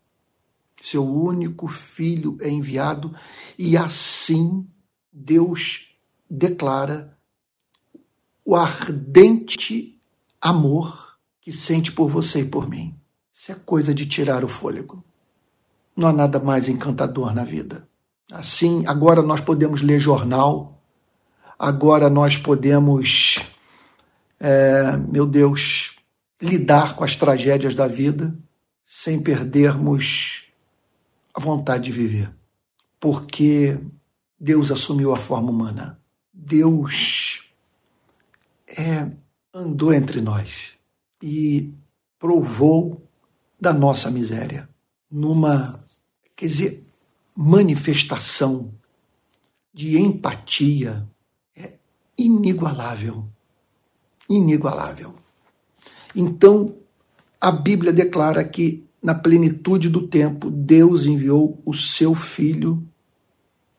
Seu 0.83 1.07
único 1.07 1.69
filho 1.69 2.37
é 2.41 2.49
enviado 2.49 3.15
e 3.57 3.77
assim 3.77 4.67
Deus 5.09 5.95
declara 6.29 7.17
o 8.43 8.57
ardente 8.57 9.97
amor 10.41 11.17
que 11.39 11.53
sente 11.53 11.93
por 11.93 12.09
você 12.09 12.41
e 12.41 12.49
por 12.49 12.67
mim. 12.67 12.93
Isso 13.33 13.53
é 13.53 13.55
coisa 13.55 13.93
de 13.93 14.05
tirar 14.05 14.43
o 14.43 14.49
fôlego. 14.49 15.01
Não 15.99 16.07
há 16.07 16.13
nada 16.13 16.39
mais 16.39 16.69
encantador 16.69 17.35
na 17.35 17.43
vida. 17.43 17.85
Assim, 18.31 18.85
agora 18.87 19.21
nós 19.21 19.41
podemos 19.41 19.81
ler 19.81 19.99
jornal, 19.99 20.81
agora 21.57 22.09
nós 22.09 22.37
podemos, 22.37 23.43
é, 24.39 24.95
meu 24.95 25.25
Deus, 25.25 25.97
lidar 26.41 26.95
com 26.95 27.03
as 27.03 27.17
tragédias 27.17 27.75
da 27.75 27.85
vida 27.85 28.33
sem 28.85 29.21
perdermos 29.21 30.45
a 31.33 31.41
vontade 31.41 31.83
de 31.83 31.91
viver. 31.91 32.31
Porque 32.97 33.77
Deus 34.39 34.71
assumiu 34.71 35.11
a 35.13 35.17
forma 35.17 35.51
humana. 35.51 35.99
Deus 36.31 37.51
é, 38.65 39.05
andou 39.53 39.93
entre 39.93 40.21
nós 40.21 40.77
e 41.21 41.73
provou 42.17 43.05
da 43.59 43.73
nossa 43.73 44.09
miséria 44.09 44.69
numa, 45.11 45.79
quer 46.39 46.45
dizer, 46.45 46.83
manifestação 47.35 48.71
de 49.73 49.97
empatia 49.99 51.05
é 51.53 51.73
inigualável. 52.17 53.25
Inigualável. 54.29 55.15
Então, 56.15 56.73
a 57.41 57.51
Bíblia 57.51 57.91
declara 57.91 58.41
que 58.45 58.85
na 59.03 59.13
plenitude 59.13 59.89
do 59.89 60.07
tempo 60.07 60.49
Deus 60.49 61.05
enviou 61.05 61.61
o 61.65 61.73
seu 61.73 62.15
filho 62.15 62.81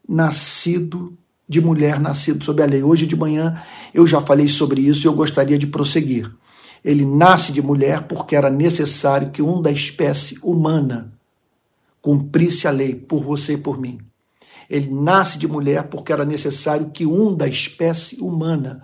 nascido 0.06 1.16
de 1.48 1.62
mulher 1.62 1.98
nascido 1.98 2.44
sob 2.44 2.62
a 2.62 2.66
lei. 2.66 2.82
Hoje 2.82 3.06
de 3.06 3.16
manhã 3.16 3.62
eu 3.94 4.06
já 4.06 4.20
falei 4.20 4.48
sobre 4.48 4.82
isso 4.82 5.06
e 5.06 5.08
eu 5.08 5.14
gostaria 5.14 5.58
de 5.58 5.66
prosseguir. 5.66 6.30
Ele 6.84 7.06
nasce 7.06 7.52
de 7.52 7.62
mulher 7.62 8.02
porque 8.02 8.36
era 8.36 8.50
necessário 8.50 9.30
que 9.30 9.40
um 9.40 9.62
da 9.62 9.72
espécie 9.72 10.38
humana 10.42 11.18
cumprisse 12.00 12.66
a 12.66 12.70
lei 12.70 12.94
por 12.94 13.22
você 13.22 13.54
e 13.54 13.58
por 13.58 13.78
mim. 13.78 13.98
Ele 14.68 14.88
nasce 14.90 15.38
de 15.38 15.48
mulher 15.48 15.88
porque 15.88 16.12
era 16.12 16.24
necessário 16.24 16.90
que 16.90 17.04
um 17.04 17.34
da 17.34 17.48
espécie 17.48 18.20
humana 18.20 18.82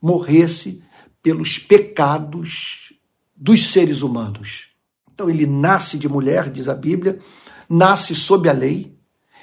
morresse 0.00 0.82
pelos 1.22 1.58
pecados 1.58 2.92
dos 3.36 3.68
seres 3.68 4.02
humanos. 4.02 4.68
Então 5.12 5.30
ele 5.30 5.46
nasce 5.46 5.98
de 5.98 6.08
mulher, 6.08 6.50
diz 6.50 6.68
a 6.68 6.74
Bíblia, 6.74 7.20
nasce 7.68 8.14
sob 8.14 8.48
a 8.48 8.52
lei, 8.52 8.96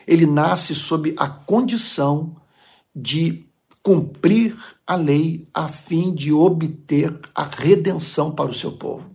ele 0.07 0.25
nasce 0.25 0.75
sob 0.75 1.13
a 1.17 1.27
condição 1.27 2.35
de 2.95 3.45
cumprir 3.81 4.57
a 4.85 4.95
lei 4.95 5.47
a 5.53 5.67
fim 5.67 6.13
de 6.13 6.31
obter 6.31 7.19
a 7.33 7.43
redenção 7.43 8.31
para 8.31 8.49
o 8.49 8.53
seu 8.53 8.71
povo. 8.73 9.14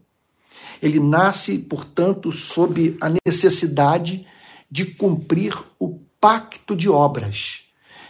Ele 0.83 0.99
nasce, 0.99 1.59
portanto, 1.59 2.33
sob 2.33 2.97
a 3.01 3.13
necessidade 3.27 4.27
de 4.71 4.85
cumprir 4.85 5.57
o 5.79 5.99
pacto 6.21 6.77
de 6.77 6.89
obras, 6.89 7.61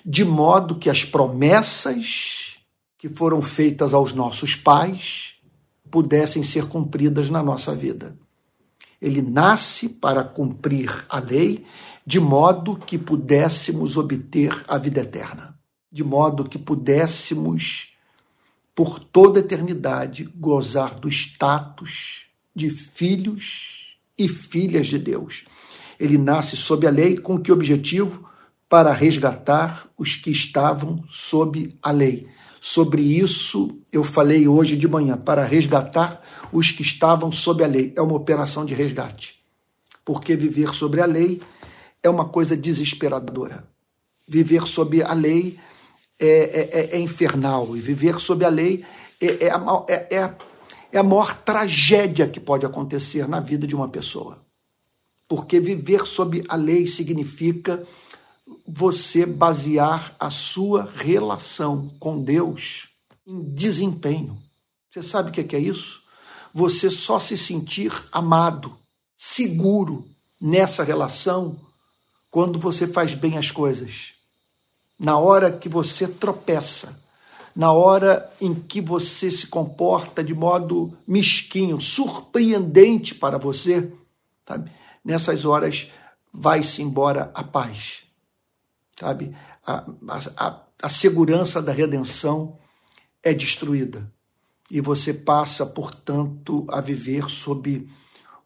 de 0.05 0.25
modo 0.25 0.77
que 0.77 0.91
as 0.91 1.05
promessas 1.05 2.57
que 2.99 3.09
foram 3.09 3.41
feitas 3.41 3.95
aos 3.95 4.15
nossos 4.15 4.55
pais 4.55 5.35
pudessem 5.91 6.43
ser 6.43 6.67
cumpridas 6.67 7.31
na 7.31 7.43
nossa 7.43 7.75
vida. 7.75 8.17
Ele 9.01 9.23
nasce 9.23 9.89
para 9.89 10.23
cumprir 10.23 11.05
a 11.09 11.19
lei, 11.19 11.65
de 12.07 12.21
modo 12.21 12.77
que 12.77 12.99
pudéssemos 12.99 13.97
obter 13.97 14.65
a 14.69 14.77
vida 14.77 15.01
eterna 15.01 15.61
de 15.91 16.05
modo 16.05 16.45
que 16.45 16.59
pudéssemos, 16.59 17.89
por 18.75 19.01
toda 19.01 19.41
a 19.41 19.43
eternidade, 19.43 20.25
gozar 20.25 20.95
do 20.95 21.09
status 21.09 22.20
de 22.61 22.71
filhos 22.71 23.97
e 24.19 24.29
filhas 24.29 24.87
de 24.87 24.99
Deus. 24.99 25.45
Ele 25.99 26.19
nasce 26.19 26.57
sob 26.57 26.87
a 26.87 26.91
lei 26.91 27.17
com 27.17 27.39
que 27.39 27.51
objetivo? 27.51 28.29
Para 28.69 28.93
resgatar 28.93 29.89
os 29.99 30.15
que 30.15 30.31
estavam 30.31 31.03
sob 31.09 31.77
a 31.83 31.91
lei. 31.91 32.29
Sobre 32.61 33.03
isso 33.03 33.81
eu 33.91 34.05
falei 34.05 34.47
hoje 34.47 34.77
de 34.77 34.87
manhã, 34.87 35.17
para 35.17 35.45
resgatar 35.45 36.23
os 36.53 36.71
que 36.71 36.83
estavam 36.83 37.33
sob 37.33 37.65
a 37.65 37.67
lei. 37.67 37.93
É 37.97 38.03
uma 38.03 38.15
operação 38.15 38.65
de 38.65 38.75
resgate. 38.75 39.41
Porque 40.05 40.37
viver 40.37 40.75
sobre 40.75 41.01
a 41.01 41.07
lei 41.07 41.41
é 42.03 42.11
uma 42.11 42.27
coisa 42.27 42.57
desesperadora. 42.57 43.65
Viver 44.29 44.67
sob 44.67 45.03
a 45.03 45.15
lei 45.15 45.59
é, 46.19 46.29
é, 46.29 46.81
é, 46.81 46.97
é 46.97 47.01
infernal, 47.01 47.75
e 47.75 47.81
viver 47.81 48.21
sob 48.21 48.45
a 48.45 48.49
lei 48.51 48.85
é, 49.21 49.47
é, 49.47 49.51
a, 49.51 49.85
é, 49.89 50.17
é, 50.17 50.35
é 50.93 50.99
a 50.99 51.03
maior 51.03 51.35
tragédia 51.35 52.29
que 52.29 52.41
pode 52.41 52.67
acontecer 52.67 53.29
na 53.29 53.41
vida 53.41 53.67
de 53.67 53.75
uma 53.75 53.89
pessoa. 53.89 54.45
Porque 55.29 55.61
viver 55.61 56.07
sob 56.07 56.45
a 56.49 56.57
lei 56.57 56.87
significa 56.87 57.87
você 58.67 59.25
basear 59.25 60.15
a 60.19 60.31
sua 60.31 60.89
relação 60.97 61.89
com 62.01 62.23
Deus 62.23 62.89
em 63.27 63.43
desempenho. 63.43 64.37
Você 64.91 65.03
sabe 65.03 65.31
o 65.31 65.33
que 65.33 65.55
é 65.55 65.61
isso? 65.61 66.03
Você 66.53 66.91
só 66.91 67.21
se 67.21 67.37
sentir 67.37 67.93
amado, 68.11 68.77
seguro 69.17 70.05
nessa 70.41 70.83
relação 70.83 71.57
quando 72.31 72.59
você 72.59 72.87
faz 72.87 73.15
bem 73.15 73.39
as 73.39 73.51
coisas. 73.51 74.15
Na 74.99 75.19
hora 75.19 75.53
que 75.53 75.69
você 75.69 76.09
tropeça, 76.09 77.00
na 77.55 77.73
hora 77.73 78.31
em 78.41 78.55
que 78.55 78.81
você 78.81 79.31
se 79.31 79.47
comporta 79.47 80.23
de 80.23 80.35
modo 80.35 80.97
mesquinho, 81.07 81.81
surpreendente 81.81 83.15
para 83.15 83.39
você, 83.39 83.93
sabe? 84.47 84.71
Nessas 85.05 85.45
horas 85.45 85.91
vai-se 86.33 86.83
embora 86.83 87.31
a 87.35 87.43
paz, 87.43 88.05
sabe? 88.99 89.35
A, 89.67 89.85
a, 90.37 90.61
a 90.83 90.89
segurança 90.89 91.61
da 91.61 91.73
redenção 91.73 92.59
é 93.23 93.35
destruída 93.35 94.11
e 94.71 94.81
você 94.81 95.13
passa, 95.13 95.67
portanto, 95.67 96.65
a 96.69 96.81
viver 96.81 97.29
sob 97.29 97.89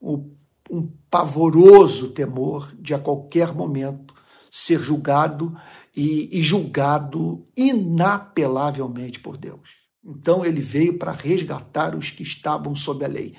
o, 0.00 0.30
um 0.70 0.88
pavoroso 1.10 2.10
temor 2.12 2.74
de 2.78 2.94
a 2.94 2.98
qualquer 2.98 3.52
momento 3.52 4.14
ser 4.50 4.80
julgado 4.80 5.54
e, 5.96 6.38
e 6.38 6.42
julgado 6.42 7.46
inapelavelmente 7.56 9.20
por 9.20 9.36
Deus. 9.36 9.68
Então 10.04 10.44
ele 10.44 10.60
veio 10.60 10.98
para 10.98 11.12
resgatar 11.12 11.96
os 11.96 12.10
que 12.10 12.22
estavam 12.22 12.74
sob 12.74 13.04
a 13.04 13.08
lei, 13.08 13.34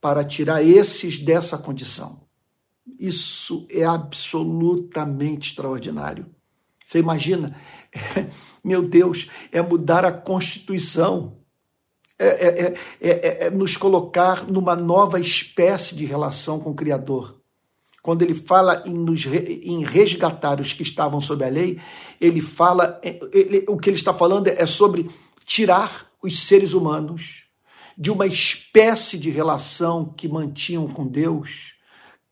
para 0.00 0.24
tirar 0.24 0.62
esses 0.62 1.18
dessa 1.18 1.56
condição. 1.56 2.20
Isso 2.98 3.66
é 3.70 3.84
absolutamente 3.84 5.50
extraordinário. 5.50 6.26
Você 6.84 6.98
imagina? 6.98 7.56
meu 8.64 8.82
Deus, 8.82 9.30
é 9.52 9.62
mudar 9.62 10.04
a 10.04 10.12
Constituição. 10.12 11.38
É, 12.18 12.26
é, 12.26 12.74
é, 13.00 13.46
é, 13.46 13.50
nos 13.50 13.78
colocar 13.78 14.46
numa 14.46 14.76
nova 14.76 15.18
espécie 15.18 15.94
de 15.94 16.04
relação 16.04 16.60
com 16.60 16.70
o 16.70 16.74
Criador. 16.74 17.39
Quando 18.02 18.22
ele 18.22 18.34
fala 18.34 18.82
em, 18.86 18.94
nos, 18.94 19.26
em 19.26 19.84
resgatar 19.84 20.60
os 20.60 20.72
que 20.72 20.82
estavam 20.82 21.20
sob 21.20 21.44
a 21.44 21.48
lei, 21.48 21.78
ele 22.20 22.40
fala, 22.40 23.00
ele, 23.32 23.64
o 23.68 23.76
que 23.76 23.90
ele 23.90 23.96
está 23.96 24.14
falando 24.14 24.48
é 24.48 24.66
sobre 24.66 25.10
tirar 25.44 26.10
os 26.22 26.40
seres 26.40 26.72
humanos 26.72 27.46
de 27.96 28.10
uma 28.10 28.26
espécie 28.26 29.18
de 29.18 29.30
relação 29.30 30.06
que 30.16 30.26
mantinham 30.26 30.88
com 30.88 31.06
Deus, 31.06 31.74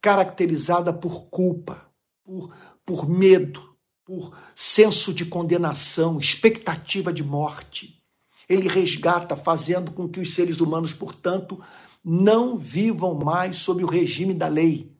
caracterizada 0.01 0.93
por 0.93 1.27
culpa, 1.29 1.87
por, 2.25 2.55
por 2.87 3.09
medo, 3.09 3.77
por 4.05 4.35
senso 4.55 5.13
de 5.13 5.27
condenação, 5.27 6.19
expectativa 6.19 7.13
de 7.13 7.23
morte. 7.23 8.03
Ele 8.49 8.67
resgata, 8.67 9.37
fazendo 9.37 9.93
com 9.93 10.09
que 10.09 10.21
os 10.21 10.33
seres 10.33 10.61
humanos, 10.61 10.95
portanto, 10.95 11.61
não 12.03 12.57
vivam 12.57 13.15
mais 13.15 13.59
sob 13.59 13.85
o 13.85 13.87
regime 13.87 14.33
da 14.33 14.49
lei, 14.49 14.97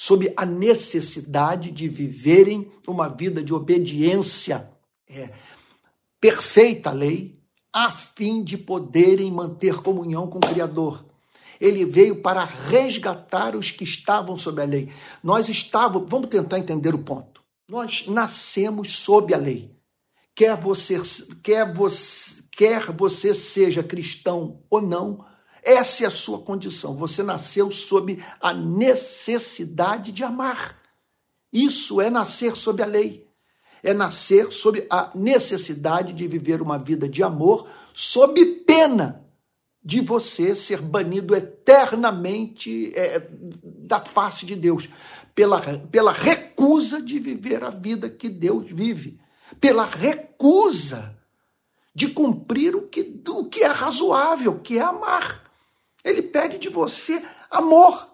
sob 0.00 0.32
a 0.36 0.46
necessidade 0.46 1.72
de 1.72 1.88
viverem 1.88 2.70
uma 2.86 3.08
vida 3.08 3.42
de 3.42 3.52
obediência 3.52 4.70
é, 5.08 5.30
perfeita 6.20 6.90
à 6.90 6.92
lei, 6.92 7.42
a 7.72 7.90
fim 7.90 8.44
de 8.44 8.56
poderem 8.56 9.28
manter 9.32 9.82
comunhão 9.82 10.28
com 10.28 10.38
o 10.38 10.52
Criador. 10.52 11.04
Ele 11.60 11.84
veio 11.84 12.22
para 12.22 12.44
resgatar 12.44 13.56
os 13.56 13.72
que 13.72 13.82
estavam 13.82 14.38
sob 14.38 14.62
a 14.62 14.64
lei. 14.64 14.88
Nós 15.20 15.48
estávamos, 15.48 16.08
vamos 16.08 16.28
tentar 16.28 16.60
entender 16.60 16.94
o 16.94 17.02
ponto. 17.02 17.42
Nós 17.68 18.06
nascemos 18.06 18.98
sob 18.98 19.34
a 19.34 19.36
lei. 19.36 19.76
Quer 20.32 20.56
você, 20.56 21.02
quer 21.42 21.74
você, 21.74 22.40
quer 22.52 22.92
você 22.92 23.34
seja 23.34 23.82
cristão 23.82 24.62
ou 24.70 24.80
não, 24.80 25.24
essa 25.68 26.04
é 26.04 26.06
a 26.06 26.10
sua 26.10 26.38
condição. 26.38 26.94
Você 26.94 27.22
nasceu 27.22 27.70
sob 27.70 28.22
a 28.40 28.54
necessidade 28.54 30.12
de 30.12 30.24
amar. 30.24 30.76
Isso 31.52 32.00
é 32.00 32.08
nascer 32.08 32.56
sob 32.56 32.82
a 32.82 32.86
lei. 32.86 33.28
É 33.82 33.92
nascer 33.92 34.50
sob 34.50 34.86
a 34.90 35.10
necessidade 35.14 36.14
de 36.14 36.26
viver 36.26 36.62
uma 36.62 36.78
vida 36.78 37.08
de 37.08 37.22
amor, 37.22 37.68
sob 37.92 38.44
pena 38.66 39.24
de 39.84 40.00
você 40.00 40.54
ser 40.54 40.80
banido 40.80 41.34
eternamente 41.34 42.92
é, 42.96 43.28
da 43.62 44.00
face 44.00 44.44
de 44.44 44.56
Deus, 44.56 44.88
pela, 45.34 45.60
pela 45.60 46.12
recusa 46.12 47.00
de 47.00 47.18
viver 47.18 47.62
a 47.62 47.70
vida 47.70 48.08
que 48.08 48.28
Deus 48.28 48.66
vive, 48.68 49.20
pela 49.60 49.84
recusa 49.84 51.16
de 51.94 52.08
cumprir 52.08 52.74
o 52.74 52.82
que, 52.82 53.22
o 53.28 53.44
que 53.46 53.62
é 53.62 53.68
razoável, 53.68 54.58
que 54.60 54.78
é 54.78 54.82
amar. 54.82 55.47
Ele 56.08 56.22
pede 56.22 56.58
de 56.58 56.68
você 56.68 57.22
amor. 57.50 58.08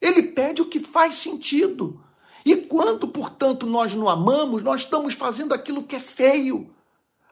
Ele 0.00 0.22
pede 0.22 0.62
o 0.62 0.66
que 0.66 0.80
faz 0.80 1.16
sentido. 1.16 2.00
E 2.44 2.56
quando, 2.56 3.08
portanto, 3.08 3.66
nós 3.66 3.94
não 3.94 4.08
amamos, 4.08 4.62
nós 4.62 4.82
estamos 4.82 5.14
fazendo 5.14 5.52
aquilo 5.52 5.82
que 5.82 5.96
é 5.96 5.98
feio, 5.98 6.70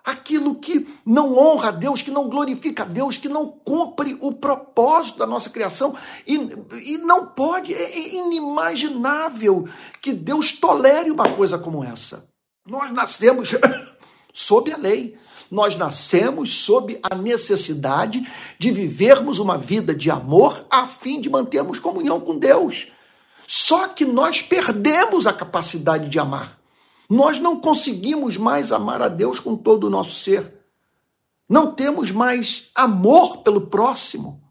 aquilo 0.04 0.56
que 0.56 0.88
não 1.04 1.36
honra 1.36 1.68
a 1.68 1.72
Deus, 1.72 2.02
que 2.02 2.10
não 2.10 2.28
glorifica 2.28 2.82
a 2.82 2.86
Deus, 2.86 3.16
que 3.16 3.28
não 3.28 3.46
cumpre 3.46 4.16
o 4.20 4.32
propósito 4.32 5.18
da 5.18 5.26
nossa 5.26 5.50
criação. 5.50 5.94
E, 6.26 6.34
e 6.34 6.98
não 6.98 7.26
pode, 7.26 7.74
é 7.74 8.14
inimaginável 8.16 9.68
que 10.00 10.12
Deus 10.12 10.52
tolere 10.52 11.10
uma 11.10 11.28
coisa 11.28 11.58
como 11.58 11.84
essa. 11.84 12.28
Nós 12.66 12.90
nascemos 12.92 13.50
sob 14.32 14.72
a 14.72 14.76
lei. 14.76 15.16
Nós 15.50 15.76
nascemos 15.76 16.52
sob 16.52 16.98
a 17.02 17.14
necessidade 17.14 18.26
de 18.58 18.70
vivermos 18.70 19.38
uma 19.38 19.56
vida 19.56 19.94
de 19.94 20.10
amor 20.10 20.66
a 20.70 20.86
fim 20.86 21.20
de 21.20 21.30
mantermos 21.30 21.78
comunhão 21.78 22.20
com 22.20 22.36
Deus. 22.36 22.88
Só 23.46 23.88
que 23.88 24.04
nós 24.04 24.42
perdemos 24.42 25.26
a 25.26 25.32
capacidade 25.32 26.08
de 26.08 26.18
amar. 26.18 26.58
Nós 27.08 27.38
não 27.38 27.60
conseguimos 27.60 28.36
mais 28.36 28.72
amar 28.72 29.00
a 29.00 29.08
Deus 29.08 29.38
com 29.38 29.56
todo 29.56 29.84
o 29.84 29.90
nosso 29.90 30.18
ser. 30.18 30.52
Não 31.48 31.72
temos 31.72 32.10
mais 32.10 32.70
amor 32.74 33.38
pelo 33.38 33.62
próximo. 33.68 34.42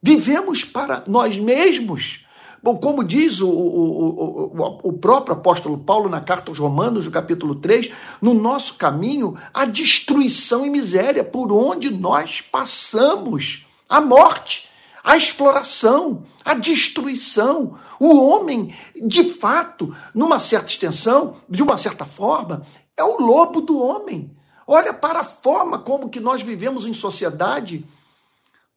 Vivemos 0.00 0.64
para 0.64 1.02
nós 1.08 1.36
mesmos 1.36 2.23
Bom, 2.64 2.78
como 2.78 3.04
diz 3.04 3.42
o, 3.42 3.50
o, 3.50 4.56
o, 4.58 4.78
o, 4.84 4.92
próprio 4.94 5.36
apóstolo 5.36 5.76
Paulo 5.76 6.08
na 6.08 6.22
carta 6.22 6.50
aos 6.50 6.58
Romanos, 6.58 7.04
no 7.04 7.10
capítulo 7.10 7.56
3, 7.56 7.92
no 8.22 8.32
nosso 8.32 8.76
caminho 8.76 9.36
há 9.52 9.66
destruição 9.66 10.64
e 10.64 10.70
miséria 10.70 11.22
por 11.22 11.52
onde 11.52 11.90
nós 11.90 12.40
passamos. 12.40 13.66
A 13.86 14.00
morte, 14.00 14.66
a 15.04 15.14
exploração, 15.14 16.24
a 16.42 16.54
destruição. 16.54 17.78
O 18.00 18.18
homem, 18.18 18.74
de 18.96 19.24
fato, 19.28 19.94
numa 20.14 20.38
certa 20.38 20.68
extensão, 20.68 21.36
de 21.46 21.62
uma 21.62 21.76
certa 21.76 22.06
forma, 22.06 22.62
é 22.96 23.04
o 23.04 23.20
lobo 23.20 23.60
do 23.60 23.78
homem. 23.78 24.34
Olha 24.66 24.94
para 24.94 25.20
a 25.20 25.24
forma 25.24 25.80
como 25.80 26.08
que 26.08 26.18
nós 26.18 26.40
vivemos 26.40 26.86
em 26.86 26.94
sociedade. 26.94 27.84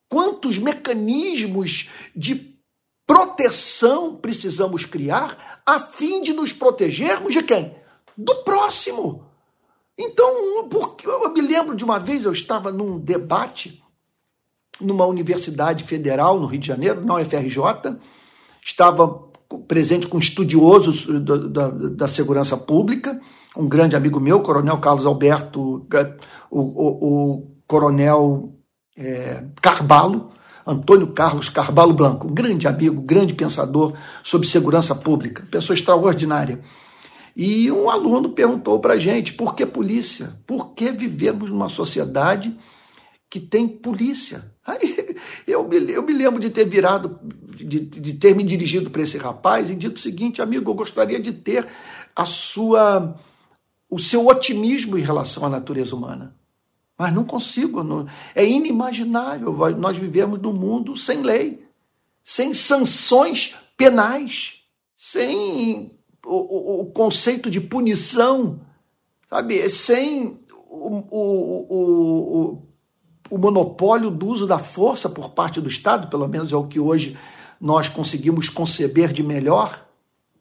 Quantos 0.10 0.58
mecanismos 0.58 1.88
de 2.14 2.57
proteção 3.08 4.16
precisamos 4.18 4.84
criar 4.84 5.62
a 5.66 5.80
fim 5.80 6.22
de 6.22 6.34
nos 6.34 6.52
protegermos 6.52 7.34
de 7.34 7.42
quem? 7.42 7.74
Do 8.16 8.36
próximo. 8.44 9.26
Então, 9.98 10.68
porque 10.70 11.08
eu 11.08 11.34
me 11.34 11.42
lembro 11.42 11.76
de 11.76 11.84
uma 11.84 11.98
vez 11.98 12.26
eu 12.26 12.34
estava 12.34 12.72
num 12.72 13.00
debate 13.00 13.82
numa 14.80 15.06
universidade 15.06 15.84
federal 15.84 16.40
no 16.40 16.46
Rio 16.46 16.60
de 16.60 16.68
Janeiro, 16.68 17.04
na 17.04 17.16
UFRJ, 17.16 17.98
estava 18.64 19.28
presente 19.68 20.08
com 20.08 20.20
estudiosos 20.20 21.08
da, 21.24 21.38
da, 21.38 21.70
da 21.70 22.08
segurança 22.08 22.56
pública, 22.56 23.20
um 23.56 23.68
grande 23.68 23.96
amigo 23.96 24.20
meu, 24.20 24.42
Coronel 24.42 24.78
Carlos 24.78 25.06
Alberto, 25.06 25.88
o, 26.52 26.60
o, 26.60 27.38
o 27.38 27.48
Coronel 27.66 28.54
é, 28.96 29.46
Carvalho, 29.62 30.30
Antônio 30.68 31.08
Carlos 31.08 31.48
Carvalho 31.48 31.94
Blanco, 31.94 32.28
grande 32.28 32.68
amigo, 32.68 33.02
grande 33.02 33.34
pensador 33.34 33.94
sobre 34.22 34.48
segurança 34.48 34.94
pública, 34.94 35.48
pessoa 35.50 35.74
extraordinária. 35.74 36.60
E 37.36 37.72
um 37.72 37.90
aluno 37.90 38.30
perguntou 38.30 38.80
para 38.80 38.96
a 38.96 38.98
gente: 38.98 39.34
por 39.34 39.56
que 39.56 39.66
polícia? 39.66 40.34
Por 40.46 40.74
que 40.74 40.92
vivemos 40.92 41.50
numa 41.50 41.70
sociedade 41.70 42.58
que 43.30 43.40
tem 43.40 43.68
polícia? 43.68 44.52
Aí 44.66 45.16
eu 45.48 45.68
me, 45.68 45.92
eu 45.92 46.04
me 46.04 46.14
lembro 46.14 46.40
de 46.40 46.50
ter 46.50 46.66
virado, 46.66 47.20
de, 47.56 47.80
de 47.80 48.14
ter 48.16 48.36
me 48.36 48.44
dirigido 48.44 48.90
para 48.90 49.04
esse 49.04 49.18
rapaz 49.18 49.70
e 49.70 49.76
dito 49.76 49.98
o 49.98 50.02
seguinte, 50.02 50.42
amigo, 50.42 50.70
eu 50.70 50.76
gostaria 50.76 51.20
de 51.20 51.32
ter 51.32 51.66
a 52.16 52.26
sua, 52.26 53.16
o 53.90 54.00
seu 54.00 54.28
otimismo 54.28 54.98
em 54.98 55.02
relação 55.02 55.46
à 55.46 55.50
natureza 55.50 55.96
humana. 55.96 56.37
Mas 56.98 57.14
não 57.14 57.24
consigo, 57.24 57.84
não, 57.84 58.08
é 58.34 58.44
inimaginável 58.44 59.54
nós 59.78 59.98
vivemos 59.98 60.40
num 60.40 60.54
mundo 60.54 60.98
sem 60.98 61.22
lei, 61.22 61.64
sem 62.24 62.54
sanções 62.54 63.56
penais, 63.78 64.64
sem 64.96 65.98
o, 66.26 66.36
o, 66.36 66.82
o 66.82 66.86
conceito 66.88 67.52
de 67.52 67.62
punição, 67.62 68.60
sabe? 69.30 69.70
Sem 69.70 70.40
o, 70.70 70.98
o, 71.12 72.62
o 73.30 73.38
monopólio 73.38 74.10
do 74.10 74.28
uso 74.28 74.48
da 74.48 74.58
força 74.58 75.10
por 75.10 75.30
parte 75.30 75.62
do 75.62 75.70
Estado, 75.70 76.10
pelo 76.10 76.28
menos 76.28 76.52
é 76.52 76.56
o 76.56 76.68
que 76.68 76.80
hoje 76.80 77.18
nós 77.60 77.90
conseguimos 77.90 78.50
conceber 78.50 79.12
de 79.14 79.24
melhor. 79.24 79.86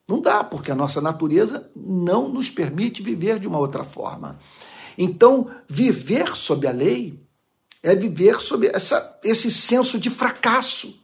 Não 0.09 0.21
dá, 0.21 0.45
porque 0.45 0.71
a 0.71 0.75
nossa 0.75 1.01
natureza 1.01 1.69
não 1.75 2.29
nos 2.29 2.49
permite 2.49 3.03
viver 3.03 3.39
de 3.39 3.47
uma 3.47 3.59
outra 3.59 3.83
forma. 3.83 4.39
Então, 4.97 5.51
viver 5.69 6.35
sob 6.35 6.67
a 6.67 6.73
lei 6.73 7.19
é 7.83 7.95
viver 7.95 8.41
sob 8.41 8.67
essa, 8.67 9.19
esse 9.23 9.51
senso 9.51 9.99
de 9.99 10.11
fracasso, 10.11 10.99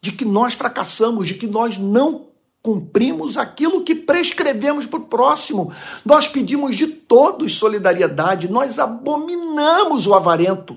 de 0.00 0.12
que 0.12 0.24
nós 0.24 0.54
fracassamos, 0.54 1.28
de 1.28 1.34
que 1.34 1.46
nós 1.46 1.76
não 1.78 2.26
cumprimos 2.62 3.38
aquilo 3.38 3.84
que 3.84 3.94
prescrevemos 3.94 4.86
para 4.86 4.98
o 4.98 5.04
próximo. 5.04 5.72
Nós 6.04 6.26
pedimos 6.26 6.76
de 6.76 6.88
todos 6.88 7.56
solidariedade, 7.56 8.50
nós 8.50 8.80
abominamos 8.80 10.06
o 10.08 10.14
avarento. 10.14 10.76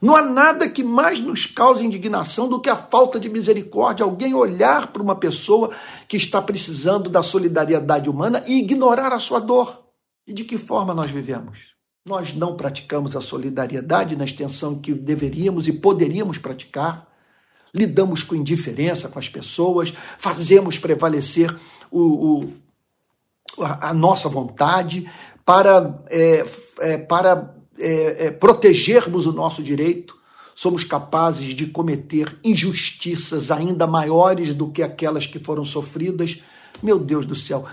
Não 0.00 0.14
há 0.14 0.22
nada 0.22 0.68
que 0.68 0.84
mais 0.84 1.18
nos 1.18 1.46
cause 1.46 1.84
indignação 1.84 2.48
do 2.48 2.60
que 2.60 2.70
a 2.70 2.76
falta 2.76 3.18
de 3.18 3.28
misericórdia, 3.28 4.04
alguém 4.04 4.34
olhar 4.34 4.86
para 4.86 5.02
uma 5.02 5.16
pessoa 5.16 5.70
que 6.08 6.16
está 6.16 6.40
precisando 6.40 7.10
da 7.10 7.24
solidariedade 7.24 8.08
humana 8.08 8.44
e 8.46 8.60
ignorar 8.60 9.12
a 9.12 9.18
sua 9.18 9.40
dor. 9.40 9.89
E 10.30 10.32
de 10.32 10.44
que 10.44 10.56
forma 10.56 10.94
nós 10.94 11.10
vivemos? 11.10 11.58
Nós 12.06 12.32
não 12.32 12.56
praticamos 12.56 13.16
a 13.16 13.20
solidariedade 13.20 14.14
na 14.14 14.24
extensão 14.24 14.78
que 14.78 14.94
deveríamos 14.94 15.66
e 15.66 15.72
poderíamos 15.72 16.38
praticar. 16.38 17.08
Lidamos 17.74 18.22
com 18.22 18.36
indiferença 18.36 19.08
com 19.08 19.18
as 19.18 19.28
pessoas, 19.28 19.92
fazemos 20.18 20.78
prevalecer 20.78 21.52
o, 21.90 22.44
o 22.44 22.52
a 23.58 23.92
nossa 23.92 24.28
vontade 24.28 25.10
para, 25.44 26.00
é, 26.08 26.46
é, 26.78 26.96
para 26.96 27.52
é, 27.76 28.26
é, 28.26 28.30
protegermos 28.30 29.26
o 29.26 29.32
nosso 29.32 29.64
direito. 29.64 30.16
Somos 30.54 30.84
capazes 30.84 31.56
de 31.56 31.66
cometer 31.66 32.38
injustiças 32.44 33.50
ainda 33.50 33.84
maiores 33.84 34.54
do 34.54 34.70
que 34.70 34.80
aquelas 34.80 35.26
que 35.26 35.40
foram 35.40 35.64
sofridas. 35.64 36.38
Meu 36.80 37.00
Deus 37.00 37.26
do 37.26 37.34
céu, 37.34 37.64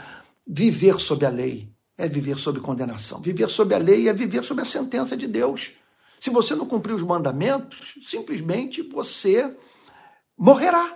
viver 0.48 1.00
sob 1.00 1.24
a 1.24 1.30
lei 1.30 1.77
é 1.98 2.08
viver 2.08 2.38
sob 2.38 2.60
condenação. 2.60 3.20
Viver 3.20 3.50
sob 3.50 3.74
a 3.74 3.78
lei 3.78 4.08
é 4.08 4.14
viver 4.14 4.44
sob 4.44 4.62
a 4.62 4.66
sentença 4.66 5.18
de 5.18 5.28
Deus. 5.28 5.72
Se 6.20 6.30
você 6.30 6.56
não 6.56 6.66
cumprir 6.66 6.94
os 6.94 7.04
mandamentos, 7.04 7.96
simplesmente 8.04 8.82
você 8.82 9.56
morrerá. 10.38 10.96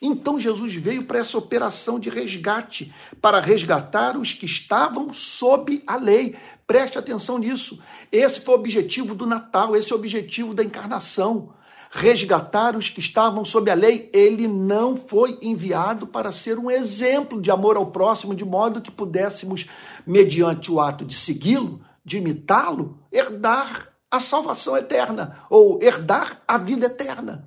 Então 0.00 0.38
Jesus 0.38 0.74
veio 0.74 1.04
para 1.04 1.18
essa 1.18 1.36
operação 1.36 1.98
de 1.98 2.08
resgate, 2.08 2.94
para 3.20 3.40
resgatar 3.40 4.16
os 4.16 4.32
que 4.32 4.46
estavam 4.46 5.12
sob 5.12 5.82
a 5.86 5.96
lei. 5.96 6.36
Preste 6.66 6.98
atenção 6.98 7.38
nisso. 7.38 7.82
Esse 8.12 8.40
foi 8.40 8.54
o 8.54 8.58
objetivo 8.58 9.14
do 9.14 9.26
Natal, 9.26 9.74
esse 9.74 9.92
é 9.92 9.96
o 9.96 9.98
objetivo 9.98 10.54
da 10.54 10.62
encarnação 10.62 11.52
resgatar 11.90 12.76
os 12.76 12.88
que 12.88 13.00
estavam 13.00 13.44
sob 13.44 13.70
a 13.70 13.74
lei. 13.74 14.10
Ele 14.12 14.46
não 14.46 14.96
foi 14.96 15.38
enviado 15.40 16.06
para 16.06 16.32
ser 16.32 16.58
um 16.58 16.70
exemplo 16.70 17.40
de 17.40 17.50
amor 17.50 17.76
ao 17.76 17.86
próximo, 17.86 18.34
de 18.34 18.44
modo 18.44 18.80
que 18.80 18.90
pudéssemos, 18.90 19.66
mediante 20.06 20.70
o 20.70 20.80
ato 20.80 21.04
de 21.04 21.14
segui-lo, 21.14 21.80
de 22.04 22.18
imitá-lo, 22.18 22.98
herdar 23.12 23.88
a 24.10 24.20
salvação 24.20 24.76
eterna 24.76 25.38
ou 25.50 25.82
herdar 25.82 26.42
a 26.46 26.56
vida 26.56 26.86
eterna. 26.86 27.46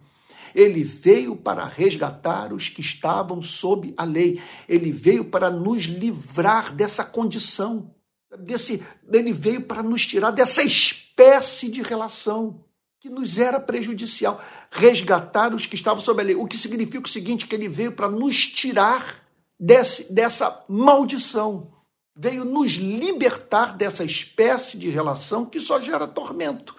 Ele 0.53 0.83
veio 0.83 1.35
para 1.35 1.65
resgatar 1.65 2.53
os 2.53 2.67
que 2.67 2.81
estavam 2.81 3.41
sob 3.41 3.93
a 3.95 4.03
lei. 4.03 4.41
Ele 4.67 4.91
veio 4.91 5.25
para 5.25 5.49
nos 5.49 5.83
livrar 5.85 6.75
dessa 6.75 7.05
condição. 7.05 7.95
Desse, 8.39 8.83
ele 9.11 9.31
veio 9.31 9.61
para 9.61 9.81
nos 9.81 10.05
tirar 10.05 10.31
dessa 10.31 10.61
espécie 10.61 11.69
de 11.69 11.81
relação 11.81 12.63
que 13.01 13.09
nos 13.09 13.39
era 13.39 13.59
prejudicial, 13.59 14.39
resgatar 14.69 15.55
os 15.55 15.65
que 15.65 15.73
estavam 15.73 16.03
sob 16.03 16.21
a 16.21 16.23
lei. 16.23 16.35
O 16.35 16.45
que 16.45 16.55
significa 16.55 17.03
o 17.03 17.09
seguinte: 17.09 17.47
que 17.47 17.55
ele 17.55 17.67
veio 17.67 17.93
para 17.93 18.07
nos 18.07 18.45
tirar 18.45 19.23
desse, 19.59 20.13
dessa 20.13 20.63
maldição, 20.69 21.71
veio 22.15 22.45
nos 22.45 22.73
libertar 22.73 23.75
dessa 23.75 24.05
espécie 24.05 24.77
de 24.77 24.87
relação 24.89 25.47
que 25.47 25.59
só 25.59 25.81
gera 25.81 26.07
tormento. 26.07 26.75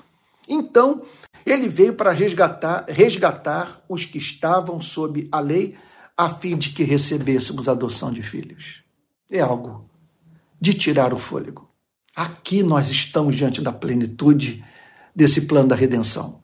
Então, 0.48 1.02
ele 1.44 1.68
veio 1.68 1.94
para 1.94 2.12
resgatar, 2.12 2.84
resgatar 2.88 3.82
os 3.88 4.04
que 4.04 4.18
estavam 4.18 4.80
sob 4.80 5.28
a 5.32 5.40
lei, 5.40 5.76
a 6.16 6.28
fim 6.28 6.56
de 6.56 6.70
que 6.70 6.84
recebêssemos 6.84 7.68
a 7.68 7.72
adoção 7.72 8.12
de 8.12 8.22
filhos. 8.22 8.84
É 9.28 9.40
algo 9.40 9.90
de 10.60 10.72
tirar 10.72 11.12
o 11.12 11.18
fôlego. 11.18 11.68
Aqui 12.14 12.62
nós 12.62 12.90
estamos 12.90 13.34
diante 13.34 13.60
da 13.60 13.72
plenitude 13.72 14.62
desse 15.14 15.42
plano 15.42 15.68
da 15.68 15.76
redenção. 15.76 16.42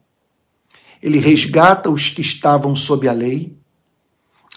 Ele 1.03 1.19
resgata 1.19 1.91
os 1.91 2.11
que 2.11 2.21
estavam 2.21 2.75
sob 2.75 3.09
a 3.09 3.13
lei, 3.13 3.57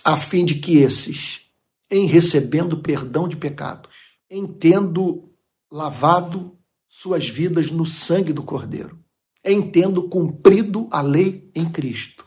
a 0.04 0.17
fim 0.17 0.43
de 0.43 0.56
que 0.56 0.78
esses, 0.78 1.45
em 1.89 2.06
recebendo 2.06 2.78
perdão 2.78 3.28
de 3.28 3.36
pecados, 3.36 3.91
em 4.30 4.47
tendo 4.47 5.30
lavado 5.71 6.58
suas 6.88 7.28
vidas 7.28 7.69
no 7.69 7.86
sangue 7.86 8.34
do 8.34 8.43
Cordeiro, 8.43 9.00
em 9.43 9.62
tendo 9.62 10.10
cumprido 10.10 10.88
a 10.91 11.02
lei 11.02 11.50
em 11.56 11.69
Cristo 11.69 12.26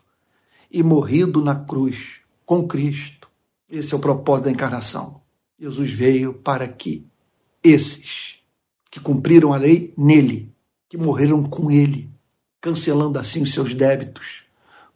e 0.70 0.82
morrido 0.82 1.42
na 1.42 1.54
cruz 1.54 2.20
com 2.46 2.66
Cristo. 2.66 3.28
Esse 3.68 3.94
é 3.94 3.96
o 3.96 4.00
propósito 4.00 4.44
da 4.44 4.50
encarnação. 4.50 5.22
Jesus 5.58 5.90
veio 5.90 6.34
para 6.34 6.68
que 6.68 7.06
esses 7.62 8.36
que 8.90 9.00
cumpriram 9.00 9.52
a 9.52 9.56
lei 9.56 9.92
nele 9.96 10.53
que 10.94 10.98
morreram 10.98 11.42
com 11.42 11.72
ele, 11.72 12.08
cancelando 12.60 13.18
assim 13.18 13.42
os 13.42 13.52
seus 13.52 13.74
débitos, 13.74 14.44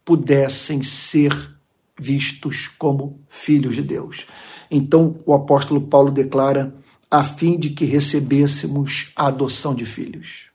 pudessem 0.05 0.81
ser 0.81 1.57
vistos 1.99 2.69
como 2.79 3.19
filhos 3.27 3.75
de 3.75 3.81
Deus. 3.81 4.25
Então 4.71 5.19
o 5.25 5.33
apóstolo 5.33 5.81
Paulo 5.81 6.09
declara 6.09 6.73
a 7.11 7.21
fim 7.21 7.59
de 7.59 7.71
que 7.71 7.83
recebêssemos 7.83 9.11
a 9.13 9.27
adoção 9.27 9.75
de 9.75 9.85
filhos. 9.85 10.45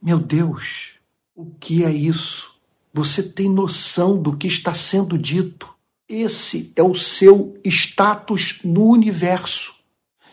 Meu 0.00 0.18
Deus, 0.18 0.92
o 1.34 1.46
que 1.46 1.82
é 1.82 1.90
isso? 1.90 2.54
Você 2.92 3.22
tem 3.22 3.48
noção 3.48 4.20
do 4.20 4.36
que 4.36 4.46
está 4.46 4.74
sendo 4.74 5.16
dito? 5.16 5.74
Esse 6.06 6.70
é 6.76 6.82
o 6.82 6.94
seu 6.94 7.58
status 7.64 8.60
no 8.62 8.84
universo. 8.90 9.72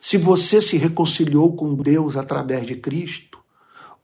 Se 0.02 0.18
você 0.18 0.60
se 0.60 0.76
reconciliou 0.76 1.56
com 1.56 1.76
Deus 1.76 2.18
através 2.18 2.68
de 2.68 2.76
Cristo, 2.76 3.29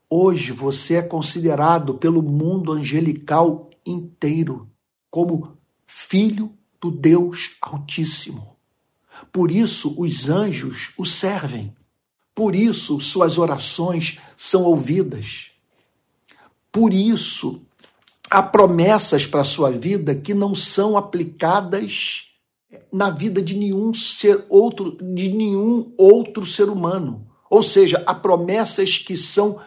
Hoje 0.10 0.52
você 0.52 0.96
é 0.96 1.02
considerado 1.02 1.96
pelo 1.96 2.22
mundo 2.22 2.72
angelical 2.72 3.70
inteiro 3.86 4.70
como 5.10 5.58
filho 5.88 6.54
do 6.80 6.92
Deus 6.92 7.52
Altíssimo. 7.62 8.56
Por 9.32 9.50
isso 9.50 9.96
os 9.98 10.30
anjos 10.30 10.92
o 10.98 11.06
servem. 11.06 11.74
Por 12.34 12.56
isso 12.56 13.00
suas 13.00 13.38
orações 13.38 14.20
são 14.38 14.64
ouvidas. 14.64 15.52
Por 16.72 16.94
isso 16.94 17.62
há 18.30 18.44
promessas 18.44 19.26
para 19.26 19.42
a 19.42 19.46
sua 19.46 19.72
vida 19.72 20.14
que 20.14 20.34
não 20.34 20.54
são 20.54 20.98
aplicadas 20.98 22.26
na 22.92 23.10
vida 23.10 23.42
de 23.42 23.56
nenhum 23.56 23.94
ser 23.94 24.46
outro 24.50 24.92
de 24.92 25.30
nenhum 25.30 25.94
outro 25.98 26.46
ser 26.46 26.70
humano. 26.70 27.26
Ou 27.50 27.64
seja, 27.64 28.04
há 28.06 28.14
promessas 28.14 28.98
que 28.98 29.16
são 29.16 29.60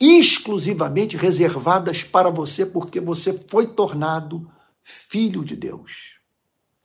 exclusivamente 0.00 1.16
reservadas 1.16 2.02
para 2.02 2.30
você, 2.30 2.64
porque 2.64 2.98
você 2.98 3.38
foi 3.48 3.66
tornado 3.66 4.50
filho 4.82 5.44
de 5.44 5.54
Deus. 5.54 6.18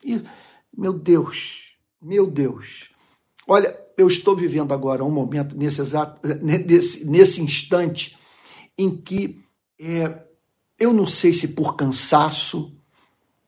E, 0.04 0.22
meu 0.76 0.92
Deus, 0.92 1.78
meu 2.02 2.30
Deus, 2.30 2.90
olha, 3.48 3.74
eu 3.98 4.08
estou 4.08 4.36
vivendo 4.36 4.74
agora 4.74 5.04
um 5.04 5.12
momento 5.12 5.56
nesse 5.56 5.80
exato, 5.80 6.22
nesse, 6.44 7.06
nesse 7.06 7.42
instante 7.42 8.18
em 8.78 8.96
que 8.96 9.42
é, 9.80 10.22
eu 10.78 10.92
não 10.92 11.08
sei 11.08 11.34
se 11.34 11.50
por 11.50 11.78
cansaço, 11.78 12.76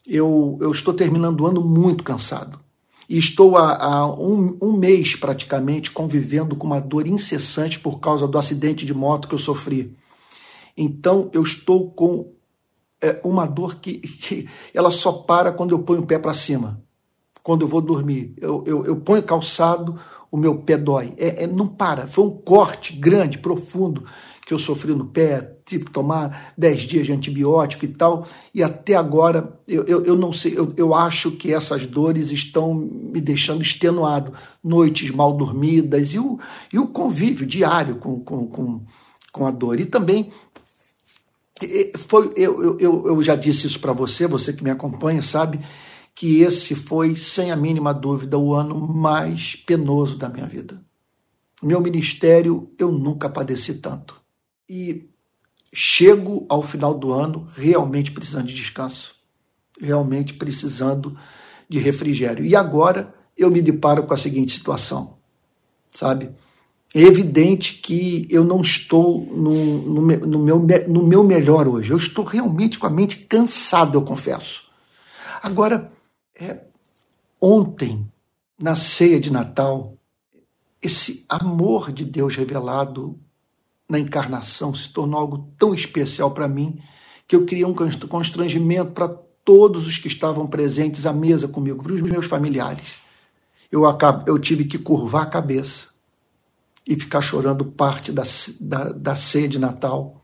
eu, 0.06 0.58
eu 0.62 0.72
estou 0.72 0.94
terminando 0.94 1.42
o 1.42 1.48
ano 1.48 1.62
muito 1.62 2.04
cansado 2.04 2.67
e 3.10 3.18
estou 3.18 3.58
há, 3.58 3.76
há 3.82 4.06
um, 4.08 4.58
um, 4.62 4.74
mês 4.74 5.16
praticamente 5.16 5.92
convivendo 5.92 6.56
com 6.56 6.68
uma 6.68 6.82
dor 6.82 7.08
incessante 7.08 7.80
por 7.80 8.00
causa 8.00 8.28
do 8.28 8.38
acidente 8.38 8.86
de 8.86 8.94
moto 8.94 9.28
que 9.28 9.36
eu 9.36 9.40
sofri. 9.40 9.96
Então 10.76 11.30
eu 11.34 11.44
estou 11.44 11.90
com 11.92 12.34
é 13.02 13.22
uma 13.24 13.46
dor 13.46 13.76
que, 13.76 14.00
que 14.00 14.50
ela 14.74 14.92
só 14.92 15.12
para 15.12 15.52
quando 15.52 15.72
eu 15.72 15.80
ponho 15.80 16.02
o 16.02 16.06
pé 16.06 16.18
para 16.18 16.34
cima, 16.34 16.82
quando 17.44 17.62
eu 17.62 17.68
vou 17.68 17.82
dormir. 17.82 18.34
Eu, 18.38 18.64
eu, 18.66 18.86
eu 18.86 18.96
ponho 18.98 19.24
calçado, 19.24 20.00
o 20.32 20.38
meu 20.38 20.60
pé 20.60 20.78
dói. 20.78 21.14
É, 21.18 21.44
é, 21.44 21.48
não 21.48 21.68
para. 21.68 22.08
Foi 22.08 22.26
um 22.26 22.32
corte 22.32 22.94
grande, 22.94 23.38
profundo, 23.38 24.04
que 24.48 24.54
eu 24.54 24.60
sofri 24.60 24.94
no 24.94 25.06
pé, 25.06 25.58
tive 25.66 25.84
que 25.84 25.92
tomar 25.92 26.54
10 26.58 26.84
dias 26.84 27.06
de 27.06 27.12
antibiótico 27.12 27.84
e 27.84 27.90
tal, 27.90 28.26
e 28.54 28.64
até 28.64 28.96
agora 28.96 29.60
eu, 29.68 29.84
eu, 29.84 30.04
eu 30.06 30.16
não 30.16 30.32
sei, 30.32 30.58
eu, 30.58 30.74
eu 30.78 30.96
acho 30.96 31.32
que 31.32 31.54
essas 31.54 31.86
dores 31.86 32.32
estão 32.32 32.74
me 32.74 33.20
deixando 33.20 33.62
extenuado. 33.62 34.32
Noites 34.64 35.12
mal 35.12 35.34
dormidas 35.34 36.14
e 36.14 36.20
o, 36.20 36.40
e 36.72 36.80
o 36.80 36.88
convívio 36.88 37.46
diário 37.46 37.98
com, 37.98 38.22
com, 38.22 38.48
com, 38.48 38.82
com 39.34 39.46
a 39.46 39.52
dor. 39.52 39.82
E 39.82 39.86
também 39.86 40.32
foi, 42.08 42.32
eu, 42.38 42.80
eu, 42.80 43.06
eu 43.06 43.22
já 43.22 43.36
disse 43.36 43.68
isso 43.68 43.82
para 43.82 43.92
você, 43.92 44.28
você 44.28 44.54
que 44.54 44.64
me 44.64 44.70
acompanha 44.70 45.22
sabe 45.22 45.60
que 46.16 46.40
esse 46.40 46.74
foi, 46.74 47.18
sem 47.18 47.52
a 47.52 47.56
mínima 47.58 47.94
dúvida, 47.94 48.38
o 48.38 48.54
ano 48.54 48.80
mais 48.80 49.58
penoso 49.58 50.18
da 50.18 50.30
minha 50.30 50.46
vida. 50.46 50.82
Meu 51.62 51.82
ministério, 51.82 52.72
eu 52.80 52.94
nunca 52.94 53.28
padeci 53.28 53.74
tanto. 53.74 54.26
E 54.70 55.10
chego 55.74 56.46
ao 56.50 56.62
final 56.62 56.94
do 56.94 57.14
ano 57.14 57.48
realmente 57.56 58.12
precisando 58.12 58.48
de 58.48 58.56
descanso, 58.56 59.16
realmente 59.80 60.34
precisando 60.34 61.18
de 61.70 61.80
refrigério. 61.80 62.46
E 62.46 62.56
agora 62.56 63.14
eu 63.38 63.52
me 63.52 63.62
deparo 63.62 64.04
com 64.04 64.14
a 64.14 64.18
seguinte 64.18 64.54
situação, 64.54 65.18
sabe? 65.94 66.32
É 66.96 67.02
evidente 67.02 67.76
que 67.76 68.28
eu 68.30 68.44
não 68.44 68.62
estou 68.62 69.26
no, 69.26 70.02
no, 70.02 70.02
no, 70.02 70.40
meu, 70.40 70.60
no 70.88 71.04
meu 71.06 71.24
melhor 71.24 71.68
hoje. 71.68 71.92
Eu 71.92 71.98
estou 71.98 72.24
realmente 72.24 72.80
com 72.80 72.88
a 72.88 72.90
mente 72.90 73.18
cansado, 73.26 73.98
eu 73.98 74.02
confesso. 74.02 74.64
Agora, 75.44 75.92
é, 76.34 76.62
ontem, 77.42 78.08
na 78.60 78.76
ceia 78.76 79.20
de 79.20 79.32
Natal, 79.32 79.96
esse 80.82 81.26
amor 81.28 81.92
de 81.92 82.06
Deus 82.06 82.36
revelado 82.36 83.20
na 83.90 84.00
encarnação 84.00 84.74
se 84.74 84.90
tornou 84.90 85.20
algo 85.20 85.50
tão 85.58 85.74
especial 85.74 86.32
para 86.32 86.48
mim 86.48 86.80
que 87.28 87.36
eu 87.36 87.46
criei 87.46 87.66
um 87.66 87.74
constrangimento 87.74 88.92
para 88.92 89.08
todos 89.44 89.88
os 89.88 89.98
que 89.98 90.08
estavam 90.08 90.48
presentes 90.48 91.06
à 91.06 91.14
mesa 91.14 91.48
comigo, 91.48 91.84
para 91.84 91.94
os 91.94 92.02
meus 92.02 92.26
familiares. 92.26 92.84
Eu, 93.72 93.84
eu 94.26 94.40
tive 94.40 94.66
que 94.66 94.78
curvar 94.78 95.24
a 95.24 95.30
cabeça 95.30 95.88
e 96.86 96.96
ficar 96.96 97.22
chorando 97.22 97.66
parte 97.66 98.12
da, 98.12 98.24
da, 98.60 98.92
da 98.92 99.16
ceia 99.16 99.48
de 99.48 99.60
Natal, 99.60 100.22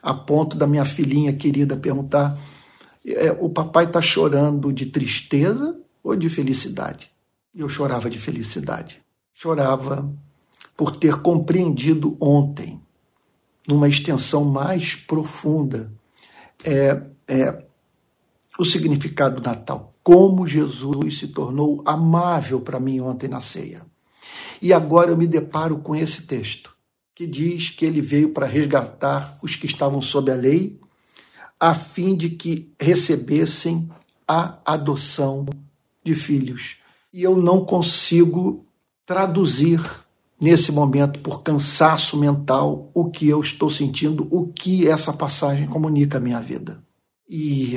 a 0.00 0.14
ponto 0.14 0.56
da 0.56 0.66
minha 0.66 0.84
filhinha 0.84 1.32
querida 1.32 1.76
perguntar: 1.76 2.38
é, 3.04 3.32
o 3.32 3.48
papai 3.48 3.84
está 3.84 4.00
chorando 4.00 4.72
de 4.72 4.86
tristeza 4.86 5.80
ou 6.02 6.14
de 6.14 6.28
felicidade? 6.28 7.10
Eu 7.54 7.68
chorava 7.68 8.08
de 8.08 8.18
felicidade. 8.18 9.00
Chorava 9.32 10.08
por 10.76 10.94
ter 10.94 11.20
compreendido 11.20 12.16
ontem, 12.20 12.80
numa 13.68 13.88
extensão 13.88 14.44
mais 14.44 14.94
profunda, 14.94 15.92
é, 16.64 17.02
é, 17.28 17.64
o 18.58 18.64
significado 18.64 19.40
do 19.40 19.46
Natal. 19.46 19.94
Como 20.02 20.46
Jesus 20.46 21.18
se 21.18 21.28
tornou 21.28 21.82
amável 21.84 22.60
para 22.60 22.80
mim 22.80 23.00
ontem 23.00 23.28
na 23.28 23.40
ceia. 23.40 23.82
E 24.60 24.72
agora 24.72 25.10
eu 25.10 25.16
me 25.16 25.26
deparo 25.26 25.78
com 25.78 25.94
esse 25.94 26.22
texto, 26.22 26.74
que 27.14 27.26
diz 27.26 27.70
que 27.70 27.84
ele 27.84 28.00
veio 28.00 28.30
para 28.30 28.46
resgatar 28.46 29.38
os 29.42 29.54
que 29.54 29.66
estavam 29.66 30.00
sob 30.00 30.32
a 30.32 30.34
lei 30.34 30.80
a 31.60 31.74
fim 31.74 32.16
de 32.16 32.30
que 32.30 32.72
recebessem 32.80 33.90
a 34.26 34.58
adoção 34.64 35.46
de 36.04 36.14
filhos. 36.14 36.76
E 37.12 37.22
eu 37.22 37.36
não 37.36 37.64
consigo 37.64 38.64
traduzir 39.04 39.80
nesse 40.40 40.70
momento, 40.70 41.20
por 41.20 41.42
cansaço 41.42 42.16
mental, 42.16 42.90
o 42.94 43.10
que 43.10 43.28
eu 43.28 43.40
estou 43.40 43.70
sentindo, 43.70 44.28
o 44.30 44.52
que 44.52 44.88
essa 44.88 45.12
passagem 45.12 45.66
comunica 45.66 46.18
à 46.18 46.20
minha 46.20 46.40
vida. 46.40 46.82
E 47.28 47.74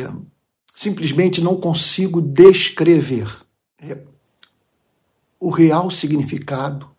simplesmente 0.75 1.41
não 1.41 1.57
consigo 1.57 2.21
descrever 2.21 3.35
é, 3.79 3.97
o 5.39 5.49
real 5.49 5.89
significado 5.89 6.89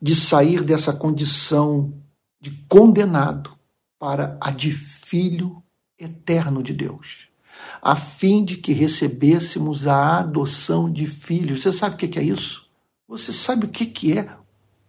de 0.00 0.16
sair 0.16 0.64
dessa 0.64 0.92
condição 0.92 1.94
de 2.40 2.50
condenado 2.68 3.56
para 3.98 4.36
a 4.40 4.50
de 4.50 4.72
filho 4.72 5.62
eterno 5.96 6.60
de 6.60 6.72
Deus, 6.72 7.28
a 7.80 7.94
fim 7.94 8.44
de 8.44 8.56
que 8.56 8.72
recebêssemos 8.72 9.86
a 9.86 10.18
adoção 10.18 10.90
de 10.90 11.06
filhos. 11.06 11.62
Você 11.62 11.72
sabe 11.72 11.94
o 11.94 11.98
que 11.98 12.18
é 12.18 12.22
isso? 12.22 12.66
Você 13.06 13.32
sabe 13.32 13.66
o 13.66 13.68
que 13.68 14.18
é? 14.18 14.41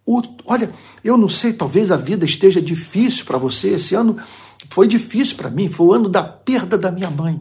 O, 0.06 0.22
olha, 0.46 0.72
eu 1.04 1.18
não 1.18 1.30
sei, 1.30 1.54
talvez 1.54 1.92
a 1.92 1.98
vida 1.98 2.26
esteja 2.26 2.62
difícil 2.62 3.26
para 3.26 3.38
você. 3.38 3.70
Esse 3.70 3.96
ano 3.96 4.18
foi 4.70 4.88
difícil 4.88 5.38
para 5.38 5.50
mim, 5.50 5.70
foi 5.70 5.88
o 5.88 5.94
ano 5.94 6.10
da 6.10 6.24
perda 6.24 6.78
da 6.78 6.92
minha 6.92 7.10
mãe. 7.10 7.40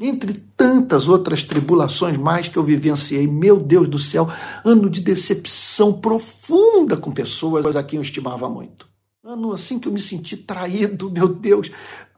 Entre 0.00 0.32
tantas 0.56 1.08
outras 1.08 1.42
tribulações 1.42 2.16
mais 2.16 2.46
que 2.46 2.56
eu 2.56 2.62
vivenciei, 2.62 3.26
meu 3.26 3.58
Deus 3.58 3.88
do 3.88 3.98
céu, 3.98 4.30
ano 4.64 4.88
de 4.88 5.00
decepção 5.00 5.92
profunda 5.92 6.96
com 6.96 7.10
pessoas 7.10 7.74
a 7.74 7.82
quem 7.82 7.96
eu 7.96 8.02
estimava 8.02 8.48
muito. 8.48 8.86
Ano 9.24 9.52
assim 9.52 9.78
que 9.78 9.88
eu 9.88 9.92
me 9.92 10.00
senti 10.00 10.36
traído, 10.36 11.10
meu 11.10 11.26
Deus, 11.26 11.70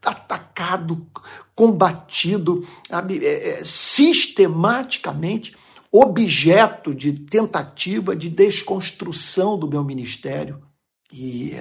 atacado, 0.05 1.07
combatido, 1.55 2.67
é, 2.89 3.61
é, 3.61 3.65
sistematicamente 3.65 5.57
objeto 5.93 6.95
de 6.95 7.13
tentativa 7.13 8.15
de 8.15 8.29
desconstrução 8.29 9.59
do 9.59 9.69
meu 9.69 9.83
ministério. 9.83 10.63
E 11.13 11.53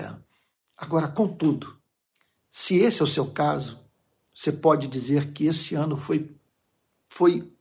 agora, 0.77 1.07
contudo, 1.07 1.75
se 2.51 2.77
esse 2.77 3.01
é 3.01 3.03
o 3.03 3.07
seu 3.07 3.31
caso, 3.31 3.79
você 4.35 4.51
pode 4.51 4.87
dizer 4.87 5.33
que 5.33 5.45
esse 5.45 5.75
ano 5.75 5.97
foi, 5.97 6.35
foi 7.07 7.51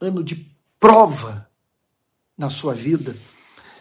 ano 0.00 0.22
de 0.22 0.54
prova 0.78 1.48
na 2.36 2.50
sua 2.50 2.74
vida. 2.74 3.16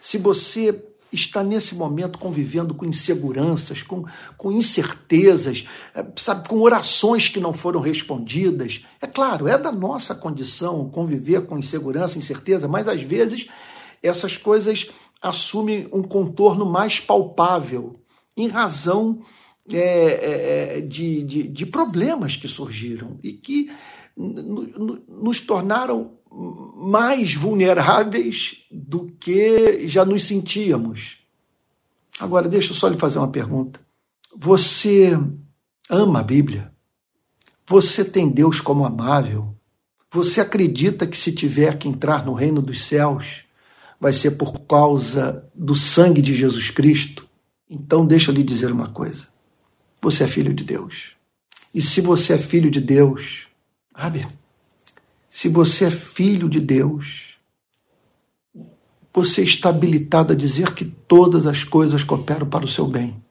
Se 0.02 0.18
você 0.18 0.74
está 1.12 1.44
nesse 1.44 1.76
momento 1.76 2.20
convivendo 2.20 2.74
com 2.74 2.86
inseguranças, 2.86 3.82
com, 3.82 4.04
com 4.38 4.52
incertezas, 4.52 5.66
é, 5.96 6.06
sabe, 6.18 6.48
com 6.48 6.60
orações 6.60 7.28
que 7.28 7.40
não 7.40 7.54
foram 7.54 7.80
respondidas. 7.80 8.86
É 9.02 9.08
claro, 9.08 9.48
é 9.48 9.58
da 9.58 9.72
nossa 9.72 10.14
condição 10.14 10.90
conviver 10.90 11.46
com 11.46 11.58
insegurança, 11.58 12.18
incerteza, 12.18 12.68
mas 12.68 12.88
às 12.88 13.02
vezes 13.02 13.48
essas 14.02 14.38
coisas 14.38 14.88
assumem 15.22 15.88
um 15.92 16.04
contorno 16.04 16.66
mais 16.66 17.00
palpável 17.00 18.00
em 18.36 18.48
razão 18.48 19.22
é, 19.70 20.78
é 20.78 20.82
de, 20.82 21.24
de, 21.24 21.44
de, 21.44 21.66
problemas 21.66 22.38
que 22.38 22.48
surgiram 22.48 23.20
e 23.22 23.34
que 23.34 23.70
nos 24.16 25.42
tornaram 25.42 26.17
mais 26.32 27.34
vulneráveis 27.34 28.58
do 28.72 29.12
que 29.20 29.88
já 29.88 30.06
nos 30.06 30.24
sentíamos. 30.24 31.18
Agora, 32.20 32.48
deixa 32.48 32.72
eu 32.72 32.76
só 32.76 32.88
lhe 32.88 32.98
fazer 32.98 33.18
uma 33.18 33.28
pergunta. 33.28 33.80
Você 34.36 35.18
ama 35.90 36.20
a 36.20 36.24
Bíblia? 36.24 36.72
Você 37.68 38.06
tem 38.06 38.30
Deus 38.30 38.62
como 38.62 38.86
amável? 38.86 39.56
Você 40.12 40.40
acredita 40.40 41.06
que 41.06 41.18
se 41.18 41.32
tiver 41.32 41.78
que 41.78 41.88
entrar 41.88 42.26
no 42.26 42.34
reino 42.34 42.62
dos 42.62 42.84
céus, 42.84 43.44
vai 44.00 44.14
ser 44.14 44.32
por 44.32 44.62
causa 44.62 45.48
do 45.54 45.76
sangue 45.76 46.22
de 46.22 46.34
Jesus 46.34 46.70
Cristo? 46.70 47.28
Então, 47.70 48.06
deixa 48.06 48.32
eu 48.32 48.36
lhe 48.36 48.44
dizer 48.44 48.72
uma 48.72 48.90
coisa. 48.90 49.28
Você 50.02 50.24
é 50.24 50.28
filho 50.28 50.54
de 50.54 50.64
Deus. 50.64 51.12
E 51.74 51.82
se 51.82 52.00
você 52.00 52.34
é 52.34 52.38
filho 52.38 52.72
de 52.72 52.80
Deus, 52.80 53.48
sabe? 53.96 54.26
Se 55.38 55.48
você 55.48 55.86
é 55.86 55.92
filho 55.92 56.50
de 56.50 56.60
Deus, 56.60 57.38
você 59.14 59.44
está 59.44 59.70
habilitado 59.70 60.34
a 60.34 60.36
dizer 60.36 60.74
que 60.74 60.84
todas 60.84 61.46
as 61.46 61.64
coisas 61.64 62.04
cooperam 62.04 62.50
para 62.50 62.66
o 62.66 62.68
seu 62.68 62.88
bem, 62.88 63.24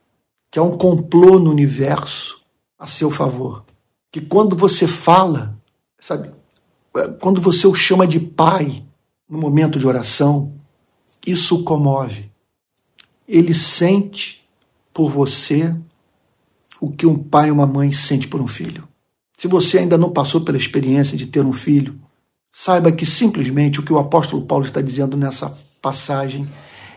que 0.49 0.57
há 0.57 0.63
um 0.63 0.79
complô 0.79 1.41
no 1.41 1.51
universo 1.51 2.41
a 2.79 2.87
seu 2.87 3.11
favor, 3.11 3.65
que 4.13 4.21
quando 4.21 4.55
você 4.55 4.87
fala, 4.87 5.61
sabe, 5.99 6.31
quando 7.21 7.41
você 7.41 7.67
o 7.67 7.75
chama 7.75 8.07
de 8.07 8.21
pai 8.21 8.85
no 9.29 9.39
momento 9.39 9.77
de 9.77 9.87
oração, 9.89 10.55
isso 11.27 11.57
o 11.57 11.65
comove. 11.65 12.31
Ele 13.27 13.53
sente 13.53 14.49
por 14.95 15.11
você 15.11 15.75
o 16.81 16.89
que 16.89 17.05
um 17.05 17.19
pai 17.19 17.49
e 17.49 17.51
uma 17.51 17.67
mãe 17.67 17.91
sente 17.91 18.29
por 18.29 18.41
um 18.41 18.47
filho. 18.47 18.87
Se 19.37 19.47
você 19.47 19.79
ainda 19.79 19.99
não 19.99 20.11
passou 20.11 20.41
pela 20.41 20.57
experiência 20.57 21.17
de 21.17 21.27
ter 21.27 21.45
um 21.45 21.53
filho, 21.53 22.01
saiba 22.51 22.91
que 22.91 23.05
simplesmente 23.05 23.81
o 23.81 23.83
que 23.83 23.93
o 23.93 23.99
apóstolo 23.99 24.47
Paulo 24.47 24.65
está 24.65 24.81
dizendo 24.81 25.17
nessa 25.17 25.55
passagem 25.83 26.49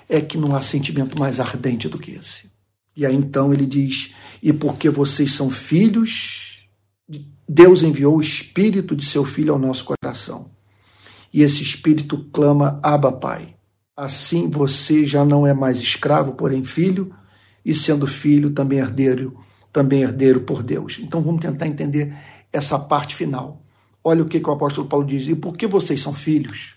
é 0.07 0.21
que 0.21 0.37
não 0.37 0.55
há 0.55 0.61
sentimento 0.61 1.19
mais 1.19 1.39
ardente 1.39 1.89
do 1.89 1.99
que 1.99 2.11
esse. 2.11 2.49
E 2.95 3.05
aí 3.05 3.15
então 3.15 3.53
ele 3.53 3.65
diz: 3.65 4.13
E 4.41 4.51
porque 4.53 4.89
vocês 4.89 5.33
são 5.33 5.49
filhos, 5.49 6.67
Deus 7.47 7.83
enviou 7.83 8.17
o 8.17 8.21
Espírito 8.21 8.95
de 8.95 9.05
seu 9.05 9.25
Filho 9.25 9.53
ao 9.53 9.59
nosso 9.59 9.85
coração. 9.85 10.51
E 11.33 11.41
esse 11.41 11.61
Espírito 11.61 12.29
clama: 12.31 12.79
Abba, 12.81 13.11
Pai. 13.11 13.55
Assim 13.95 14.49
você 14.49 15.05
já 15.05 15.25
não 15.25 15.45
é 15.45 15.53
mais 15.53 15.79
escravo, 15.79 16.33
porém 16.33 16.63
filho, 16.63 17.13
e 17.65 17.75
sendo 17.75 18.07
filho, 18.07 18.51
também 18.51 18.79
herdeiro, 18.79 19.37
também 19.71 20.01
herdeiro 20.01 20.41
por 20.41 20.63
Deus. 20.63 20.99
Então 21.01 21.21
vamos 21.21 21.41
tentar 21.41 21.67
entender 21.67 22.15
essa 22.51 22.77
parte 22.77 23.15
final. 23.15 23.61
Olha 24.03 24.23
o 24.23 24.27
que, 24.27 24.39
que 24.39 24.49
o 24.49 24.53
apóstolo 24.53 24.87
Paulo 24.87 25.05
diz. 25.05 25.27
E 25.27 25.35
por 25.35 25.55
que 25.55 25.67
vocês 25.67 26.01
são 26.01 26.13
filhos? 26.13 26.75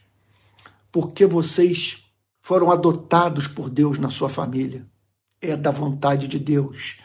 Porque 0.91 1.27
vocês 1.27 2.05
foram 2.41 2.71
adotados 2.71 3.47
por 3.47 3.71
Deus 3.71 3.99
na 3.99 4.11
sua 4.11 4.29
família. 4.29 4.87
É 5.41 5.57
da 5.57 5.71
vontade 5.71 6.29
de 6.29 6.39
Deus 6.39 6.97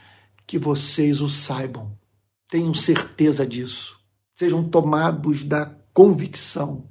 que 0.45 0.57
vocês 0.57 1.21
o 1.21 1.29
saibam. 1.29 1.91
Tenham 2.49 2.73
certeza 2.73 3.45
disso. 3.45 3.99
Sejam 4.35 4.63
tomados 4.67 5.43
da 5.43 5.65
convicção 5.93 6.87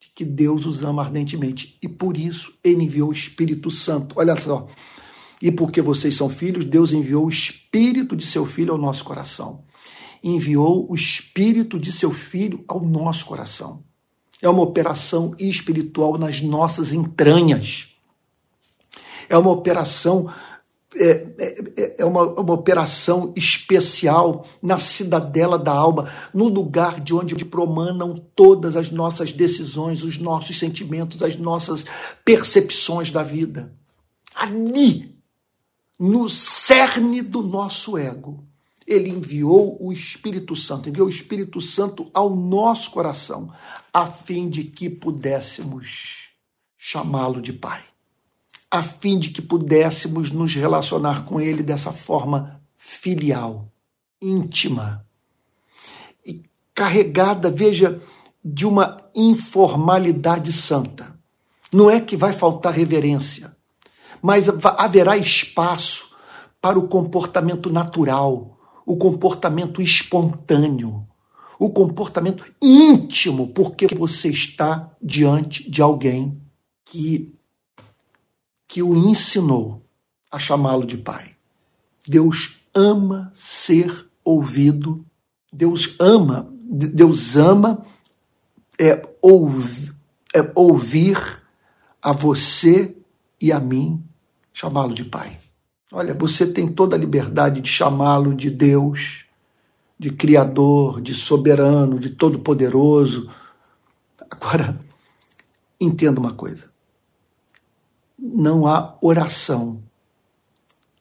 de 0.00 0.10
que 0.14 0.24
Deus 0.24 0.66
os 0.66 0.82
ama 0.82 1.02
ardentemente. 1.02 1.78
E 1.82 1.88
por 1.88 2.16
isso 2.16 2.54
ele 2.62 2.84
enviou 2.84 3.10
o 3.10 3.12
Espírito 3.12 3.70
Santo. 3.70 4.14
Olha 4.18 4.40
só. 4.40 4.68
E 5.40 5.50
porque 5.50 5.80
vocês 5.80 6.14
são 6.14 6.28
filhos, 6.28 6.64
Deus 6.64 6.92
enviou 6.92 7.24
o 7.24 7.30
Espírito 7.30 8.14
de 8.14 8.26
seu 8.26 8.44
Filho 8.44 8.72
ao 8.72 8.78
nosso 8.78 9.04
coração. 9.04 9.64
Enviou 10.22 10.86
o 10.90 10.94
Espírito 10.94 11.78
de 11.78 11.90
seu 11.90 12.10
Filho 12.10 12.62
ao 12.68 12.80
nosso 12.80 13.24
coração. 13.24 13.82
É 14.42 14.48
uma 14.48 14.62
operação 14.62 15.34
espiritual 15.38 16.18
nas 16.18 16.40
nossas 16.40 16.92
entranhas. 16.92 17.88
É 19.28 19.38
uma 19.38 19.50
operação 19.50 20.30
é, 20.96 21.28
é, 21.38 21.94
é 21.98 22.04
uma, 22.04 22.24
uma, 22.40 22.52
operação 22.52 23.32
especial 23.36 24.44
na 24.60 24.76
cidadela 24.76 25.56
da 25.56 25.72
alma, 25.72 26.10
no 26.34 26.48
lugar 26.48 27.00
de 27.00 27.14
onde 27.14 27.44
promanam 27.44 28.16
todas 28.34 28.74
as 28.74 28.90
nossas 28.90 29.32
decisões, 29.32 30.02
os 30.02 30.18
nossos 30.18 30.58
sentimentos, 30.58 31.22
as 31.22 31.36
nossas 31.36 31.84
percepções 32.24 33.12
da 33.12 33.22
vida. 33.22 33.72
Ali, 34.34 35.19
no 36.00 36.30
cerne 36.30 37.20
do 37.20 37.42
nosso 37.42 37.98
ego, 37.98 38.42
ele 38.86 39.10
enviou 39.10 39.76
o 39.78 39.92
Espírito 39.92 40.56
Santo, 40.56 40.88
enviou 40.88 41.06
o 41.06 41.10
Espírito 41.10 41.60
Santo 41.60 42.10
ao 42.14 42.34
nosso 42.34 42.90
coração, 42.90 43.52
a 43.92 44.06
fim 44.06 44.48
de 44.48 44.64
que 44.64 44.88
pudéssemos 44.88 46.30
chamá-lo 46.78 47.42
de 47.42 47.52
Pai. 47.52 47.82
A 48.70 48.82
fim 48.82 49.18
de 49.18 49.28
que 49.28 49.42
pudéssemos 49.42 50.30
nos 50.30 50.54
relacionar 50.54 51.26
com 51.26 51.38
Ele 51.38 51.62
dessa 51.62 51.92
forma 51.92 52.62
filial, 52.78 53.70
íntima. 54.22 55.04
E 56.24 56.42
carregada, 56.74 57.50
veja, 57.50 58.00
de 58.42 58.66
uma 58.66 58.96
informalidade 59.14 60.50
santa. 60.50 61.14
Não 61.70 61.90
é 61.90 62.00
que 62.00 62.16
vai 62.16 62.32
faltar 62.32 62.72
reverência, 62.72 63.54
mas 64.22 64.46
haverá 64.78 65.16
espaço 65.16 66.10
para 66.60 66.78
o 66.78 66.88
comportamento 66.88 67.70
natural, 67.70 68.58
o 68.84 68.96
comportamento 68.96 69.80
espontâneo, 69.80 71.06
o 71.58 71.70
comportamento 71.70 72.44
íntimo, 72.60 73.48
porque 73.48 73.86
você 73.94 74.28
está 74.28 74.90
diante 75.02 75.70
de 75.70 75.82
alguém 75.82 76.40
que 76.84 77.32
que 78.66 78.84
o 78.84 78.94
ensinou 78.94 79.82
a 80.30 80.38
chamá-lo 80.38 80.86
de 80.86 80.96
pai. 80.96 81.34
Deus 82.06 82.56
ama 82.72 83.32
ser 83.34 84.08
ouvido, 84.24 85.04
Deus 85.52 85.96
ama, 85.98 86.48
Deus 86.52 87.34
ama 87.34 87.84
é, 88.78 89.02
ouv, 89.20 89.92
é, 90.32 90.52
ouvir 90.54 91.42
a 92.00 92.12
você 92.12 92.96
e 93.40 93.52
a 93.52 93.58
mim, 93.58 94.02
chamá-lo 94.52 94.94
de 94.94 95.04
pai. 95.04 95.38
Olha, 95.92 96.14
você 96.14 96.46
tem 96.46 96.68
toda 96.68 96.96
a 96.96 96.98
liberdade 96.98 97.60
de 97.60 97.68
chamá-lo 97.68 98.34
de 98.34 98.50
Deus, 98.50 99.24
de 99.98 100.10
Criador, 100.10 101.00
de 101.00 101.14
soberano, 101.14 101.98
de 101.98 102.10
todo-poderoso. 102.10 103.30
Agora, 104.30 104.80
entenda 105.80 106.20
uma 106.20 106.32
coisa 106.32 106.70
não 108.20 108.66
há 108.66 108.98
oração 109.00 109.82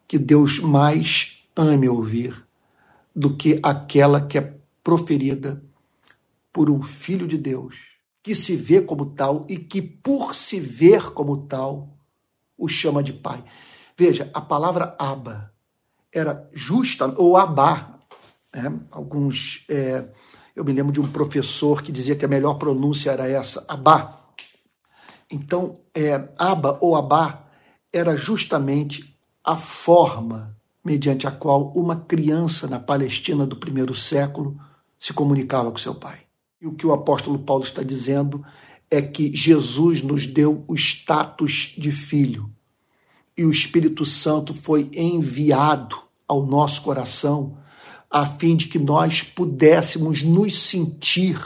que 0.07 0.17
Deus 0.17 0.59
mais 0.59 1.43
ame 1.55 1.89
ouvir 1.89 2.47
do 3.13 3.35
que 3.35 3.59
aquela 3.61 4.21
que 4.21 4.37
é 4.37 4.55
proferida 4.81 5.61
por 6.53 6.69
um 6.69 6.81
filho 6.81 7.27
de 7.27 7.37
Deus, 7.37 7.75
que 8.23 8.33
se 8.33 8.55
vê 8.55 8.81
como 8.81 9.05
tal 9.05 9.45
e 9.49 9.57
que, 9.57 9.81
por 9.81 10.33
se 10.33 10.59
ver 10.59 11.11
como 11.11 11.45
tal, 11.45 11.89
o 12.59 12.67
chama 12.67 13.01
de 13.01 13.13
pai. 13.13 13.43
Veja, 13.97 14.29
a 14.33 14.41
palavra 14.41 14.95
aba 14.99 15.51
era 16.13 16.47
justa, 16.53 17.13
ou 17.17 17.37
abá. 17.37 17.99
Né? 18.53 18.79
Alguns. 18.91 19.65
É, 19.69 20.05
eu 20.55 20.65
me 20.65 20.73
lembro 20.73 20.91
de 20.91 20.99
um 20.99 21.09
professor 21.09 21.81
que 21.81 21.91
dizia 21.91 22.15
que 22.15 22.25
a 22.25 22.27
melhor 22.27 22.55
pronúncia 22.55 23.11
era 23.11 23.27
essa, 23.27 23.65
abá. 23.67 24.19
Então, 25.31 25.79
é, 25.93 26.27
Aba 26.37 26.77
ou 26.81 26.95
Abá 26.95 27.45
era 27.93 28.17
justamente 28.17 29.15
a 29.43 29.57
forma 29.57 30.57
mediante 30.83 31.27
a 31.27 31.31
qual 31.31 31.71
uma 31.75 31.95
criança 31.95 32.67
na 32.67 32.79
Palestina 32.79 33.45
do 33.45 33.55
primeiro 33.55 33.93
século 33.93 34.59
se 34.99 35.13
comunicava 35.13 35.71
com 35.71 35.77
seu 35.77 35.93
pai. 35.93 36.19
E 36.59 36.67
o 36.67 36.73
que 36.73 36.85
o 36.85 36.91
apóstolo 36.91 37.37
Paulo 37.39 37.63
está 37.63 37.83
dizendo 37.83 38.43
é 38.89 39.01
que 39.01 39.35
Jesus 39.35 40.01
nos 40.01 40.25
deu 40.25 40.63
o 40.67 40.75
status 40.75 41.73
de 41.77 41.91
filho. 41.91 42.49
E 43.37 43.45
o 43.45 43.51
Espírito 43.51 44.05
Santo 44.05 44.53
foi 44.53 44.89
enviado 44.93 45.97
ao 46.27 46.45
nosso 46.45 46.81
coração 46.81 47.57
a 48.09 48.25
fim 48.25 48.55
de 48.55 48.67
que 48.67 48.79
nós 48.79 49.21
pudéssemos 49.21 50.23
nos 50.23 50.57
sentir 50.57 51.39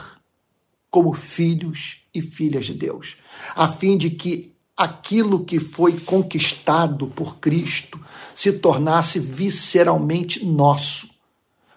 como 0.90 1.12
filhos 1.12 1.98
e 2.14 2.22
filhas 2.22 2.66
de 2.66 2.74
Deus, 2.74 3.16
a 3.54 3.68
fim 3.68 3.98
de 3.98 4.10
que 4.10 4.54
aquilo 4.76 5.44
que 5.44 5.58
foi 5.58 5.98
conquistado 6.00 7.06
por 7.08 7.36
Cristo 7.38 8.00
se 8.34 8.52
tornasse 8.52 9.18
visceralmente 9.18 10.44
nosso, 10.44 11.08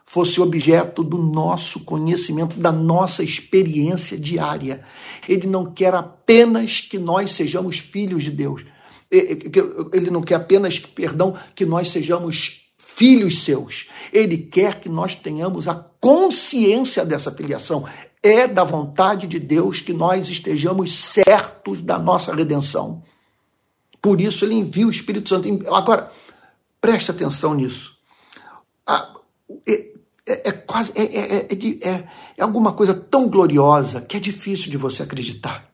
fosse 0.10 0.40
objeto 0.40 1.04
do 1.04 1.18
nosso 1.18 1.82
conhecimento, 1.82 2.58
da 2.58 2.72
nossa 2.72 3.22
experiência 3.22 4.18
diária. 4.18 4.82
Ele 5.28 5.46
não 5.46 5.70
quer 5.70 5.94
apenas 5.94 6.80
que 6.80 6.98
nós 6.98 7.34
sejamos 7.34 7.78
filhos 7.78 8.24
de 8.24 8.32
Deus. 8.32 8.64
Ele 9.12 10.10
não 10.10 10.22
quer 10.22 10.36
apenas, 10.36 10.80
perdão, 10.80 11.36
que 11.54 11.66
nós 11.66 11.90
sejamos 11.90 12.66
filhos 12.78 13.40
seus. 13.44 13.90
Ele 14.14 14.38
quer 14.38 14.80
que 14.80 14.88
nós 14.88 15.14
tenhamos 15.14 15.68
a 15.68 15.76
consciência 15.76 17.06
dessa 17.06 17.30
filiação. 17.30 17.84
É 18.24 18.48
da 18.48 18.64
vontade 18.64 19.28
de 19.28 19.40
Deus 19.40 19.82
que 19.82 19.92
nós 19.92 20.30
estejamos 20.30 20.96
certos 20.96 21.82
da 21.82 22.00
nossa 22.00 22.34
redenção. 22.34 23.04
Por 24.02 24.22
isso 24.22 24.46
ele 24.46 24.56
envia 24.56 24.88
o 24.88 24.92
Espírito 24.92 25.28
Santo. 25.28 25.50
Agora, 25.74 26.10
preste 26.80 27.12
atenção 27.12 27.54
nisso. 27.54 27.98
É, 30.28 30.34
é, 30.34 30.50
é 30.50 30.52
quase 30.52 30.92
é, 30.94 31.04
é, 31.04 31.48
é, 31.48 32.08
é, 32.38 32.42
alguma 32.42 32.74
coisa 32.74 32.94
tão 32.94 33.30
gloriosa 33.30 34.02
que 34.02 34.18
é 34.18 34.20
difícil 34.20 34.70
de 34.70 34.78
você 34.78 35.04
acreditar. 35.04 35.72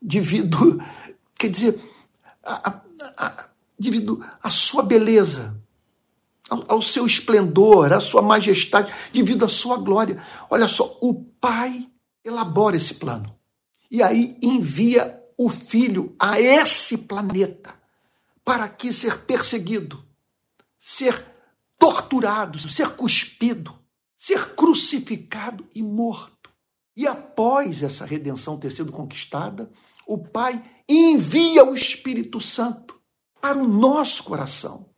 Devido, 0.00 0.80
quer 1.36 1.48
dizer, 1.48 1.78
a, 2.44 2.70
a, 2.70 3.26
a, 3.26 3.48
devido 3.78 4.24
à 4.40 4.50
sua 4.50 4.84
beleza, 4.84 5.60
ao, 6.48 6.80
seu 6.82 7.06
esplendor, 7.06 7.92
à 7.92 8.00
sua 8.00 8.22
majestade, 8.22 8.92
devido 9.12 9.44
à 9.44 9.48
sua 9.48 9.78
glória. 9.78 10.22
Olha 10.48 10.68
só, 10.68 10.98
o 11.00 11.14
Pai 11.40 11.88
elabora 12.24 12.76
esse 12.76 12.94
plano. 12.94 13.34
E 13.90 14.02
aí 14.02 14.36
envia 14.40 15.20
o 15.36 15.48
filho 15.48 16.14
a 16.18 16.40
esse 16.40 16.96
planeta 16.98 17.74
para 18.44 18.64
aqui 18.64 18.92
ser 18.92 19.18
perseguido, 19.20 20.04
ser 20.78 21.31
torturado, 21.82 22.60
ser 22.70 22.90
cuspido, 22.90 23.76
ser 24.16 24.54
crucificado 24.54 25.66
e 25.74 25.82
morto. 25.82 26.48
E 26.96 27.08
após 27.08 27.82
essa 27.82 28.04
redenção 28.04 28.56
ter 28.56 28.70
sido 28.70 28.92
conquistada, 28.92 29.68
o 30.06 30.16
Pai 30.16 30.62
envia 30.88 31.64
o 31.64 31.74
Espírito 31.74 32.40
Santo 32.40 33.00
para 33.40 33.58
o 33.58 33.66
nosso 33.66 34.22
coração 34.22 34.92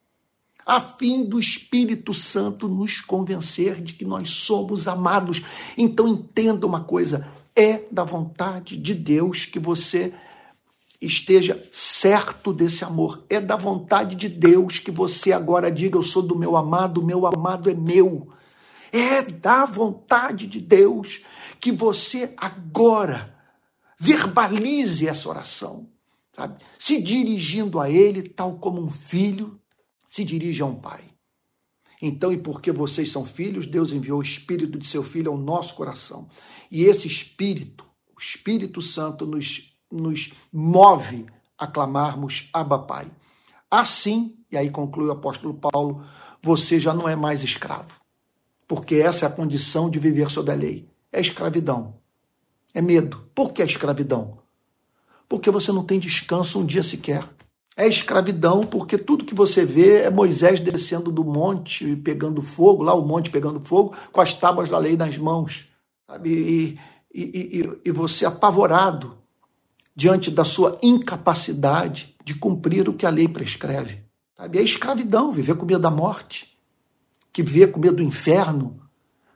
a 0.66 0.80
fim 0.80 1.24
do 1.24 1.38
Espírito 1.38 2.14
Santo 2.14 2.68
nos 2.68 3.00
convencer 3.00 3.82
de 3.82 3.92
que 3.92 4.04
nós 4.04 4.30
somos 4.30 4.88
amados. 4.88 5.42
Então 5.76 6.08
entenda 6.08 6.66
uma 6.66 6.82
coisa: 6.82 7.28
é 7.54 7.86
da 7.90 8.04
vontade 8.04 8.76
de 8.76 8.94
Deus 8.94 9.44
que 9.44 9.58
você 9.58 10.12
esteja 11.06 11.66
certo 11.70 12.52
desse 12.52 12.84
amor. 12.84 13.24
É 13.28 13.40
da 13.40 13.56
vontade 13.56 14.14
de 14.14 14.28
Deus 14.28 14.78
que 14.78 14.90
você 14.90 15.32
agora 15.32 15.70
diga: 15.70 15.96
Eu 15.96 16.02
sou 16.02 16.22
do 16.22 16.38
meu 16.38 16.56
amado, 16.56 17.00
o 17.00 17.04
meu 17.04 17.26
amado 17.26 17.70
é 17.70 17.74
meu. 17.74 18.28
É 18.92 19.22
da 19.22 19.64
vontade 19.64 20.46
de 20.46 20.60
Deus 20.60 21.20
que 21.60 21.72
você 21.72 22.34
agora 22.36 23.34
verbalize 23.98 25.08
essa 25.08 25.28
oração, 25.28 25.88
sabe? 26.34 26.62
Se 26.78 27.02
dirigindo 27.02 27.80
a 27.80 27.90
Ele, 27.90 28.22
tal 28.22 28.58
como 28.58 28.80
um 28.80 28.90
filho 28.90 29.58
se 30.10 30.24
dirige 30.24 30.62
a 30.62 30.66
um 30.66 30.76
pai. 30.76 31.02
Então, 32.00 32.32
e 32.32 32.38
porque 32.38 32.70
vocês 32.70 33.10
são 33.10 33.24
filhos, 33.24 33.66
Deus 33.66 33.90
enviou 33.90 34.20
o 34.20 34.22
Espírito 34.22 34.78
de 34.78 34.86
seu 34.86 35.02
Filho 35.02 35.32
ao 35.32 35.38
nosso 35.38 35.74
coração. 35.74 36.28
E 36.70 36.84
esse 36.84 37.08
Espírito, 37.08 37.84
o 38.14 38.20
Espírito 38.20 38.82
Santo, 38.82 39.26
nos, 39.26 39.73
nos 39.94 40.32
move 40.52 41.26
a 41.56 41.66
clamarmos 41.66 42.48
Abba 42.52 42.78
Pai. 42.78 43.06
Assim, 43.70 44.36
e 44.50 44.56
aí 44.56 44.70
conclui 44.70 45.08
o 45.08 45.12
apóstolo 45.12 45.54
Paulo, 45.54 46.04
você 46.42 46.78
já 46.78 46.92
não 46.92 47.08
é 47.08 47.16
mais 47.16 47.42
escravo. 47.42 48.00
Porque 48.66 48.96
essa 48.96 49.26
é 49.26 49.28
a 49.28 49.32
condição 49.32 49.88
de 49.88 49.98
viver 49.98 50.30
sob 50.30 50.50
a 50.50 50.54
lei. 50.54 50.88
É 51.12 51.20
escravidão. 51.20 51.94
É 52.74 52.80
medo. 52.80 53.28
Por 53.34 53.52
que 53.52 53.62
a 53.62 53.66
escravidão? 53.66 54.38
Porque 55.28 55.50
você 55.50 55.70
não 55.72 55.84
tem 55.84 55.98
descanso 55.98 56.58
um 56.58 56.66
dia 56.66 56.82
sequer. 56.82 57.22
É 57.76 57.88
escravidão 57.88 58.62
porque 58.62 58.96
tudo 58.96 59.24
que 59.24 59.34
você 59.34 59.64
vê 59.64 60.02
é 60.02 60.10
Moisés 60.10 60.60
descendo 60.60 61.10
do 61.10 61.24
monte 61.24 61.96
pegando 61.96 62.40
fogo, 62.40 62.84
lá 62.84 62.94
o 62.94 63.04
monte 63.04 63.30
pegando 63.30 63.60
fogo, 63.60 63.96
com 64.12 64.20
as 64.20 64.32
tábuas 64.32 64.68
da 64.68 64.78
lei 64.78 64.96
nas 64.96 65.18
mãos. 65.18 65.68
Sabe? 66.06 66.30
E, 66.30 66.78
e, 67.12 67.60
e, 67.60 67.80
e 67.86 67.90
você 67.90 68.24
apavorado 68.24 69.18
diante 69.94 70.30
da 70.30 70.44
sua 70.44 70.78
incapacidade 70.82 72.14
de 72.24 72.34
cumprir 72.34 72.88
o 72.88 72.94
que 72.94 73.06
a 73.06 73.10
lei 73.10 73.28
prescreve. 73.28 74.02
Sabe? 74.36 74.58
É 74.58 74.62
escravidão 74.62 75.30
viver 75.30 75.54
com 75.54 75.64
medo 75.64 75.80
da 75.80 75.90
morte, 75.90 76.56
que 77.32 77.42
viver 77.42 77.68
com 77.68 77.78
medo 77.78 77.96
do 77.96 78.02
inferno, 78.02 78.80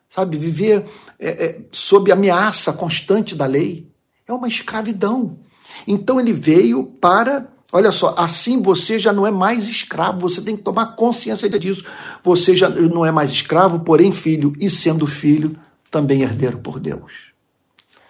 sabe? 0.09 0.37
Viver 0.37 0.85
é, 1.19 1.29
é, 1.29 1.61
sob 1.71 2.11
ameaça 2.11 2.73
constante 2.73 3.35
da 3.35 3.47
lei. 3.47 3.91
É 4.27 4.33
uma 4.33 4.49
escravidão. 4.49 5.39
Então 5.87 6.19
ele 6.19 6.33
veio 6.33 6.85
para. 6.85 7.49
Olha 7.71 7.93
só, 7.93 8.15
assim 8.17 8.63
você 8.63 8.99
já 8.99 9.13
não 9.13 9.27
é 9.27 9.31
mais 9.31 9.69
escravo, 9.69 10.21
você 10.21 10.41
tem 10.41 10.57
que 10.57 10.63
tomar 10.63 10.97
consciência 10.97 11.49
disso. 11.51 11.85
Você 12.25 12.57
já 12.57 12.69
não 12.69 13.05
é 13.05 13.13
mais 13.13 13.31
escravo, 13.31 13.81
porém 13.81 14.11
filho, 14.11 14.55
e 14.59 14.71
sendo 14.71 15.07
filho, 15.07 15.57
também 15.91 16.23
herdeiro 16.23 16.59
por 16.59 16.81
Deus. 16.81 17.29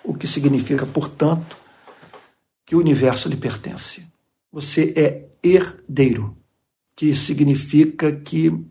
O 0.04 0.14
que 0.14 0.26
significa, 0.26 0.86
portanto, 0.86 1.56
que 2.68 2.76
o 2.76 2.80
universo 2.80 3.30
lhe 3.30 3.36
pertence. 3.36 4.06
Você 4.52 4.92
é 4.94 5.26
herdeiro, 5.42 6.36
que 6.94 7.14
significa 7.14 8.12
que 8.12 8.62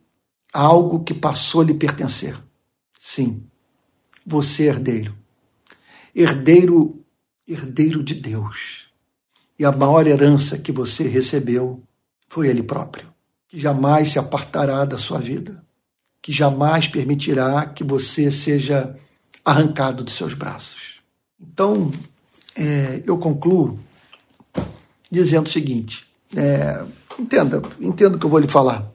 algo 0.53 1.03
que 1.03 1.15
passou 1.15 1.61
a 1.61 1.63
lhe 1.63 1.73
pertencer. 1.73 2.37
Sim, 2.99 3.43
você 4.23 4.65
é 4.65 4.67
herdeiro. 4.67 5.17
Herdeiro, 6.13 7.03
herdeiro 7.47 8.03
de 8.03 8.13
Deus. 8.13 8.85
E 9.57 9.65
a 9.65 9.71
maior 9.71 10.05
herança 10.05 10.59
que 10.59 10.71
você 10.71 11.07
recebeu 11.07 11.81
foi 12.29 12.49
Ele 12.49 12.61
próprio, 12.61 13.11
que 13.47 13.59
jamais 13.59 14.09
se 14.09 14.19
apartará 14.19 14.85
da 14.85 14.99
sua 14.99 15.17
vida, 15.17 15.65
que 16.21 16.31
jamais 16.31 16.87
permitirá 16.87 17.65
que 17.65 17.83
você 17.83 18.29
seja 18.29 18.95
arrancado 19.43 20.03
dos 20.03 20.13
seus 20.13 20.35
braços. 20.35 20.99
Então, 21.41 21.89
é, 22.57 23.03
eu 23.05 23.17
concluo 23.17 23.79
dizendo 25.11 25.47
o 25.47 25.51
seguinte: 25.51 26.05
é, 26.35 26.83
entenda, 27.19 27.61
entenda 27.79 28.17
o 28.17 28.19
que 28.19 28.25
eu 28.25 28.29
vou 28.29 28.39
lhe 28.39 28.47
falar. 28.47 28.91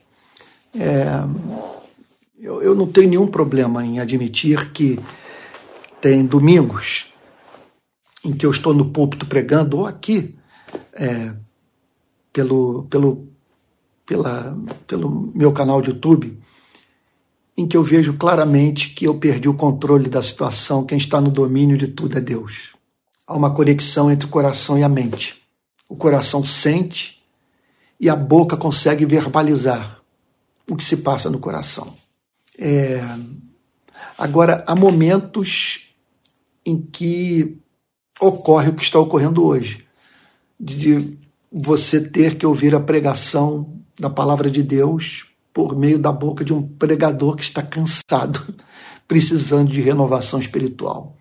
É, 0.75 1.07
eu, 2.41 2.61
eu 2.61 2.75
não 2.75 2.87
tenho 2.87 3.09
nenhum 3.09 3.27
problema 3.27 3.85
em 3.85 4.01
admitir 4.01 4.73
que 4.73 4.99
tem 6.01 6.27
domingos 6.27 7.07
em 8.25 8.33
que 8.33 8.47
eu 8.47 8.51
estou 8.51 8.75
no 8.75 8.91
púlpito 8.91 9.27
pregando, 9.27 9.79
ou 9.79 9.87
aqui, 9.87 10.37
é, 10.93 11.33
pelo, 12.33 12.85
pelo, 12.85 13.29
pela, 14.07 14.59
pelo 14.87 15.33
meu 15.35 15.53
canal 15.53 15.83
de 15.83 15.91
YouTube, 15.91 16.39
em 17.57 17.67
que 17.67 17.77
eu 17.77 17.83
vejo 17.83 18.15
claramente 18.15 18.91
que 18.91 19.07
eu 19.07 19.19
perdi 19.19 19.49
o 19.49 19.55
controle 19.55 20.09
da 20.09 20.23
situação, 20.23 20.85
quem 20.85 20.99
está 20.99 21.21
no 21.21 21.31
domínio 21.31 21.77
de 21.77 21.89
tudo 21.89 22.17
é 22.17 22.21
Deus. 22.21 22.72
Há 23.33 23.37
uma 23.37 23.55
conexão 23.55 24.11
entre 24.11 24.27
o 24.27 24.31
coração 24.31 24.79
e 24.79 24.83
a 24.83 24.89
mente 24.89 25.43
o 25.93 25.97
coração 25.97 26.43
sente 26.43 27.23
e 28.01 28.09
a 28.09 28.17
boca 28.17 28.57
consegue 28.57 29.05
verbalizar 29.05 30.01
o 30.67 30.75
que 30.75 30.83
se 30.83 30.97
passa 30.97 31.29
no 31.29 31.39
coração. 31.39 31.95
É... 32.59 32.99
Agora, 34.17 34.65
há 34.67 34.75
momentos 34.75 35.95
em 36.65 36.81
que 36.81 37.59
ocorre 38.19 38.71
o 38.71 38.75
que 38.75 38.83
está 38.83 38.99
ocorrendo 38.99 39.45
hoje, 39.45 39.85
de 40.59 41.19
você 41.53 42.01
ter 42.01 42.39
que 42.39 42.47
ouvir 42.47 42.75
a 42.75 42.81
pregação 42.81 43.79
da 44.01 44.09
palavra 44.09 44.51
de 44.51 44.63
Deus 44.63 45.27
por 45.53 45.77
meio 45.77 45.99
da 45.99 46.11
boca 46.11 46.43
de 46.43 46.55
um 46.55 46.67
pregador 46.67 47.37
que 47.37 47.43
está 47.43 47.63
cansado, 47.63 48.55
precisando 49.07 49.71
de 49.71 49.83
renovação 49.83 50.41
espiritual. 50.41 51.19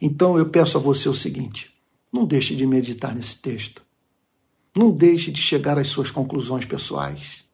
Então 0.00 0.38
eu 0.38 0.48
peço 0.48 0.76
a 0.76 0.80
você 0.80 1.08
o 1.08 1.14
seguinte: 1.14 1.74
não 2.12 2.24
deixe 2.24 2.54
de 2.54 2.66
meditar 2.66 3.14
nesse 3.14 3.36
texto. 3.36 3.82
Não 4.76 4.90
deixe 4.90 5.30
de 5.30 5.40
chegar 5.40 5.78
às 5.78 5.88
suas 5.88 6.10
conclusões 6.10 6.64
pessoais. 6.64 7.44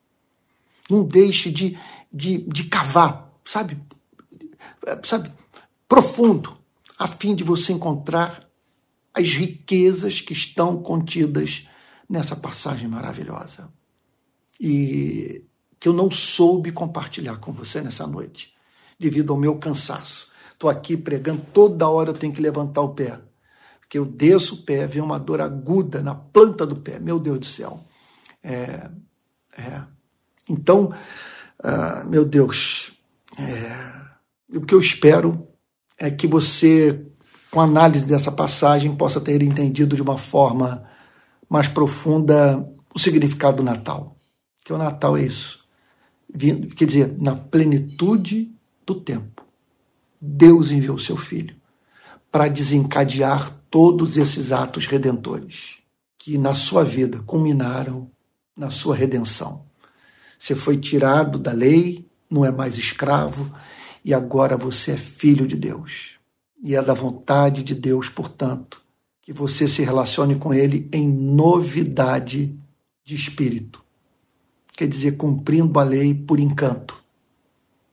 Não 0.91 1.03
deixe 1.03 1.51
de, 1.51 1.79
de, 2.13 2.39
de 2.39 2.65
cavar, 2.65 3.33
sabe? 3.45 3.79
Sabe? 5.03 5.33
Profundo, 5.89 6.57
a 6.99 7.07
fim 7.07 7.35
de 7.35 7.43
você 7.43 7.73
encontrar 7.73 8.47
as 9.15 9.33
riquezas 9.33 10.21
que 10.21 10.33
estão 10.33 10.83
contidas 10.83 11.67
nessa 12.09 12.37
passagem 12.37 12.89
maravilhosa. 12.89 13.73
E 14.61 15.45
que 15.81 15.89
eu 15.89 15.93
não 15.93 16.11
soube 16.11 16.73
compartilhar 16.73 17.37
com 17.37 17.53
você 17.53 17.81
nessa 17.81 18.07
noite, 18.07 18.53
devido 18.99 19.33
ao 19.33 19.39
meu 19.39 19.57
cansaço. 19.57 20.29
Estou 20.65 20.71
aqui 20.71 20.97
pregando, 20.97 21.43
toda 21.53 21.89
hora 21.89 22.11
eu 22.11 22.15
tenho 22.15 22.33
que 22.33 22.41
levantar 22.41 22.81
o 22.81 22.95
pé 22.95 23.21
que 23.95 23.99
eu 23.99 24.05
desço 24.05 24.57
o 24.57 24.63
pé, 24.63 24.89
vem 24.89 25.01
uma 25.01 25.21
dor 25.21 25.41
aguda 25.41 26.03
na 26.03 26.17
planta 26.17 26.67
do 26.67 26.75
pé. 26.75 26.99
Meu 26.99 27.17
Deus 27.17 27.39
do 27.39 27.45
céu. 27.47 27.81
É, 28.43 28.91
é. 29.57 29.83
Então, 30.51 30.93
uh, 31.63 32.05
meu 32.09 32.25
Deus, 32.25 32.91
é, 33.39 34.57
o 34.57 34.63
que 34.63 34.75
eu 34.75 34.81
espero 34.81 35.47
é 35.97 36.11
que 36.11 36.27
você, 36.27 37.07
com 37.53 37.61
a 37.61 37.65
análise 37.65 38.05
dessa 38.05 38.33
passagem, 38.33 38.97
possa 38.97 39.21
ter 39.21 39.41
entendido 39.45 39.95
de 39.95 40.03
uma 40.03 40.19
forma 40.19 40.85
mais 41.49 41.69
profunda 41.69 42.69
o 42.93 42.99
significado 42.99 43.59
do 43.59 43.63
Natal. 43.63 44.17
Que 44.65 44.73
o 44.73 44.79
Natal 44.79 45.17
é 45.17 45.23
isso. 45.23 45.65
Quer 46.75 46.85
dizer, 46.85 47.17
na 47.21 47.37
plenitude 47.37 48.53
do 48.85 48.97
tempo, 49.01 49.44
Deus 50.27 50.71
enviou 50.71 50.99
seu 50.99 51.19
Filho 51.19 51.55
para 52.33 52.49
desencadear 52.49 53.51
todos 53.71 54.17
esses 54.17 54.53
atos 54.53 54.87
redentores 54.87 55.79
que 56.17 56.39
na 56.39 56.55
sua 56.55 56.83
vida 56.83 57.21
culminaram 57.21 58.11
na 58.57 58.71
sua 58.71 58.97
redenção. 58.97 59.67
Você 60.39 60.55
foi 60.55 60.79
tirado 60.79 61.39
da 61.39 61.53
lei, 61.53 62.09
não 62.31 62.43
é 62.43 62.51
mais 62.51 62.79
escravo 62.79 63.55
e 64.03 64.15
agora 64.15 64.57
você 64.57 64.93
é 64.93 64.97
filho 64.97 65.47
de 65.47 65.57
Deus. 65.57 66.15
E 66.63 66.75
é 66.75 66.83
da 66.83 66.95
vontade 66.95 67.63
de 67.63 67.75
Deus, 67.75 68.09
portanto, 68.09 68.81
que 69.21 69.33
você 69.33 69.69
se 69.69 69.83
relacione 69.83 70.37
com 70.37 70.55
Ele 70.55 70.89
em 70.91 71.07
novidade 71.07 72.59
de 73.05 73.15
espírito. 73.15 73.85
Quer 74.75 74.89
dizer, 74.89 75.19
cumprindo 75.19 75.79
a 75.79 75.83
lei 75.83 76.15
por 76.15 76.41
encanto, 76.41 77.05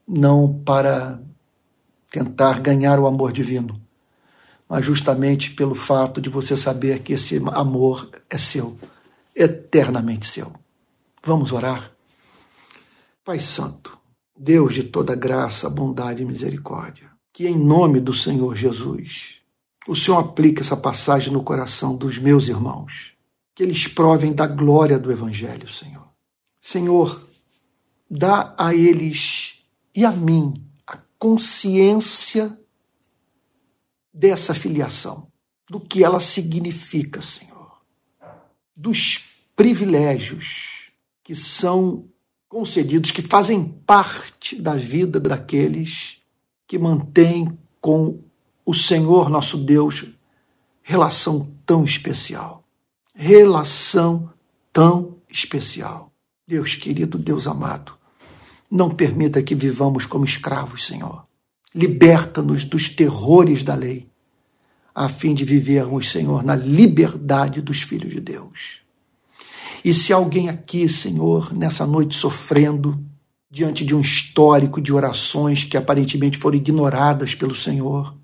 não 0.08 0.60
para 0.64 1.20
tentar 2.12 2.60
ganhar 2.60 3.00
o 3.00 3.06
amor 3.06 3.32
divino, 3.32 3.80
mas 4.68 4.84
justamente 4.84 5.50
pelo 5.52 5.74
fato 5.74 6.20
de 6.20 6.28
você 6.28 6.56
saber 6.58 7.02
que 7.02 7.14
esse 7.14 7.42
amor 7.46 8.10
é 8.28 8.36
seu, 8.36 8.78
eternamente 9.34 10.26
seu. 10.26 10.52
Vamos 11.24 11.52
orar? 11.52 11.90
Pai 13.24 13.40
Santo, 13.40 13.98
Deus 14.38 14.74
de 14.74 14.82
toda 14.82 15.14
graça, 15.14 15.70
bondade 15.70 16.22
e 16.22 16.26
misericórdia, 16.26 17.10
que 17.32 17.46
em 17.46 17.56
nome 17.56 17.98
do 17.98 18.12
Senhor 18.12 18.54
Jesus, 18.54 19.36
o 19.88 19.94
Senhor 19.94 20.18
aplique 20.18 20.60
essa 20.60 20.76
passagem 20.76 21.32
no 21.32 21.42
coração 21.42 21.96
dos 21.96 22.18
meus 22.18 22.46
irmãos, 22.46 23.12
que 23.54 23.62
eles 23.62 23.88
provem 23.88 24.34
da 24.34 24.46
glória 24.46 24.98
do 24.98 25.10
Evangelho, 25.10 25.66
Senhor. 25.66 26.08
Senhor, 26.60 27.26
dá 28.10 28.54
a 28.58 28.74
eles 28.74 29.54
e 29.94 30.04
a 30.04 30.10
mim 30.10 30.71
consciência 31.22 32.58
dessa 34.12 34.52
filiação, 34.52 35.28
do 35.70 35.78
que 35.78 36.02
ela 36.02 36.18
significa, 36.18 37.22
Senhor, 37.22 37.80
dos 38.74 39.22
privilégios 39.54 40.90
que 41.22 41.36
são 41.36 42.08
concedidos, 42.48 43.12
que 43.12 43.22
fazem 43.22 43.62
parte 43.62 44.60
da 44.60 44.74
vida 44.74 45.20
daqueles 45.20 46.16
que 46.66 46.76
mantém 46.76 47.56
com 47.80 48.18
o 48.66 48.74
Senhor 48.74 49.30
nosso 49.30 49.56
Deus 49.56 50.04
relação 50.82 51.54
tão 51.64 51.84
especial. 51.84 52.64
Relação 53.14 54.28
tão 54.72 55.18
especial. 55.28 56.12
Deus 56.48 56.74
querido, 56.74 57.16
Deus 57.16 57.46
amado, 57.46 57.96
não 58.72 58.88
permita 58.88 59.42
que 59.42 59.54
vivamos 59.54 60.06
como 60.06 60.24
escravos, 60.24 60.86
Senhor. 60.86 61.26
Liberta-nos 61.74 62.64
dos 62.64 62.88
terrores 62.88 63.62
da 63.62 63.74
lei, 63.74 64.08
a 64.94 65.10
fim 65.10 65.34
de 65.34 65.44
vivermos, 65.44 66.10
Senhor, 66.10 66.42
na 66.42 66.56
liberdade 66.56 67.60
dos 67.60 67.82
filhos 67.82 68.14
de 68.14 68.20
Deus. 68.20 68.80
E 69.84 69.92
se 69.92 70.10
alguém 70.10 70.48
aqui, 70.48 70.88
Senhor, 70.88 71.52
nessa 71.52 71.86
noite 71.86 72.16
sofrendo, 72.16 72.98
diante 73.50 73.84
de 73.84 73.94
um 73.94 74.00
histórico 74.00 74.80
de 74.80 74.90
orações 74.90 75.64
que 75.64 75.76
aparentemente 75.76 76.38
foram 76.38 76.56
ignoradas 76.56 77.34
pelo 77.34 77.54
Senhor, 77.54 78.16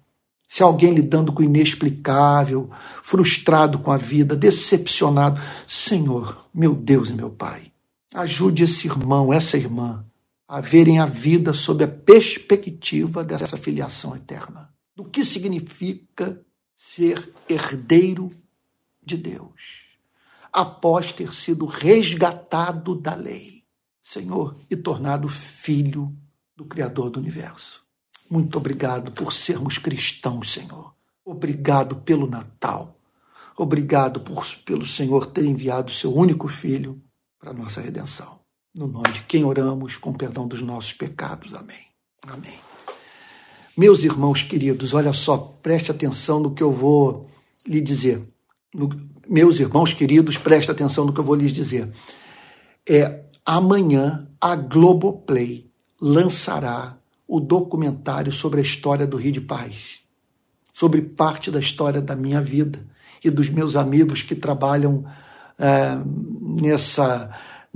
se 0.49 0.63
alguém 0.63 0.95
lidando 0.95 1.31
com 1.31 1.43
o 1.43 1.45
inexplicável, 1.45 2.71
frustrado 3.03 3.79
com 3.81 3.93
a 3.93 3.99
vida, 3.99 4.35
decepcionado, 4.35 5.39
Senhor, 5.67 6.47
meu 6.55 6.75
Deus 6.75 7.11
e 7.11 7.13
meu 7.13 7.29
Pai, 7.29 7.71
ajude 8.15 8.65
esse 8.65 8.87
irmão, 8.87 9.31
essa 9.31 9.59
irmã 9.59 10.08
a 10.49 10.63
verem 10.63 10.99
a 10.99 11.05
vida 11.05 11.53
sob 11.53 11.85
a 11.85 11.89
perspectiva 11.89 13.23
dessa 13.23 13.59
filiação 13.59 14.17
eterna. 14.17 14.73
Do 14.97 15.05
que 15.05 15.23
significa 15.23 16.43
ser 16.75 17.33
herdeiro 17.47 18.31
de 19.05 19.17
Deus, 19.17 19.85
após 20.51 21.13
ter 21.13 21.35
sido 21.35 21.67
resgatado 21.67 22.95
da 22.95 23.15
lei, 23.15 23.63
Senhor, 24.01 24.57
e 24.71 24.77
tornado 24.77 25.29
filho 25.29 26.17
do 26.57 26.65
Criador 26.65 27.11
do 27.11 27.21
universo. 27.21 27.85
Muito 28.31 28.57
obrigado 28.57 29.13
por 29.13 29.33
sermos 29.33 29.77
cristãos, 29.77 30.53
Senhor. 30.53 30.95
Obrigado 31.25 31.97
pelo 31.97 32.27
Natal. 32.27 32.99
Obrigado 33.57 34.21
por, 34.21 34.47
pelo 34.65 34.85
Senhor 34.85 35.27
ter 35.27 35.45
enviado 35.45 35.91
o 35.91 35.95
seu 35.95 36.15
único 36.15 36.49
filho 36.49 37.03
para 37.39 37.51
a 37.51 37.55
nossa 37.55 37.81
redenção. 37.81 38.38
No 38.79 38.87
nome 38.87 39.11
de 39.13 39.23
quem 39.23 39.45
oramos, 39.45 39.97
com 39.97 40.13
perdão 40.13 40.47
dos 40.47 40.63
nossos 40.63 40.93
pecados. 40.93 41.53
Amém. 41.53 41.89
Amém. 42.29 42.55
Meus 43.77 44.05
irmãos 44.05 44.45
queridos, 44.45 44.95
olha 44.95 45.13
só, 45.13 45.37
preste 45.37 45.91
atenção 45.91 46.39
no 46.39 46.55
que 46.55 46.63
eu 46.63 46.71
vou 46.71 47.29
lhe 47.67 47.81
dizer. 47.81 48.23
No, 48.73 48.89
meus 49.29 49.59
irmãos 49.59 49.93
queridos, 49.93 50.39
preste 50.39 50.71
atenção 50.71 51.05
no 51.05 51.13
que 51.13 51.19
eu 51.19 51.25
vou 51.25 51.35
lhes 51.35 51.53
dizer. 51.53 51.91
É, 52.89 53.25
amanhã 53.45 54.29
a 54.41 54.55
Globoplay 54.55 55.69
lançará 56.01 56.97
o 57.27 57.41
documentário 57.41 58.31
sobre 58.31 58.61
a 58.61 58.63
história 58.63 59.09
do 59.09 59.17
Rio 59.17 59.33
de 59.33 59.41
Paz, 59.41 59.99
sobre 60.73 61.03
parte 61.03 61.51
da 61.51 61.59
história 61.59 62.01
da 62.01 62.15
minha 62.15 62.41
vida 62.41 62.87
e 63.25 63.29
dos 63.29 63.49
meus 63.49 63.75
amigos 63.75 64.23
que 64.23 64.37
trabalham 64.37 65.05
é, 65.59 65.99
nessa 66.63 67.29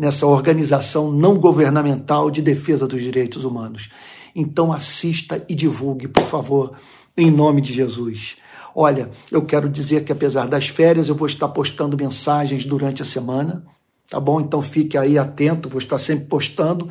nessa 0.03 0.27
organização 0.27 1.13
não 1.13 1.39
governamental 1.39 2.29
de 2.29 2.43
defesa 2.43 2.89
dos 2.89 3.01
direitos 3.01 3.45
humanos. 3.45 3.89
Então 4.35 4.73
assista 4.73 5.45
e 5.49 5.55
divulgue, 5.55 6.09
por 6.09 6.25
favor, 6.25 6.73
em 7.17 7.31
nome 7.31 7.61
de 7.61 7.73
Jesus. 7.73 8.35
Olha, 8.75 9.13
eu 9.31 9.43
quero 9.43 9.69
dizer 9.69 10.03
que 10.03 10.11
apesar 10.11 10.49
das 10.49 10.67
férias, 10.67 11.09
eu 11.09 11.15
vou 11.15 11.29
estar 11.29 11.47
postando 11.47 11.97
mensagens 11.97 12.65
durante 12.65 13.01
a 13.01 13.05
semana, 13.05 13.65
tá 14.11 14.19
bom? 14.19 14.41
Então 14.41 14.61
fique 14.61 14.99
aí 14.99 15.17
atento, 15.17 15.69
vou 15.69 15.79
estar 15.79 16.01
sempre 16.01 16.25
postando 16.25 16.89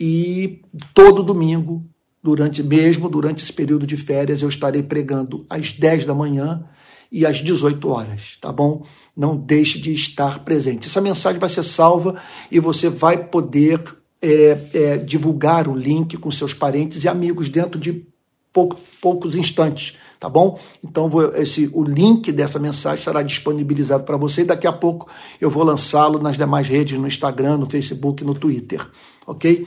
e 0.00 0.62
todo 0.94 1.22
domingo, 1.22 1.84
durante 2.22 2.62
mesmo 2.62 3.10
durante 3.10 3.42
esse 3.42 3.52
período 3.52 3.86
de 3.86 3.98
férias, 3.98 4.40
eu 4.40 4.48
estarei 4.48 4.82
pregando 4.82 5.44
às 5.50 5.72
10 5.72 6.06
da 6.06 6.14
manhã 6.14 6.64
e 7.10 7.24
às 7.24 7.42
18 7.42 7.88
horas, 7.88 8.38
tá 8.40 8.52
bom? 8.52 8.84
Não 9.16 9.36
deixe 9.36 9.78
de 9.78 9.92
estar 9.92 10.40
presente. 10.40 10.88
Essa 10.88 11.00
mensagem 11.00 11.38
vai 11.38 11.48
ser 11.48 11.62
salva 11.62 12.16
e 12.50 12.60
você 12.60 12.88
vai 12.88 13.24
poder 13.24 13.82
é, 14.20 14.58
é, 14.74 14.96
divulgar 14.98 15.68
o 15.68 15.76
link 15.76 16.16
com 16.16 16.30
seus 16.30 16.52
parentes 16.52 17.04
e 17.04 17.08
amigos 17.08 17.48
dentro 17.48 17.78
de 17.78 18.06
pouco, 18.52 18.78
poucos 19.00 19.36
instantes, 19.36 19.94
tá 20.18 20.28
bom? 20.28 20.58
Então 20.82 21.08
vou, 21.08 21.34
esse, 21.36 21.70
o 21.74 21.84
link 21.84 22.32
dessa 22.32 22.58
mensagem 22.58 23.00
estará 23.00 23.22
disponibilizado 23.22 24.04
para 24.04 24.16
você 24.16 24.42
e 24.42 24.46
daqui 24.46 24.66
a 24.66 24.72
pouco 24.72 25.08
eu 25.38 25.50
vou 25.50 25.62
lançá-lo 25.62 26.18
nas 26.18 26.38
demais 26.38 26.66
redes, 26.66 26.98
no 26.98 27.06
Instagram, 27.06 27.58
no 27.58 27.68
Facebook, 27.68 28.24
no 28.24 28.34
Twitter, 28.34 28.86
ok? 29.26 29.66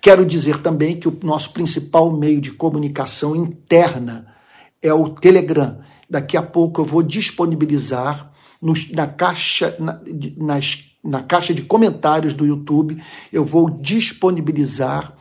Quero 0.00 0.24
dizer 0.24 0.56
também 0.62 0.98
que 0.98 1.06
o 1.06 1.18
nosso 1.22 1.52
principal 1.52 2.10
meio 2.10 2.40
de 2.40 2.52
comunicação 2.52 3.36
interna 3.36 4.26
é 4.80 4.92
o 4.94 5.10
Telegram. 5.10 5.78
Daqui 6.10 6.36
a 6.36 6.42
pouco 6.42 6.80
eu 6.80 6.84
vou 6.84 7.02
disponibilizar 7.02 8.32
na, 8.92 9.06
caixa, 9.06 9.76
na, 9.78 10.00
nas, 10.36 10.84
na 11.02 11.22
caixa 11.22 11.54
de 11.54 11.62
comentários 11.62 12.32
do 12.32 12.44
YouTube, 12.44 13.00
eu 13.32 13.44
vou 13.44 13.70
disponibilizar 13.70 15.16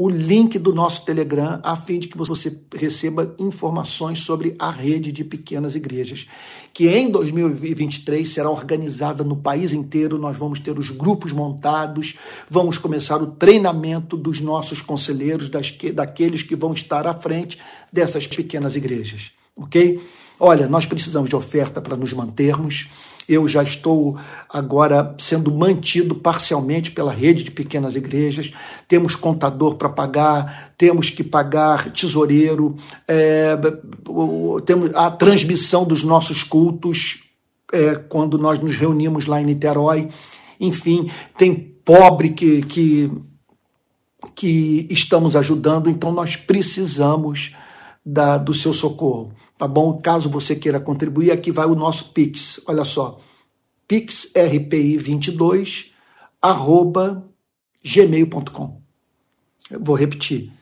o 0.00 0.08
link 0.08 0.60
do 0.60 0.72
nosso 0.72 1.04
Telegram 1.04 1.58
a 1.60 1.74
fim 1.74 1.98
de 1.98 2.06
que 2.06 2.16
você 2.16 2.56
receba 2.72 3.34
informações 3.36 4.20
sobre 4.20 4.54
a 4.56 4.70
rede 4.70 5.10
de 5.10 5.24
pequenas 5.24 5.74
igrejas, 5.74 6.28
que 6.72 6.86
em 6.86 7.10
2023 7.10 8.28
será 8.28 8.48
organizada 8.48 9.24
no 9.24 9.36
país 9.36 9.72
inteiro. 9.72 10.16
Nós 10.16 10.36
vamos 10.36 10.60
ter 10.60 10.78
os 10.78 10.88
grupos 10.90 11.32
montados, 11.32 12.14
vamos 12.48 12.78
começar 12.78 13.20
o 13.20 13.26
treinamento 13.26 14.16
dos 14.16 14.40
nossos 14.40 14.80
conselheiros, 14.80 15.50
das, 15.50 15.76
daqueles 15.92 16.44
que 16.44 16.54
vão 16.54 16.72
estar 16.72 17.04
à 17.04 17.12
frente 17.12 17.58
dessas 17.92 18.28
pequenas 18.28 18.76
igrejas, 18.76 19.32
ok? 19.56 20.00
Olha, 20.40 20.68
nós 20.68 20.86
precisamos 20.86 21.28
de 21.28 21.34
oferta 21.34 21.80
para 21.80 21.96
nos 21.96 22.12
mantermos. 22.12 22.88
Eu 23.28 23.48
já 23.48 23.62
estou 23.62 24.16
agora 24.48 25.14
sendo 25.18 25.52
mantido 25.52 26.14
parcialmente 26.14 26.92
pela 26.92 27.12
rede 27.12 27.42
de 27.42 27.50
pequenas 27.50 27.96
igrejas. 27.96 28.52
Temos 28.86 29.16
contador 29.16 29.74
para 29.74 29.88
pagar, 29.88 30.72
temos 30.78 31.10
que 31.10 31.24
pagar 31.24 31.92
tesoureiro, 31.92 32.76
é, 33.06 33.56
temos 34.64 34.94
a 34.94 35.10
transmissão 35.10 35.84
dos 35.84 36.02
nossos 36.02 36.42
cultos 36.44 37.18
é, 37.72 37.96
quando 37.96 38.38
nós 38.38 38.60
nos 38.60 38.76
reunimos 38.76 39.26
lá 39.26 39.42
em 39.42 39.44
Niterói. 39.44 40.08
Enfim, 40.60 41.10
tem 41.36 41.54
pobre 41.84 42.30
que, 42.30 42.62
que, 42.62 43.10
que 44.34 44.86
estamos 44.88 45.34
ajudando, 45.34 45.90
então 45.90 46.12
nós 46.12 46.36
precisamos 46.36 47.54
da, 48.06 48.38
do 48.38 48.54
seu 48.54 48.72
socorro 48.72 49.32
tá 49.58 49.68
bom? 49.68 50.00
Caso 50.00 50.30
você 50.30 50.56
queira 50.56 50.80
contribuir, 50.80 51.30
aqui 51.32 51.50
vai 51.50 51.66
o 51.66 51.74
nosso 51.74 52.12
Pix. 52.12 52.60
Olha 52.66 52.84
só, 52.84 53.20
pixrpi22 53.88 55.86
arroba 56.40 57.28
gmail.com. 57.84 58.80
Vou 59.80 59.96
repetir. 59.96 60.52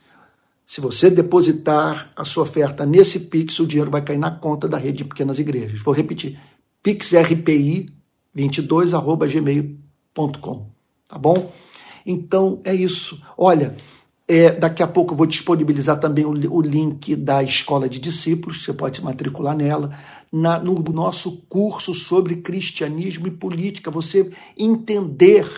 Se 0.66 0.80
você 0.80 1.10
depositar 1.10 2.10
a 2.16 2.24
sua 2.24 2.42
oferta 2.42 2.86
nesse 2.86 3.20
Pix, 3.20 3.60
o 3.60 3.66
dinheiro 3.66 3.90
vai 3.90 4.02
cair 4.02 4.18
na 4.18 4.32
conta 4.32 4.66
da 4.66 4.78
rede 4.78 4.98
de 4.98 5.04
pequenas 5.04 5.38
igrejas. 5.38 5.80
Vou 5.80 5.94
repetir. 5.94 6.36
pixrpi22 6.82 8.94
arroba 8.94 9.28
gmail.com. 9.28 10.70
Tá 11.06 11.18
bom? 11.18 11.52
Então 12.04 12.60
é 12.64 12.74
isso. 12.74 13.22
Olha, 13.36 13.76
é, 14.28 14.50
daqui 14.50 14.82
a 14.82 14.88
pouco 14.88 15.12
eu 15.12 15.16
vou 15.16 15.26
disponibilizar 15.26 16.00
também 16.00 16.24
o, 16.24 16.30
o, 16.30 16.60
link 16.60 17.14
da 17.14 17.42
Escola 17.42 17.88
de 17.88 18.00
Discípulos, 18.00 18.64
você 18.64 18.72
pode 18.72 18.96
se 18.96 19.04
matricular 19.04 19.56
nela, 19.56 19.96
na, 20.32 20.58
no 20.58 20.74
nosso 20.92 21.42
curso 21.48 21.94
sobre 21.94 22.36
cristianismo 22.36 23.28
e 23.28 23.30
política, 23.30 23.90
você 23.90 24.30
entender 24.58 25.48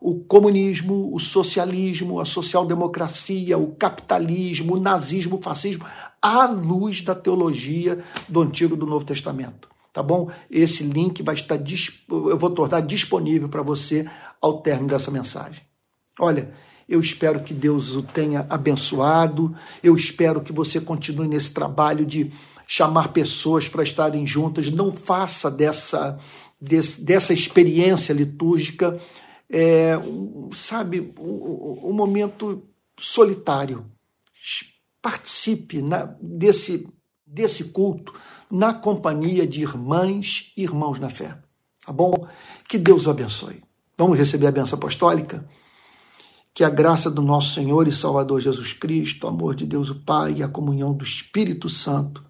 o 0.00 0.20
comunismo, 0.20 1.12
o 1.12 1.18
socialismo, 1.18 2.20
a 2.20 2.24
social-democracia, 2.24 3.58
o 3.58 3.74
capitalismo, 3.74 4.74
o 4.74 4.80
nazismo, 4.80 5.38
o 5.38 5.42
fascismo, 5.42 5.84
à 6.20 6.46
luz 6.46 7.02
da 7.02 7.14
teologia 7.14 7.98
do 8.28 8.42
Antigo 8.42 8.74
e 8.74 8.78
do 8.78 8.86
Novo 8.86 9.04
Testamento. 9.04 9.68
Tá 9.92 10.02
bom? 10.02 10.30
Esse 10.50 10.84
link 10.84 11.22
vai 11.22 11.34
estar 11.34 11.58
eu 12.08 12.38
vou 12.38 12.50
tornar 12.50 12.82
disponível 12.82 13.48
para 13.48 13.62
você 13.62 14.08
ao 14.40 14.60
término 14.60 14.90
dessa 14.90 15.10
mensagem. 15.10 15.62
Olha, 16.20 16.52
eu 16.88 17.00
espero 17.00 17.40
que 17.40 17.52
Deus 17.52 17.94
o 17.94 18.02
tenha 18.02 18.46
abençoado. 18.48 19.54
Eu 19.82 19.94
espero 19.94 20.40
que 20.40 20.52
você 20.52 20.80
continue 20.80 21.28
nesse 21.28 21.50
trabalho 21.50 22.06
de 22.06 22.32
chamar 22.66 23.08
pessoas 23.08 23.68
para 23.68 23.82
estarem 23.82 24.26
juntas. 24.26 24.70
Não 24.70 24.90
faça 24.90 25.50
dessa, 25.50 26.18
desse, 26.58 27.02
dessa 27.02 27.34
experiência 27.34 28.14
litúrgica, 28.14 28.98
é, 29.50 29.98
um, 29.98 30.48
sabe, 30.52 31.12
um, 31.18 31.90
um, 31.90 31.92
momento 31.92 32.66
solitário. 32.98 33.84
Participe 35.02 35.82
na, 35.82 36.14
desse, 36.20 36.88
desse 37.26 37.64
culto 37.64 38.14
na 38.50 38.72
companhia 38.72 39.46
de 39.46 39.60
irmãs 39.60 40.52
e 40.56 40.62
irmãos 40.62 40.98
na 40.98 41.10
fé. 41.10 41.36
Tá 41.84 41.92
bom? 41.92 42.26
Que 42.66 42.78
Deus 42.78 43.06
o 43.06 43.10
abençoe. 43.10 43.62
Vamos 43.96 44.16
receber 44.16 44.46
a 44.46 44.52
benção 44.52 44.78
apostólica? 44.78 45.46
Que 46.58 46.64
a 46.64 46.68
graça 46.68 47.08
do 47.08 47.22
nosso 47.22 47.54
Senhor 47.54 47.86
e 47.86 47.92
Salvador 47.92 48.40
Jesus 48.40 48.72
Cristo, 48.72 49.22
o 49.22 49.28
amor 49.28 49.54
de 49.54 49.64
Deus 49.64 49.90
o 49.90 49.94
Pai 49.94 50.38
e 50.38 50.42
a 50.42 50.48
comunhão 50.48 50.92
do 50.92 51.04
Espírito 51.04 51.68
Santo 51.68 52.24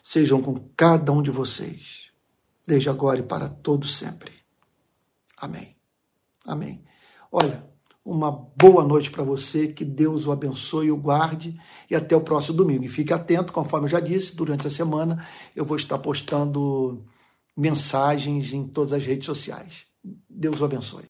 sejam 0.00 0.40
com 0.40 0.54
cada 0.76 1.10
um 1.10 1.20
de 1.20 1.32
vocês, 1.32 2.04
desde 2.64 2.88
agora 2.88 3.18
e 3.18 3.24
para 3.24 3.48
todo 3.48 3.84
sempre. 3.88 4.30
Amém. 5.36 5.74
Amém. 6.46 6.84
Olha, 7.32 7.68
uma 8.04 8.30
boa 8.30 8.84
noite 8.84 9.10
para 9.10 9.24
você, 9.24 9.66
que 9.66 9.84
Deus 9.84 10.24
o 10.24 10.30
abençoe 10.30 10.86
e 10.86 10.92
o 10.92 10.96
guarde 10.96 11.60
e 11.90 11.96
até 11.96 12.14
o 12.14 12.20
próximo 12.20 12.56
domingo. 12.56 12.84
E 12.84 12.88
fique 12.88 13.12
atento, 13.12 13.52
conforme 13.52 13.86
eu 13.86 13.90
já 13.90 13.98
disse, 13.98 14.36
durante 14.36 14.68
a 14.68 14.70
semana 14.70 15.26
eu 15.56 15.64
vou 15.64 15.76
estar 15.76 15.98
postando 15.98 17.04
mensagens 17.56 18.52
em 18.52 18.68
todas 18.68 18.92
as 18.92 19.04
redes 19.04 19.26
sociais. 19.26 19.84
Deus 20.30 20.60
o 20.60 20.64
abençoe. 20.64 21.02